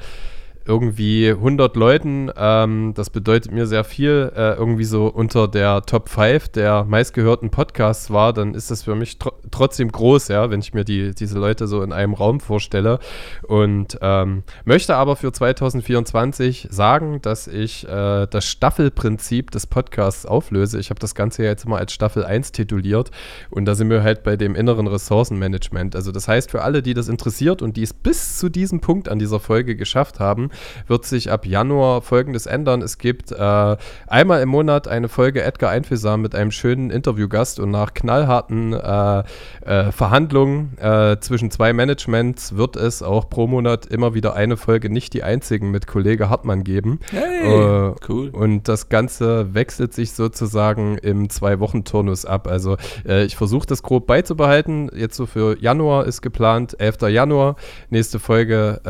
[0.67, 6.09] irgendwie 100 Leuten, ähm, das bedeutet mir sehr viel, äh, irgendwie so unter der Top
[6.09, 10.61] 5 der meistgehörten Podcasts war, dann ist das für mich tr trotzdem groß, ja, wenn
[10.61, 12.99] ich mir die, diese Leute so in einem Raum vorstelle.
[13.47, 20.79] Und ähm, möchte aber für 2024 sagen, dass ich äh, das Staffelprinzip des Podcasts auflöse.
[20.79, 23.11] Ich habe das Ganze ja jetzt immer als Staffel 1 tituliert
[23.51, 25.97] und da sind wir halt bei dem inneren Ressourcenmanagement.
[25.97, 29.09] Also das heißt, für alle, die das interessiert und die es bis zu diesem Punkt
[29.09, 30.51] an dieser Folge geschafft haben,
[30.87, 32.83] wird sich ab Januar folgendes ändern.
[32.83, 33.77] Es gibt äh,
[34.07, 39.23] einmal im Monat eine Folge Edgar Einfühlsam mit einem schönen Interviewgast und nach knallharten äh,
[39.65, 44.91] äh, Verhandlungen äh, zwischen zwei Managements wird es auch pro Monat immer wieder eine Folge,
[44.91, 47.01] nicht die einzigen, mit Kollege Hartmann geben.
[47.11, 48.29] Hey, Äh, cool.
[48.31, 52.47] Und das Ganze wechselt sich sozusagen im Zwei-Wochen-Turnus ab.
[52.47, 52.77] Also
[53.07, 54.91] äh, ich versuche das grob beizubehalten.
[54.95, 57.03] Jetzt so für Januar ist geplant, 11.
[57.09, 57.57] Januar,
[57.91, 58.81] nächste Folge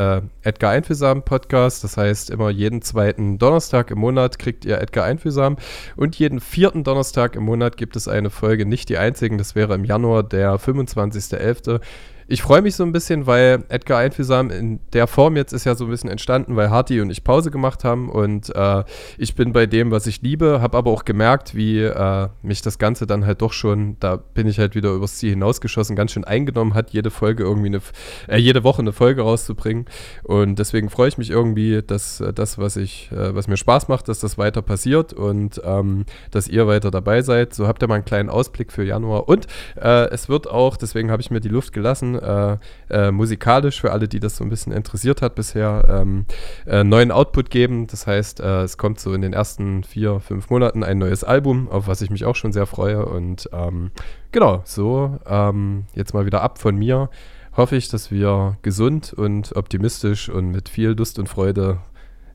[0.43, 1.56] Edgar Einfühlsam Podcast.
[1.57, 5.57] Das heißt, immer jeden zweiten Donnerstag im Monat kriegt ihr Edgar Einfühlsam.
[5.95, 9.37] Und jeden vierten Donnerstag im Monat gibt es eine Folge, nicht die einzigen.
[9.37, 11.81] Das wäre im Januar der 25.11.
[12.29, 15.75] Ich freue mich so ein bisschen, weil Edgar Einfühlsam in der Form jetzt ist ja
[15.75, 18.09] so ein bisschen entstanden, weil Harty und ich Pause gemacht haben.
[18.09, 18.83] Und äh,
[19.17, 22.79] ich bin bei dem, was ich liebe, habe aber auch gemerkt, wie äh, mich das
[22.79, 26.25] Ganze dann halt doch schon, da bin ich halt wieder übers Ziel hinausgeschossen, ganz schön
[26.25, 27.81] eingenommen hat, jede Folge irgendwie eine,
[28.27, 29.85] äh, jede Woche eine Folge rauszubringen.
[30.23, 33.87] Und deswegen freue ich mich irgendwie, dass äh, das, was ich, äh, was mir Spaß
[33.87, 37.53] macht, dass das weiter passiert und ähm, dass ihr weiter dabei seid.
[37.53, 39.29] So habt ihr mal einen kleinen Ausblick für Januar.
[39.29, 39.47] Und
[39.81, 42.57] äh, es wird auch, deswegen habe ich mir die Luft gelassen, äh,
[42.89, 46.25] äh, musikalisch für alle, die das so ein bisschen interessiert hat bisher, ähm,
[46.65, 47.87] äh, neuen Output geben.
[47.87, 51.69] Das heißt, äh, es kommt so in den ersten vier, fünf Monaten ein neues Album,
[51.69, 53.05] auf was ich mich auch schon sehr freue.
[53.05, 53.91] Und ähm,
[54.31, 57.09] genau, so ähm, jetzt mal wieder ab von mir.
[57.55, 61.79] Hoffe ich, dass wir gesund und optimistisch und mit viel Lust und Freude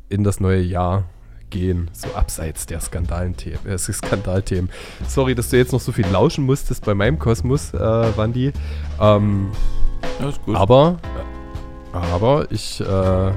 [0.08, 1.04] in das neue Jahr
[1.52, 3.64] gehen, so abseits der Skandalthemen.
[3.64, 4.70] Äh, Skandalthemen.
[5.06, 8.52] Sorry, dass du jetzt noch so viel lauschen musstest bei meinem Kosmos, äh, Wandi.
[9.00, 9.52] Ähm,
[10.52, 10.98] aber,
[11.92, 13.32] aber ich äh, äh,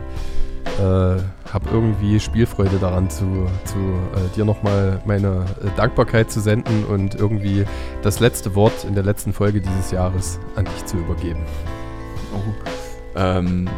[0.79, 7.15] habe irgendwie Spielfreude daran, zu, zu äh, dir nochmal meine äh, Dankbarkeit zu senden und
[7.15, 7.65] irgendwie
[8.01, 11.43] das letzte Wort in der letzten Folge dieses Jahres an dich zu übergeben.
[12.33, 12.39] Oh.
[13.15, 13.69] Ähm.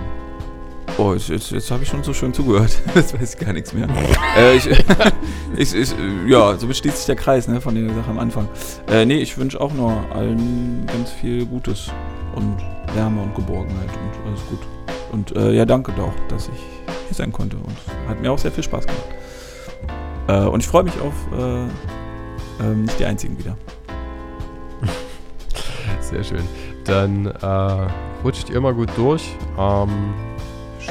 [0.99, 2.71] Oh, jetzt, jetzt, jetzt habe ich schon so schön zugehört.
[2.95, 3.87] Jetzt weiß ich gar nichts mehr.
[4.35, 4.67] äh, ich,
[5.55, 5.95] ich, ich,
[6.25, 8.49] ja, so beschließt sich der Kreis ne, von der Sache am Anfang.
[8.89, 11.91] Äh, nee, ich wünsche auch nur allen ganz viel Gutes
[12.33, 12.57] und
[12.95, 14.59] Wärme und Geborgenheit und alles gut.
[15.11, 16.59] Und äh, ja, danke doch, dass ich
[17.07, 17.57] hier sein konnte.
[17.57, 17.75] Und
[18.09, 19.05] hat mir auch sehr viel Spaß gemacht.
[20.27, 23.55] Äh, und ich freue mich auf äh, ähm, nicht die einzigen wieder.
[26.01, 26.43] Sehr schön.
[26.85, 27.87] Dann äh,
[28.23, 29.35] rutscht ihr immer gut durch.
[29.59, 30.13] Ähm,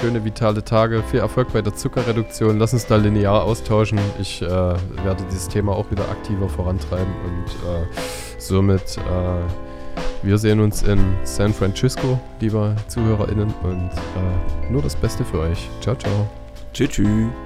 [0.00, 2.58] schöne vitale Tage, viel Erfolg bei der Zuckerreduktion.
[2.58, 3.98] Lass uns da linear austauschen.
[4.20, 7.86] Ich äh, werde dieses Thema auch wieder aktiver vorantreiben und äh,
[8.38, 15.24] somit äh, wir sehen uns in San Francisco, liebe ZuhörerInnen, und äh, nur das Beste
[15.24, 15.68] für euch.
[15.80, 16.26] Ciao, ciao.
[16.72, 16.90] Tschüss.
[16.90, 17.45] tschüss.